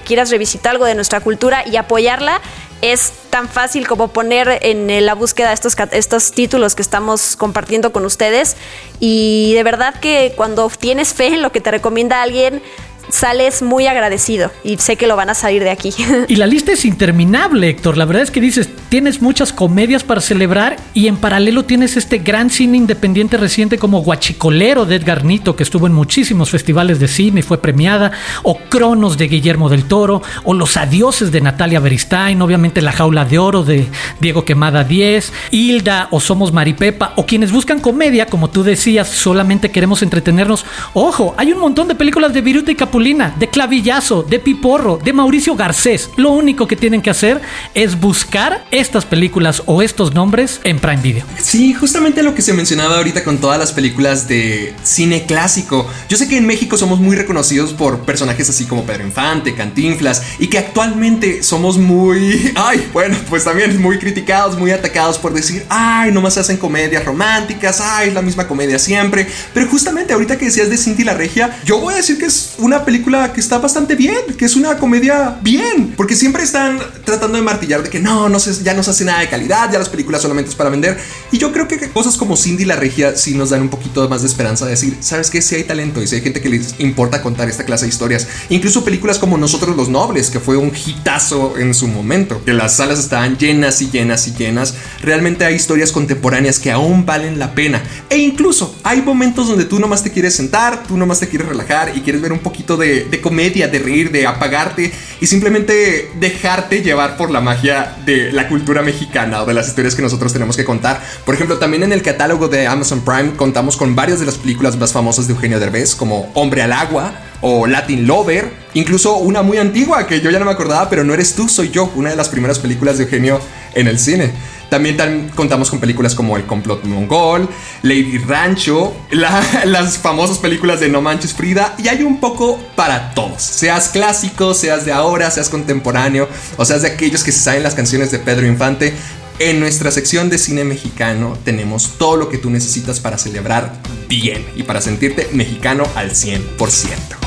quieras 0.03 0.31
revisitar 0.31 0.71
algo 0.71 0.85
de 0.85 0.95
nuestra 0.95 1.19
cultura 1.19 1.63
y 1.67 1.75
apoyarla, 1.75 2.41
es 2.81 3.13
tan 3.29 3.49
fácil 3.49 3.87
como 3.87 4.09
poner 4.09 4.59
en 4.61 5.05
la 5.05 5.15
búsqueda 5.15 5.53
estos, 5.53 5.75
estos 5.91 6.31
títulos 6.31 6.75
que 6.75 6.81
estamos 6.81 7.35
compartiendo 7.35 7.91
con 7.91 8.05
ustedes. 8.05 8.55
Y 8.99 9.53
de 9.53 9.63
verdad 9.63 9.99
que 9.99 10.33
cuando 10.35 10.69
tienes 10.69 11.13
fe 11.13 11.27
en 11.27 11.41
lo 11.41 11.51
que 11.51 11.61
te 11.61 11.71
recomienda 11.71 12.21
alguien, 12.21 12.61
sales 13.09 13.61
muy 13.61 13.87
agradecido 13.87 14.51
y 14.63 14.77
sé 14.77 14.95
que 14.95 15.07
lo 15.07 15.15
van 15.15 15.29
a 15.29 15.33
salir 15.33 15.63
de 15.63 15.69
aquí. 15.69 15.93
Y 16.27 16.37
la 16.37 16.47
lista 16.47 16.71
es 16.71 16.85
interminable, 16.85 17.69
Héctor. 17.69 17.97
La 17.97 18.05
verdad 18.05 18.23
es 18.23 18.31
que 18.31 18.41
dices, 18.41 18.69
tienes 18.89 19.21
muchas 19.21 19.53
comedias 19.53 20.03
para 20.03 20.21
celebrar 20.21 20.77
y 20.93 21.07
en 21.07 21.17
paralelo 21.17 21.63
tienes 21.63 21.97
este 21.97 22.17
gran 22.17 22.49
cine 22.49 22.77
independiente 22.77 23.37
reciente 23.37 23.77
como 23.77 24.01
Guachicolero 24.01 24.85
de 24.85 24.95
Edgar 24.95 25.23
Nito, 25.23 25.55
que 25.55 25.63
estuvo 25.63 25.87
en 25.87 25.93
muchísimos 25.93 26.49
festivales 26.49 26.99
de 26.99 27.07
cine 27.07 27.39
y 27.39 27.43
fue 27.43 27.59
premiada, 27.59 28.11
o 28.43 28.57
Cronos 28.69 29.17
de 29.17 29.27
Guillermo 29.27 29.69
del 29.69 29.85
Toro, 29.85 30.21
o 30.43 30.53
Los 30.53 30.77
Adioses 30.77 31.31
de 31.31 31.41
Natalia 31.41 31.79
Beristain, 31.79 32.41
obviamente 32.41 32.81
La 32.81 32.91
Jaula 32.91 33.25
de 33.25 33.39
Oro 33.39 33.63
de 33.63 33.87
Diego 34.19 34.45
Quemada 34.45 34.83
10, 34.83 35.31
Hilda 35.51 36.07
o 36.11 36.19
Somos 36.19 36.51
Maripepa, 36.51 37.13
o 37.15 37.25
quienes 37.25 37.51
buscan 37.51 37.79
comedia, 37.79 38.25
como 38.25 38.49
tú 38.49 38.63
decías, 38.63 39.07
solamente 39.07 39.71
queremos 39.71 40.01
entretenernos. 40.01 40.65
Ojo, 40.93 41.35
hay 41.37 41.51
un 41.51 41.59
montón 41.59 41.87
de 41.87 41.95
películas 41.95 42.33
de 42.33 42.41
Viruta 42.41 42.71
y 42.71 42.75
de 42.95 43.49
Clavillazo, 43.49 44.23
de 44.23 44.39
Piporro, 44.39 44.97
de 45.03 45.11
Mauricio 45.11 45.53
Garcés. 45.53 46.09
Lo 46.15 46.31
único 46.31 46.65
que 46.65 46.77
tienen 46.77 47.01
que 47.01 47.09
hacer 47.09 47.41
es 47.73 47.99
buscar 47.99 48.63
estas 48.71 49.05
películas 49.05 49.63
o 49.65 49.81
estos 49.81 50.13
nombres 50.13 50.61
en 50.63 50.79
Prime 50.79 51.01
Video. 51.01 51.25
Sí, 51.37 51.73
justamente 51.73 52.23
lo 52.23 52.33
que 52.33 52.41
se 52.41 52.53
mencionaba 52.53 52.95
ahorita 52.95 53.25
con 53.25 53.39
todas 53.39 53.59
las 53.59 53.73
películas 53.73 54.29
de 54.29 54.73
cine 54.83 55.25
clásico. 55.25 55.85
Yo 56.07 56.15
sé 56.15 56.29
que 56.29 56.37
en 56.37 56.45
México 56.45 56.77
somos 56.77 57.01
muy 57.01 57.17
reconocidos 57.17 57.73
por 57.73 57.99
personajes 58.05 58.49
así 58.49 58.63
como 58.63 58.85
Pedro 58.85 59.03
Infante, 59.03 59.55
Cantinflas, 59.55 60.23
y 60.39 60.47
que 60.47 60.57
actualmente 60.57 61.43
somos 61.43 61.77
muy, 61.77 62.53
ay, 62.55 62.87
bueno, 62.93 63.17
pues 63.29 63.43
también 63.43 63.81
muy 63.81 63.99
criticados, 63.99 64.57
muy 64.57 64.71
atacados 64.71 65.17
por 65.17 65.33
decir, 65.33 65.65
ay, 65.67 66.13
nomás 66.13 66.37
hacen 66.37 66.55
comedias 66.55 67.03
románticas, 67.03 67.81
ay, 67.81 68.07
es 68.07 68.13
la 68.13 68.21
misma 68.21 68.47
comedia 68.47 68.79
siempre. 68.79 69.27
Pero 69.53 69.67
justamente 69.67 70.13
ahorita 70.13 70.37
que 70.37 70.45
decías 70.45 70.69
de 70.69 70.77
Cindy 70.77 71.03
la 71.03 71.13
Regia, 71.13 71.59
yo 71.65 71.81
voy 71.81 71.95
a 71.95 71.97
decir 71.97 72.17
que 72.17 72.25
es 72.25 72.53
una 72.57 72.84
película 72.85 73.33
que 73.33 73.39
está 73.39 73.57
bastante 73.57 73.95
bien, 73.95 74.17
que 74.37 74.45
es 74.45 74.55
una 74.55 74.77
comedia 74.77 75.37
bien, 75.41 75.93
porque 75.97 76.15
siempre 76.15 76.43
están 76.43 76.79
tratando 77.03 77.37
de 77.37 77.43
martillar 77.43 77.83
de 77.83 77.89
que 77.89 77.99
no, 77.99 78.29
no 78.29 78.39
se, 78.39 78.63
ya 78.63 78.73
no 78.73 78.83
se 78.83 78.91
hace 78.91 79.05
nada 79.05 79.19
de 79.19 79.29
calidad, 79.29 79.71
ya 79.71 79.79
las 79.79 79.89
películas 79.89 80.21
solamente 80.21 80.49
es 80.49 80.55
para 80.55 80.69
vender. 80.69 80.97
Y 81.31 81.37
yo 81.37 81.51
creo 81.51 81.67
que 81.67 81.89
cosas 81.89 82.17
como 82.17 82.37
Cindy 82.37 82.65
la 82.65 82.75
Regia 82.75 83.15
sí 83.15 83.35
nos 83.35 83.49
dan 83.49 83.61
un 83.61 83.69
poquito 83.69 84.07
más 84.07 84.21
de 84.21 84.27
esperanza 84.27 84.65
de 84.65 84.71
decir, 84.71 84.97
¿sabes 85.01 85.29
qué? 85.29 85.41
Si 85.41 85.55
hay 85.55 85.63
talento 85.63 86.01
y 86.01 86.07
si 86.07 86.15
hay 86.15 86.21
gente 86.21 86.41
que 86.41 86.49
les 86.49 86.79
importa 86.79 87.21
contar 87.21 87.49
esta 87.49 87.65
clase 87.65 87.85
de 87.85 87.89
historias. 87.89 88.27
Incluso 88.49 88.85
películas 88.85 89.19
como 89.19 89.37
Nosotros 89.37 89.75
los 89.75 89.89
Nobles, 89.89 90.29
que 90.29 90.39
fue 90.39 90.57
un 90.57 90.71
hitazo 90.73 91.57
en 91.57 91.73
su 91.73 91.87
momento, 91.87 92.43
que 92.45 92.53
las 92.53 92.77
salas 92.77 92.99
estaban 92.99 93.37
llenas 93.37 93.81
y 93.81 93.89
llenas 93.89 94.27
y 94.27 94.33
llenas. 94.33 94.75
Realmente 95.01 95.45
hay 95.45 95.55
historias 95.55 95.91
contemporáneas 95.91 96.59
que 96.59 96.71
aún 96.71 97.05
valen 97.05 97.39
la 97.39 97.55
pena. 97.55 97.81
E 98.09 98.17
incluso 98.17 98.75
hay 98.83 99.01
momentos 99.01 99.47
donde 99.47 99.65
tú 99.65 99.79
nomás 99.79 100.03
te 100.03 100.11
quieres 100.11 100.35
sentar, 100.35 100.83
tú 100.87 100.97
nomás 100.97 101.19
te 101.19 101.27
quieres 101.27 101.47
relajar 101.47 101.93
y 101.95 102.01
quieres 102.01 102.21
ver 102.21 102.31
un 102.31 102.39
poquito 102.39 102.74
de, 102.77 103.19
comedia, 103.21 103.67
de 103.67 103.79
reír, 103.79 104.11
de 104.11 104.27
apagarte 104.27 104.91
y 105.19 105.27
simplemente 105.27 106.11
dejarte 106.19 106.81
llevar 106.81 107.17
por 107.17 107.31
la 107.31 107.41
magia 107.41 107.95
de 108.05 108.31
la 108.31 108.47
cultura 108.47 108.81
mexicana 108.81 109.43
o 109.43 109.45
de 109.45 109.53
las 109.53 109.67
historias 109.67 109.95
que 109.95 110.01
nosotros 110.01 110.33
tenemos 110.33 110.57
que 110.57 110.65
contar. 110.65 111.01
Por 111.25 111.35
ejemplo, 111.35 111.57
también 111.57 111.83
en 111.83 111.91
el 111.91 112.01
catálogo 112.01 112.47
de 112.47 112.67
Amazon 112.67 113.03
Prime 113.03 113.33
contamos 113.35 113.77
con 113.77 113.95
varias 113.95 114.19
de 114.19 114.25
las 114.25 114.35
películas 114.35 114.77
más 114.77 114.93
famosas 114.93 115.27
de 115.27 115.33
Eugenio 115.33 115.59
Derbez, 115.59 115.95
como 115.95 116.31
Hombre 116.33 116.61
al 116.61 116.73
Agua 116.73 117.13
o 117.41 117.67
Latin 117.67 118.07
Lover, 118.07 118.51
incluso 118.73 119.17
una 119.17 119.41
muy 119.41 119.57
antigua 119.57 120.07
que 120.07 120.21
yo 120.21 120.29
ya 120.29 120.39
no 120.39 120.45
me 120.45 120.51
acordaba, 120.51 120.89
pero 120.89 121.03
no 121.03 121.13
eres 121.13 121.35
tú, 121.35 121.47
soy 121.49 121.69
yo, 121.69 121.91
una 121.95 122.09
de 122.09 122.15
las 122.15 122.29
primeras 122.29 122.59
películas 122.59 122.97
de 122.97 123.03
Eugenio 123.03 123.39
en 123.73 123.87
el 123.87 123.99
cine. 123.99 124.31
También 124.69 125.29
contamos 125.35 125.69
con 125.69 125.79
películas 125.79 126.15
como 126.15 126.37
El 126.37 126.45
complot 126.45 126.83
mongol, 126.85 127.47
Lady 127.83 128.17
Rancho, 128.17 128.95
las 129.65 129.97
famosas 129.97 130.39
películas 130.39 130.79
de 130.79 130.89
No 130.89 131.01
Manches 131.01 131.33
Frida 131.33 131.75
y 131.77 131.87
hay 131.87 132.03
un 132.03 132.19
poco 132.19 132.59
para 132.75 133.13
todos. 133.13 133.41
Seas 133.41 133.89
clásico, 133.89 134.53
seas 134.53 134.85
de 134.85 134.91
ahora, 134.91 135.29
seas 135.29 135.49
contemporáneo 135.49 136.27
o 136.57 136.65
seas 136.65 136.81
de 136.81 136.89
aquellos 136.89 137.23
que 137.23 137.31
se 137.31 137.39
saben 137.39 137.63
las 137.63 137.75
canciones 137.75 138.11
de 138.11 138.19
Pedro 138.19 138.47
Infante. 138.47 138.93
En 139.37 139.59
nuestra 139.59 139.91
sección 139.91 140.29
de 140.29 140.37
cine 140.37 140.63
mexicano 140.63 141.37
tenemos 141.43 141.97
todo 141.97 142.15
lo 142.15 142.29
que 142.29 142.37
tú 142.37 142.49
necesitas 142.49 143.01
para 143.01 143.17
celebrar 143.17 143.73
bien 144.07 144.45
y 144.55 144.63
para 144.63 144.81
sentirte 144.81 145.27
mexicano 145.33 145.83
al 145.95 146.11
100%. 146.11 147.24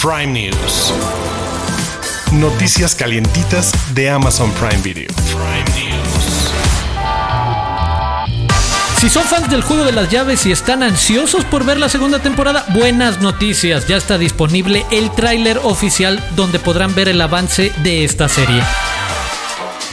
Prime 0.00 0.26
News. 0.28 0.92
Noticias 2.32 2.94
calientitas 2.94 3.72
de 3.94 4.08
Amazon 4.08 4.52
Prime 4.52 4.80
Video. 4.80 5.08
Si 9.00 9.08
son 9.08 9.24
fans 9.24 9.50
del 9.50 9.62
juego 9.62 9.84
de 9.84 9.90
las 9.90 10.08
llaves 10.08 10.46
y 10.46 10.52
están 10.52 10.84
ansiosos 10.84 11.44
por 11.44 11.64
ver 11.64 11.78
la 11.78 11.88
segunda 11.88 12.20
temporada, 12.20 12.64
buenas 12.68 13.20
noticias. 13.20 13.88
Ya 13.88 13.96
está 13.96 14.18
disponible 14.18 14.86
el 14.92 15.10
tráiler 15.10 15.58
oficial 15.64 16.22
donde 16.36 16.60
podrán 16.60 16.94
ver 16.94 17.08
el 17.08 17.20
avance 17.20 17.72
de 17.82 18.04
esta 18.04 18.28
serie. 18.28 18.62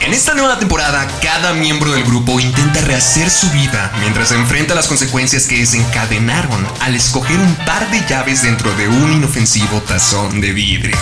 En 0.00 0.12
esta 0.12 0.34
nueva 0.34 0.58
temporada, 0.58 1.08
cada 1.22 1.52
miembro 1.54 1.90
del 1.90 2.04
grupo 2.04 2.38
intenta 2.38 2.80
rehacer 2.82 3.30
su 3.30 3.50
vida 3.50 3.90
mientras 4.00 4.30
enfrenta 4.30 4.74
las 4.74 4.88
consecuencias 4.88 5.46
que 5.46 5.58
desencadenaron 5.58 6.66
al 6.80 6.94
escoger 6.94 7.38
un 7.38 7.54
par 7.56 7.90
de 7.90 8.04
llaves 8.06 8.42
dentro 8.42 8.72
de 8.74 8.88
un 8.88 9.12
inofensivo 9.12 9.80
tazón 9.80 10.40
de 10.40 10.52
vidrio. 10.52 10.96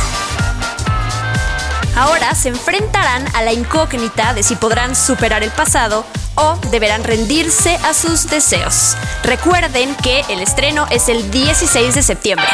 Ahora 1.97 2.35
se 2.35 2.49
enfrentarán 2.49 3.25
a 3.35 3.43
la 3.43 3.53
incógnita 3.53 4.33
de 4.33 4.43
si 4.43 4.57
podrán 4.57 4.97
superar 4.97 5.43
el 5.43 5.51
pasado 5.51 6.07
o 6.37 6.57
deberán 6.71 7.05
rendirse 7.05 7.77
a 7.85 7.95
sus 7.95 8.29
deseos. 8.29 8.97
Recuerden 9.23 9.95
que 9.97 10.25
el 10.29 10.41
estreno 10.41 10.87
es 10.91 11.09
el 11.09 11.31
16 11.31 11.95
de 11.95 12.03
septiembre. 12.03 12.49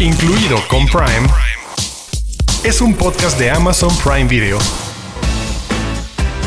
Incluido 0.00 0.60
con 0.68 0.86
Prime, 0.86 1.28
es 2.64 2.80
un 2.80 2.94
podcast 2.94 3.38
de 3.38 3.50
Amazon 3.50 3.94
Prime 3.98 4.24
Video 4.24 4.58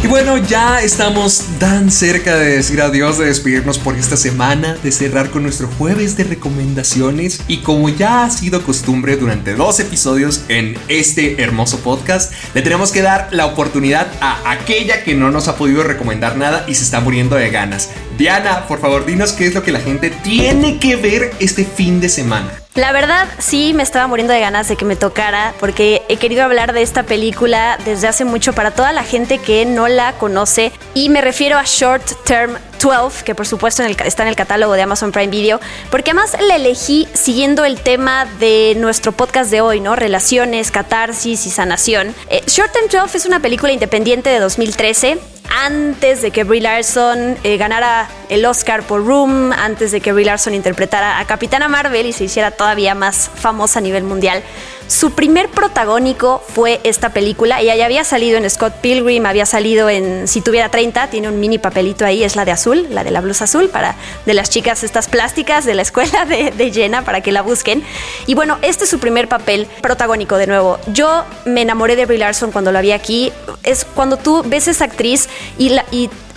y 0.04 0.08
bueno, 0.08 0.38
ya 0.38 0.82
estamos 0.82 1.44
tan 1.60 1.90
cerca 1.90 2.36
de 2.36 2.58
decir 2.58 2.82
adiós, 2.82 3.18
de 3.18 3.26
despedirnos 3.26 3.80
por 3.80 3.96
esta 3.96 4.16
semana, 4.16 4.78
de 4.84 4.92
cerrar 4.92 5.32
con 5.32 5.42
nuestro 5.42 5.68
jueves 5.68 6.16
de 6.16 6.24
recomendaciones. 6.24 7.42
Y 7.48 7.58
como 7.58 7.90
ya 7.90 8.24
ha 8.24 8.30
sido 8.30 8.62
costumbre 8.62 9.18
durante 9.18 9.56
dos 9.56 9.80
episodios 9.80 10.44
en 10.50 10.78
este 10.88 11.42
hermoso 11.42 11.80
podcast, 11.80 12.32
le 12.54 12.62
tenemos 12.62 12.92
que 12.92 13.02
dar 13.02 13.28
la 13.32 13.48
oportunidad 13.48 14.08
a 14.22 14.52
aquella 14.52 15.04
que 15.04 15.16
no 15.16 15.32
nos 15.32 15.48
ha 15.48 15.56
podido 15.56 15.82
recomendar 15.82 16.38
nada 16.38 16.64
y 16.68 16.76
se 16.76 16.84
está 16.84 17.00
muriendo 17.00 17.36
de 17.36 17.50
ganas. 17.50 17.90
Diana, 18.20 18.68
por 18.68 18.80
favor, 18.80 19.04
dinos 19.06 19.34
qué 19.34 19.48
es 19.48 19.56
lo 19.56 19.64
que 19.64 19.72
la 19.72 19.80
gente 19.80 20.12
tiene 20.12 20.78
que 20.78 20.96
ver 20.96 21.34
este 21.40 21.66
fin 21.66 22.00
de 22.00 22.10
semana. 22.10 22.67
La 22.78 22.92
verdad, 22.92 23.28
sí 23.40 23.74
me 23.74 23.82
estaba 23.82 24.06
muriendo 24.06 24.34
de 24.34 24.40
ganas 24.40 24.68
de 24.68 24.76
que 24.76 24.86
me 24.86 24.96
tocara, 24.96 25.56
porque 25.60 26.04
he 26.10 26.18
querido 26.18 26.44
hablar 26.44 26.74
de 26.74 26.84
esta 26.84 27.02
película 27.02 27.80
desde 27.84 28.08
hace 28.08 28.24
mucho 28.24 28.54
para 28.54 28.70
toda 28.70 28.94
la 28.94 29.04
gente 29.04 29.40
que 29.40 29.66
no 29.66 29.88
la 29.88 30.14
conoce. 30.14 30.72
Y 30.94 31.10
me 31.10 31.22
refiero 31.22 31.58
a 31.58 31.64
Short 31.66 32.04
Term 32.24 32.56
12, 32.80 33.26
que 33.26 33.34
por 33.34 33.48
supuesto 33.48 33.82
está 33.82 34.22
en 34.22 34.30
el 34.30 34.36
catálogo 34.36 34.74
de 34.74 34.84
Amazon 34.84 35.12
Prime 35.12 35.30
Video, 35.32 35.60
porque 35.90 36.12
además 36.12 36.38
la 36.40 36.58
elegí 36.58 37.08
siguiendo 37.16 37.66
el 37.66 37.82
tema 37.82 38.28
de 38.40 38.76
nuestro 38.78 39.12
podcast 39.12 39.50
de 39.50 39.60
hoy, 39.60 39.80
¿no? 39.80 39.96
Relaciones, 39.96 40.70
catarsis 40.70 41.48
y 41.48 41.50
sanación. 41.50 42.14
Eh, 42.30 42.44
Short 42.46 42.72
Term 42.74 42.90
12 42.90 43.18
es 43.18 43.26
una 43.26 43.40
película 43.40 43.74
independiente 43.74 44.30
de 44.30 44.38
2013 44.38 45.18
antes 45.50 46.22
de 46.22 46.32
que 46.32 46.44
Brie 46.44 46.62
Larson 46.62 47.38
eh, 47.44 47.58
ganara 47.58 48.08
el 48.30 48.46
Oscar 48.46 48.84
por 48.84 49.06
Room, 49.06 49.52
antes 49.52 49.92
de 49.92 50.02
que 50.02 50.12
Brie 50.12 50.26
Larson 50.26 50.54
interpretara 50.54 51.20
a 51.20 51.26
Capitana 51.26 51.68
Marvel 51.68 52.06
y 52.06 52.14
se 52.14 52.26
hiciera 52.26 52.52
todavía 52.52 52.96
más 52.96 53.30
famosa 53.34 53.80
a 53.80 53.82
nivel 53.82 54.04
mundial. 54.04 54.44
Su 54.88 55.12
primer 55.12 55.50
protagónico 55.50 56.42
fue 56.48 56.80
esta 56.84 57.10
película. 57.10 57.60
Ella 57.60 57.76
ya 57.76 57.86
había 57.86 58.04
salido 58.04 58.38
en 58.38 58.50
Scott 58.50 58.74
Pilgrim, 58.82 59.26
había 59.26 59.46
salido 59.46 59.90
en 59.90 60.28
Si 60.28 60.42
tuviera 60.42 60.70
30, 60.70 61.08
tiene 61.08 61.28
un 61.28 61.40
mini 61.40 61.58
papelito 61.58 62.06
ahí, 62.06 62.24
es 62.24 62.36
la 62.36 62.46
de 62.46 62.52
azul, 62.52 62.88
la 62.90 63.04
de 63.04 63.12
la 63.12 63.22
blusa 63.22 63.44
azul, 63.44 63.70
para 63.70 63.96
de 64.26 64.34
las 64.34 64.50
chicas 64.50 64.84
estas 64.84 65.08
plásticas 65.08 65.66
de 65.66 65.76
la 65.76 65.82
escuela 65.82 66.26
de, 66.26 66.52
de 66.52 66.72
Jenna, 66.72 67.04
para 67.04 67.22
que 67.22 67.32
la 67.32 67.42
busquen. 67.42 67.84
Y 68.28 68.34
bueno, 68.34 68.58
este 68.62 68.86
es 68.86 68.90
su 68.90 69.00
primer 69.00 69.28
papel 69.28 69.68
protagónico 69.82 70.38
de 70.38 70.48
nuevo. 70.48 70.80
Yo 70.88 71.26
me 71.46 71.62
enamoré 71.62 71.96
de 71.96 72.06
Brie 72.06 72.20
Larson 72.20 72.52
cuando 72.52 72.72
la 72.72 72.82
vi 72.82 72.92
aquí. 72.92 73.32
Es 73.64 73.84
cuando 73.84 74.18
tú 74.18 74.44
ves 74.46 74.68
esa 74.68 74.86
actriz 74.86 75.28
y 75.58 75.70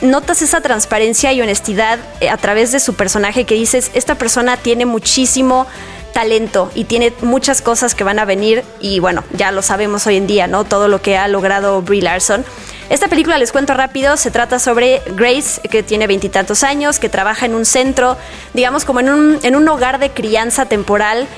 notas 0.02 0.42
esa 0.42 0.60
transparencia 0.60 1.32
y 1.32 1.40
honestidad 1.40 1.98
eh, 2.20 2.30
a 2.30 2.36
través 2.36 2.72
de 2.72 2.80
su 2.80 2.94
personaje 2.94 3.44
que 3.44 3.54
dices, 3.54 3.90
esta 3.94 4.14
persona 4.14 4.56
tiene 4.56 4.86
muchísimo 4.86 5.66
talento 6.12 6.70
y 6.74 6.84
tiene 6.84 7.12
muchas 7.22 7.62
cosas 7.62 7.94
que 7.94 8.04
van 8.04 8.18
a 8.18 8.24
venir 8.24 8.64
y 8.80 9.00
bueno, 9.00 9.24
ya 9.32 9.50
lo 9.52 9.62
sabemos 9.62 10.06
hoy 10.06 10.16
en 10.16 10.26
día, 10.26 10.46
¿no? 10.46 10.64
Todo 10.64 10.88
lo 10.88 11.00
que 11.02 11.16
ha 11.16 11.28
logrado 11.28 11.82
Brie 11.82 12.02
Larson. 12.02 12.44
Esta 12.90 13.06
película, 13.06 13.38
les 13.38 13.52
cuento 13.52 13.74
rápido, 13.74 14.16
se 14.16 14.32
trata 14.32 14.58
sobre 14.58 15.00
Grace, 15.14 15.60
que 15.68 15.84
tiene 15.84 16.08
veintitantos 16.08 16.64
años, 16.64 16.98
que 16.98 17.08
trabaja 17.08 17.46
en 17.46 17.54
un 17.54 17.64
centro, 17.64 18.16
digamos 18.52 18.84
como 18.84 18.98
en 18.98 19.10
un, 19.10 19.38
en 19.44 19.54
un 19.54 19.68
hogar 19.68 20.00
de 20.00 20.10
crianza 20.10 20.66
temporal 20.66 21.28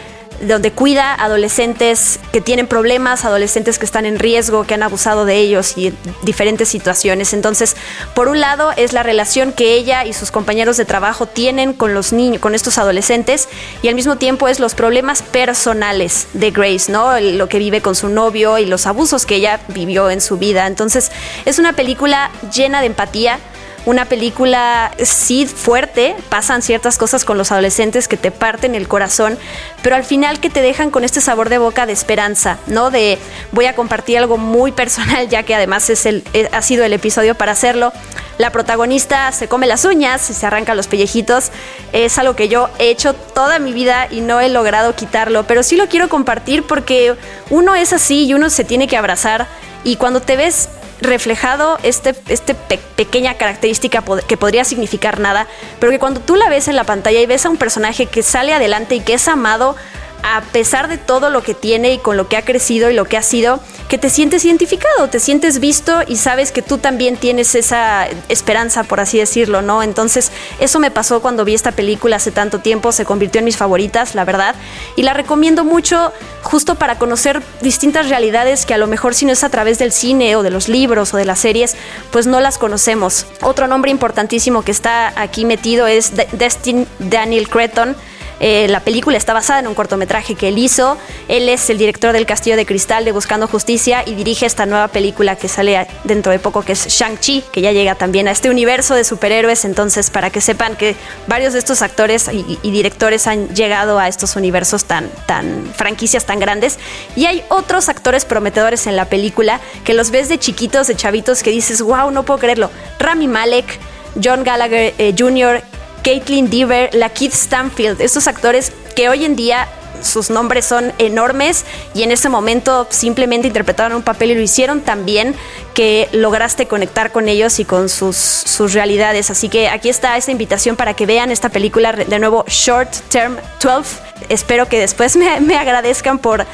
donde 0.42 0.72
cuida 0.72 1.14
adolescentes 1.14 2.18
que 2.32 2.40
tienen 2.40 2.66
problemas, 2.66 3.24
adolescentes 3.24 3.78
que 3.78 3.84
están 3.84 4.06
en 4.06 4.18
riesgo, 4.18 4.64
que 4.64 4.74
han 4.74 4.82
abusado 4.82 5.24
de 5.24 5.36
ellos 5.36 5.78
y 5.78 5.94
diferentes 6.22 6.68
situaciones. 6.68 7.32
Entonces, 7.32 7.76
por 8.14 8.28
un 8.28 8.40
lado 8.40 8.72
es 8.76 8.92
la 8.92 9.02
relación 9.02 9.52
que 9.52 9.74
ella 9.74 10.04
y 10.04 10.12
sus 10.12 10.30
compañeros 10.30 10.76
de 10.76 10.84
trabajo 10.84 11.26
tienen 11.26 11.72
con 11.72 11.94
los 11.94 12.12
niños, 12.12 12.40
con 12.40 12.54
estos 12.54 12.78
adolescentes, 12.78 13.48
y 13.82 13.88
al 13.88 13.94
mismo 13.94 14.16
tiempo 14.16 14.48
es 14.48 14.58
los 14.60 14.74
problemas 14.74 15.22
personales 15.22 16.28
de 16.32 16.50
Grace, 16.50 16.90
¿no? 16.90 17.18
Lo 17.20 17.48
que 17.48 17.58
vive 17.58 17.80
con 17.80 17.94
su 17.94 18.08
novio 18.08 18.58
y 18.58 18.66
los 18.66 18.86
abusos 18.86 19.26
que 19.26 19.36
ella 19.36 19.60
vivió 19.68 20.10
en 20.10 20.20
su 20.20 20.38
vida. 20.38 20.66
Entonces, 20.66 21.12
es 21.44 21.58
una 21.58 21.74
película 21.74 22.30
llena 22.52 22.80
de 22.80 22.86
empatía 22.86 23.38
una 23.84 24.04
película 24.04 24.92
sí 25.02 25.46
fuerte, 25.46 26.14
pasan 26.28 26.62
ciertas 26.62 26.98
cosas 26.98 27.24
con 27.24 27.36
los 27.36 27.50
adolescentes 27.50 28.06
que 28.06 28.16
te 28.16 28.30
parten 28.30 28.74
el 28.74 28.86
corazón, 28.86 29.38
pero 29.82 29.96
al 29.96 30.04
final 30.04 30.40
que 30.40 30.50
te 30.50 30.62
dejan 30.62 30.90
con 30.90 31.04
este 31.04 31.20
sabor 31.20 31.48
de 31.48 31.58
boca 31.58 31.84
de 31.86 31.92
esperanza, 31.92 32.58
¿no? 32.66 32.90
De 32.90 33.18
voy 33.50 33.66
a 33.66 33.74
compartir 33.74 34.18
algo 34.18 34.38
muy 34.38 34.72
personal, 34.82 35.28
ya 35.28 35.42
que 35.42 35.54
además 35.54 35.90
es 35.90 36.06
el, 36.06 36.24
eh, 36.32 36.48
ha 36.52 36.62
sido 36.62 36.84
el 36.84 36.92
episodio 36.92 37.34
para 37.34 37.52
hacerlo. 37.52 37.92
La 38.38 38.50
protagonista 38.50 39.30
se 39.32 39.48
come 39.48 39.66
las 39.66 39.84
uñas 39.84 40.30
y 40.30 40.34
se 40.34 40.46
arranca 40.46 40.74
los 40.74 40.86
pellejitos. 40.86 41.50
Es 41.92 42.18
algo 42.18 42.34
que 42.34 42.48
yo 42.48 42.70
he 42.78 42.88
hecho 42.88 43.14
toda 43.14 43.58
mi 43.58 43.72
vida 43.72 44.08
y 44.10 44.20
no 44.20 44.40
he 44.40 44.48
logrado 44.48 44.94
quitarlo, 44.94 45.44
pero 45.46 45.62
sí 45.62 45.76
lo 45.76 45.88
quiero 45.88 46.08
compartir 46.08 46.62
porque 46.62 47.14
uno 47.50 47.74
es 47.74 47.92
así 47.92 48.24
y 48.24 48.34
uno 48.34 48.48
se 48.48 48.64
tiene 48.64 48.88
que 48.88 48.96
abrazar. 48.96 49.46
Y 49.84 49.96
cuando 49.96 50.20
te 50.20 50.36
ves 50.36 50.68
reflejado 51.02 51.78
este, 51.82 52.14
este 52.28 52.54
pequeña 52.54 53.34
característica 53.34 54.02
que 54.26 54.36
podría 54.36 54.64
significar 54.64 55.20
nada, 55.20 55.46
pero 55.80 55.92
que 55.92 55.98
cuando 55.98 56.20
tú 56.20 56.36
la 56.36 56.48
ves 56.48 56.68
en 56.68 56.76
la 56.76 56.84
pantalla 56.84 57.20
y 57.20 57.26
ves 57.26 57.44
a 57.46 57.50
un 57.50 57.56
personaje 57.56 58.06
que 58.06 58.22
sale 58.22 58.54
adelante 58.54 58.94
y 58.94 59.00
que 59.00 59.14
es 59.14 59.28
amado, 59.28 59.76
a 60.22 60.40
pesar 60.40 60.88
de 60.88 60.98
todo 60.98 61.30
lo 61.30 61.42
que 61.42 61.54
tiene 61.54 61.92
y 61.92 61.98
con 61.98 62.16
lo 62.16 62.28
que 62.28 62.36
ha 62.36 62.44
crecido 62.44 62.90
y 62.90 62.94
lo 62.94 63.04
que 63.04 63.16
ha 63.16 63.22
sido, 63.22 63.60
que 63.88 63.98
te 63.98 64.08
sientes 64.08 64.44
identificado, 64.44 65.08
te 65.08 65.20
sientes 65.20 65.58
visto 65.58 66.00
y 66.06 66.16
sabes 66.16 66.52
que 66.52 66.62
tú 66.62 66.78
también 66.78 67.16
tienes 67.16 67.54
esa 67.54 68.06
esperanza, 68.28 68.84
por 68.84 69.00
así 69.00 69.18
decirlo, 69.18 69.62
¿no? 69.62 69.82
Entonces, 69.82 70.32
eso 70.60 70.78
me 70.78 70.90
pasó 70.90 71.20
cuando 71.20 71.44
vi 71.44 71.54
esta 71.54 71.72
película 71.72 72.16
hace 72.16 72.30
tanto 72.30 72.60
tiempo, 72.60 72.92
se 72.92 73.04
convirtió 73.04 73.40
en 73.40 73.44
mis 73.44 73.56
favoritas, 73.56 74.14
la 74.14 74.24
verdad, 74.24 74.54
y 74.96 75.02
la 75.02 75.12
recomiendo 75.12 75.64
mucho 75.64 76.12
justo 76.42 76.76
para 76.76 76.98
conocer 76.98 77.42
distintas 77.60 78.08
realidades 78.08 78.64
que 78.64 78.74
a 78.74 78.78
lo 78.78 78.86
mejor 78.86 79.14
si 79.14 79.26
no 79.26 79.32
es 79.32 79.44
a 79.44 79.50
través 79.50 79.78
del 79.78 79.92
cine 79.92 80.36
o 80.36 80.42
de 80.42 80.50
los 80.50 80.68
libros 80.68 81.12
o 81.14 81.16
de 81.16 81.24
las 81.24 81.40
series, 81.40 81.76
pues 82.10 82.26
no 82.26 82.40
las 82.40 82.58
conocemos. 82.58 83.26
Otro 83.42 83.66
nombre 83.66 83.90
importantísimo 83.90 84.62
que 84.62 84.72
está 84.72 85.12
aquí 85.20 85.44
metido 85.44 85.86
es 85.86 86.12
Destin 86.32 86.86
Daniel 86.98 87.48
Creton 87.48 87.96
eh, 88.42 88.66
la 88.68 88.80
película 88.80 89.16
está 89.16 89.32
basada 89.32 89.60
en 89.60 89.68
un 89.68 89.74
cortometraje 89.74 90.34
que 90.34 90.48
él 90.48 90.58
hizo. 90.58 90.98
Él 91.28 91.48
es 91.48 91.70
el 91.70 91.78
director 91.78 92.12
del 92.12 92.26
Castillo 92.26 92.56
de 92.56 92.66
Cristal 92.66 93.04
de 93.04 93.12
Buscando 93.12 93.46
Justicia 93.46 94.02
y 94.04 94.14
dirige 94.14 94.46
esta 94.46 94.66
nueva 94.66 94.88
película 94.88 95.36
que 95.36 95.46
sale 95.46 95.86
dentro 96.02 96.32
de 96.32 96.40
poco, 96.40 96.62
que 96.62 96.72
es 96.72 96.88
Shang-Chi, 96.88 97.44
que 97.52 97.60
ya 97.60 97.70
llega 97.70 97.94
también 97.94 98.26
a 98.26 98.32
este 98.32 98.50
universo 98.50 98.96
de 98.96 99.04
superhéroes. 99.04 99.64
Entonces, 99.64 100.10
para 100.10 100.30
que 100.30 100.40
sepan 100.40 100.74
que 100.74 100.96
varios 101.28 101.52
de 101.52 101.60
estos 101.60 101.82
actores 101.82 102.28
y, 102.32 102.70
directores 102.72 103.28
han 103.28 103.48
llegado 103.54 104.00
a 104.00 104.08
estos 104.08 104.34
universos 104.34 104.86
tan, 104.86 105.08
tan 105.26 105.64
franquicias 105.76 106.26
tan 106.26 106.40
grandes. 106.40 106.80
Y 107.14 107.26
hay 107.26 107.44
otros 107.48 107.88
actores 107.88 108.24
prometedores 108.24 108.88
en 108.88 108.96
la 108.96 109.04
película 109.04 109.60
que 109.84 109.94
los 109.94 110.10
ves 110.10 110.28
de 110.28 110.38
chiquitos, 110.38 110.88
de 110.88 110.96
chavitos, 110.96 111.44
que 111.44 111.50
dices, 111.50 111.80
wow, 111.80 112.10
no 112.10 112.24
puedo 112.24 112.40
creerlo. 112.40 112.70
Rami 112.98 113.28
Malek, 113.28 113.78
John 114.20 114.42
Gallagher 114.42 114.94
eh, 114.98 115.14
Jr., 115.16 115.62
Caitlin 116.02 116.50
Deaver, 116.50 116.94
la 116.94 117.10
Keith 117.10 117.32
Stanfield, 117.32 118.00
estos 118.00 118.26
actores 118.28 118.72
que 118.94 119.08
hoy 119.08 119.24
en 119.24 119.36
día 119.36 119.68
sus 120.02 120.30
nombres 120.30 120.64
son 120.64 120.92
enormes 120.98 121.64
y 121.94 122.02
en 122.02 122.10
ese 122.10 122.28
momento 122.28 122.86
simplemente 122.90 123.48
interpretaron 123.48 123.96
un 123.96 124.02
papel 124.02 124.32
y 124.32 124.34
lo 124.34 124.40
hicieron 124.40 124.80
tan 124.80 125.04
bien 125.04 125.34
que 125.74 126.08
lograste 126.12 126.66
conectar 126.66 127.12
con 127.12 127.28
ellos 127.28 127.58
y 127.60 127.64
con 127.64 127.88
sus, 127.88 128.16
sus 128.16 128.72
realidades. 128.74 129.30
Así 129.30 129.48
que 129.48 129.68
aquí 129.68 129.88
está 129.88 130.16
esta 130.16 130.30
invitación 130.30 130.76
para 130.76 130.94
que 130.94 131.06
vean 131.06 131.30
esta 131.30 131.48
película 131.48 131.92
de 131.92 132.18
nuevo 132.18 132.44
Short 132.48 132.90
Term 133.08 133.36
12. 133.62 134.00
Espero 134.28 134.68
que 134.68 134.80
después 134.80 135.16
me, 135.16 135.40
me 135.40 135.56
agradezcan 135.56 136.18
por, 136.18 136.46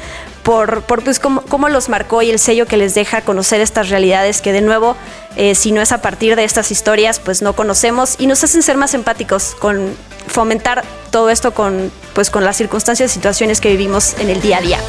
por, 0.43 0.81
por 0.83 1.03
pues, 1.03 1.19
cómo, 1.19 1.41
cómo, 1.41 1.69
los 1.69 1.89
marcó 1.89 2.21
y 2.21 2.29
el 2.29 2.39
sello 2.39 2.65
que 2.65 2.77
les 2.77 2.95
deja 2.95 3.21
conocer 3.21 3.61
estas 3.61 3.89
realidades 3.89 4.41
que 4.41 4.53
de 4.53 4.61
nuevo, 4.61 4.95
eh, 5.35 5.55
si 5.55 5.71
no 5.71 5.81
es 5.81 5.91
a 5.91 6.01
partir 6.01 6.35
de 6.35 6.43
estas 6.43 6.71
historias, 6.71 7.19
pues 7.19 7.41
no 7.41 7.53
conocemos 7.53 8.15
y 8.17 8.27
nos 8.27 8.43
hacen 8.43 8.63
ser 8.63 8.77
más 8.77 8.93
empáticos 8.93 9.55
con 9.59 9.95
fomentar 10.27 10.83
todo 11.11 11.29
esto 11.29 11.53
con, 11.53 11.91
pues, 12.13 12.29
con 12.29 12.43
las 12.43 12.57
circunstancias 12.57 13.11
y 13.11 13.13
situaciones 13.13 13.61
que 13.61 13.69
vivimos 13.69 14.15
en 14.19 14.29
el 14.29 14.41
día 14.41 14.57
a 14.57 14.61
día. 14.61 14.79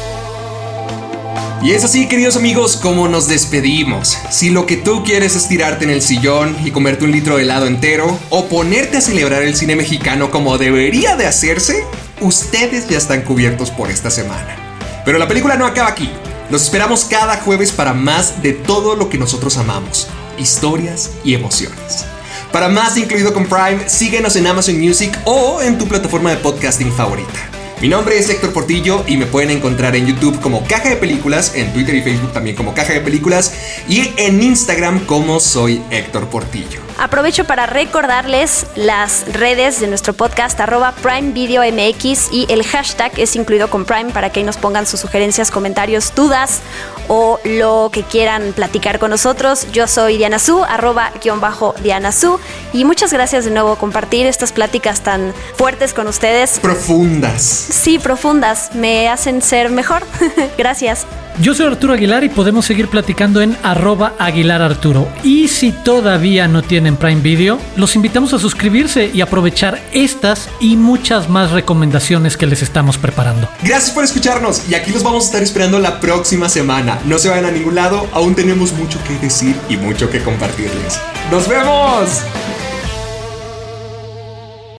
Y 1.63 1.73
es 1.73 1.83
así, 1.83 2.07
queridos 2.07 2.37
amigos, 2.37 2.75
como 2.75 3.07
nos 3.07 3.27
despedimos. 3.27 4.17
Si 4.31 4.49
lo 4.49 4.65
que 4.65 4.77
tú 4.77 5.03
quieres 5.03 5.35
es 5.35 5.47
tirarte 5.47 5.83
en 5.83 5.91
el 5.91 6.01
sillón 6.01 6.57
y 6.65 6.71
comerte 6.71 7.05
un 7.05 7.11
litro 7.11 7.35
de 7.37 7.43
helado 7.43 7.67
entero, 7.67 8.17
o 8.31 8.47
ponerte 8.47 8.97
a 8.97 9.01
celebrar 9.01 9.43
el 9.43 9.55
cine 9.55 9.75
mexicano 9.75 10.31
como 10.31 10.57
debería 10.57 11.15
de 11.15 11.27
hacerse, 11.27 11.83
ustedes 12.19 12.89
ya 12.89 12.97
están 12.97 13.21
cubiertos 13.21 13.69
por 13.69 13.91
esta 13.91 14.09
semana. 14.09 14.70
Pero 15.05 15.17
la 15.17 15.27
película 15.27 15.55
no 15.55 15.65
acaba 15.65 15.89
aquí. 15.89 16.09
Nos 16.49 16.63
esperamos 16.63 17.05
cada 17.05 17.37
jueves 17.37 17.71
para 17.71 17.93
más 17.93 18.41
de 18.41 18.53
todo 18.53 18.95
lo 18.95 19.09
que 19.09 19.17
nosotros 19.17 19.57
amamos, 19.57 20.07
historias 20.37 21.11
y 21.23 21.33
emociones. 21.33 22.05
Para 22.51 22.67
más 22.67 22.97
incluido 22.97 23.33
con 23.33 23.45
Prime, 23.45 23.87
síguenos 23.87 24.35
en 24.35 24.47
Amazon 24.47 24.77
Music 24.79 25.17
o 25.23 25.61
en 25.61 25.77
tu 25.77 25.87
plataforma 25.87 26.29
de 26.31 26.37
podcasting 26.37 26.91
favorita. 26.91 27.60
Mi 27.81 27.87
nombre 27.87 28.15
es 28.19 28.29
Héctor 28.29 28.53
Portillo 28.53 29.03
y 29.07 29.17
me 29.17 29.25
pueden 29.25 29.49
encontrar 29.49 29.95
en 29.95 30.05
YouTube 30.05 30.39
como 30.39 30.63
Caja 30.67 30.89
de 30.89 30.97
Películas, 30.97 31.55
en 31.55 31.73
Twitter 31.73 31.95
y 31.95 32.03
Facebook 32.03 32.31
también 32.31 32.55
como 32.55 32.75
Caja 32.75 32.93
de 32.93 33.01
Películas 33.01 33.55
y 33.89 34.13
en 34.17 34.43
Instagram 34.43 35.07
como 35.07 35.39
soy 35.39 35.81
Héctor 35.89 36.27
Portillo. 36.27 36.79
Aprovecho 36.99 37.45
para 37.45 37.65
recordarles 37.65 38.67
las 38.75 39.25
redes 39.33 39.79
de 39.79 39.87
nuestro 39.87 40.13
podcast 40.13 40.59
arroba 40.59 40.93
Prime 41.01 41.31
Video 41.31 41.63
MX 41.63 42.31
y 42.31 42.45
el 42.49 42.63
hashtag 42.63 43.11
es 43.17 43.35
incluido 43.35 43.71
con 43.71 43.85
Prime 43.85 44.11
para 44.11 44.29
que 44.29 44.41
ahí 44.41 44.45
nos 44.45 44.57
pongan 44.57 44.85
sus 44.85 44.99
sugerencias, 44.99 45.49
comentarios, 45.49 46.13
dudas 46.13 46.59
o 47.07 47.39
lo 47.43 47.89
que 47.91 48.03
quieran 48.03 48.53
platicar 48.53 48.99
con 48.99 49.09
nosotros. 49.09 49.65
Yo 49.71 49.87
soy 49.87 50.17
Diana 50.17 50.37
Su, 50.37 50.63
arroba 50.63 51.11
guion 51.23 51.41
bajo 51.41 51.73
Diana 51.81 52.11
Su 52.11 52.39
y 52.71 52.85
muchas 52.85 53.11
gracias 53.11 53.45
de 53.45 53.51
nuevo 53.51 53.77
compartir 53.77 54.27
estas 54.27 54.51
pláticas 54.51 55.01
tan 55.01 55.33
fuertes 55.57 55.95
con 55.95 56.07
ustedes. 56.07 56.59
Profundas. 56.59 57.70
Sí, 57.71 57.99
profundas, 57.99 58.71
me 58.75 59.07
hacen 59.07 59.41
ser 59.41 59.69
mejor. 59.71 60.03
gracias. 60.57 61.07
Yo 61.39 61.55
soy 61.55 61.67
Arturo 61.67 61.93
Aguilar 61.93 62.25
y 62.25 62.29
podemos 62.29 62.65
seguir 62.65 62.89
platicando 62.89 63.41
en 63.41 63.57
arroba 63.63 64.13
Aguilar 64.19 64.61
Arturo. 64.61 65.07
Y 65.23 65.47
si 65.47 65.71
todavía 65.71 66.49
no 66.49 66.61
tienen 66.61 66.97
Prime 66.97 67.21
Video, 67.21 67.57
los 67.77 67.95
invitamos 67.95 68.33
a 68.33 68.39
suscribirse 68.39 69.09
y 69.13 69.21
aprovechar 69.21 69.81
estas 69.93 70.49
y 70.59 70.75
muchas 70.75 71.29
más 71.29 71.51
recomendaciones 71.51 72.35
que 72.35 72.45
les 72.45 72.61
estamos 72.61 72.97
preparando. 72.97 73.47
Gracias 73.63 73.91
por 73.91 74.03
escucharnos 74.03 74.69
y 74.69 74.75
aquí 74.75 74.91
los 74.91 75.03
vamos 75.03 75.23
a 75.23 75.27
estar 75.27 75.41
esperando 75.41 75.79
la 75.79 76.01
próxima 76.01 76.49
semana. 76.49 76.99
No 77.05 77.17
se 77.17 77.29
vayan 77.29 77.45
a 77.45 77.51
ningún 77.51 77.75
lado, 77.75 78.05
aún 78.11 78.35
tenemos 78.35 78.73
mucho 78.73 78.99
que 79.05 79.17
decir 79.17 79.55
y 79.69 79.77
mucho 79.77 80.09
que 80.09 80.21
compartirles. 80.21 80.99
¡Nos 81.31 81.47
vemos! 81.47 82.21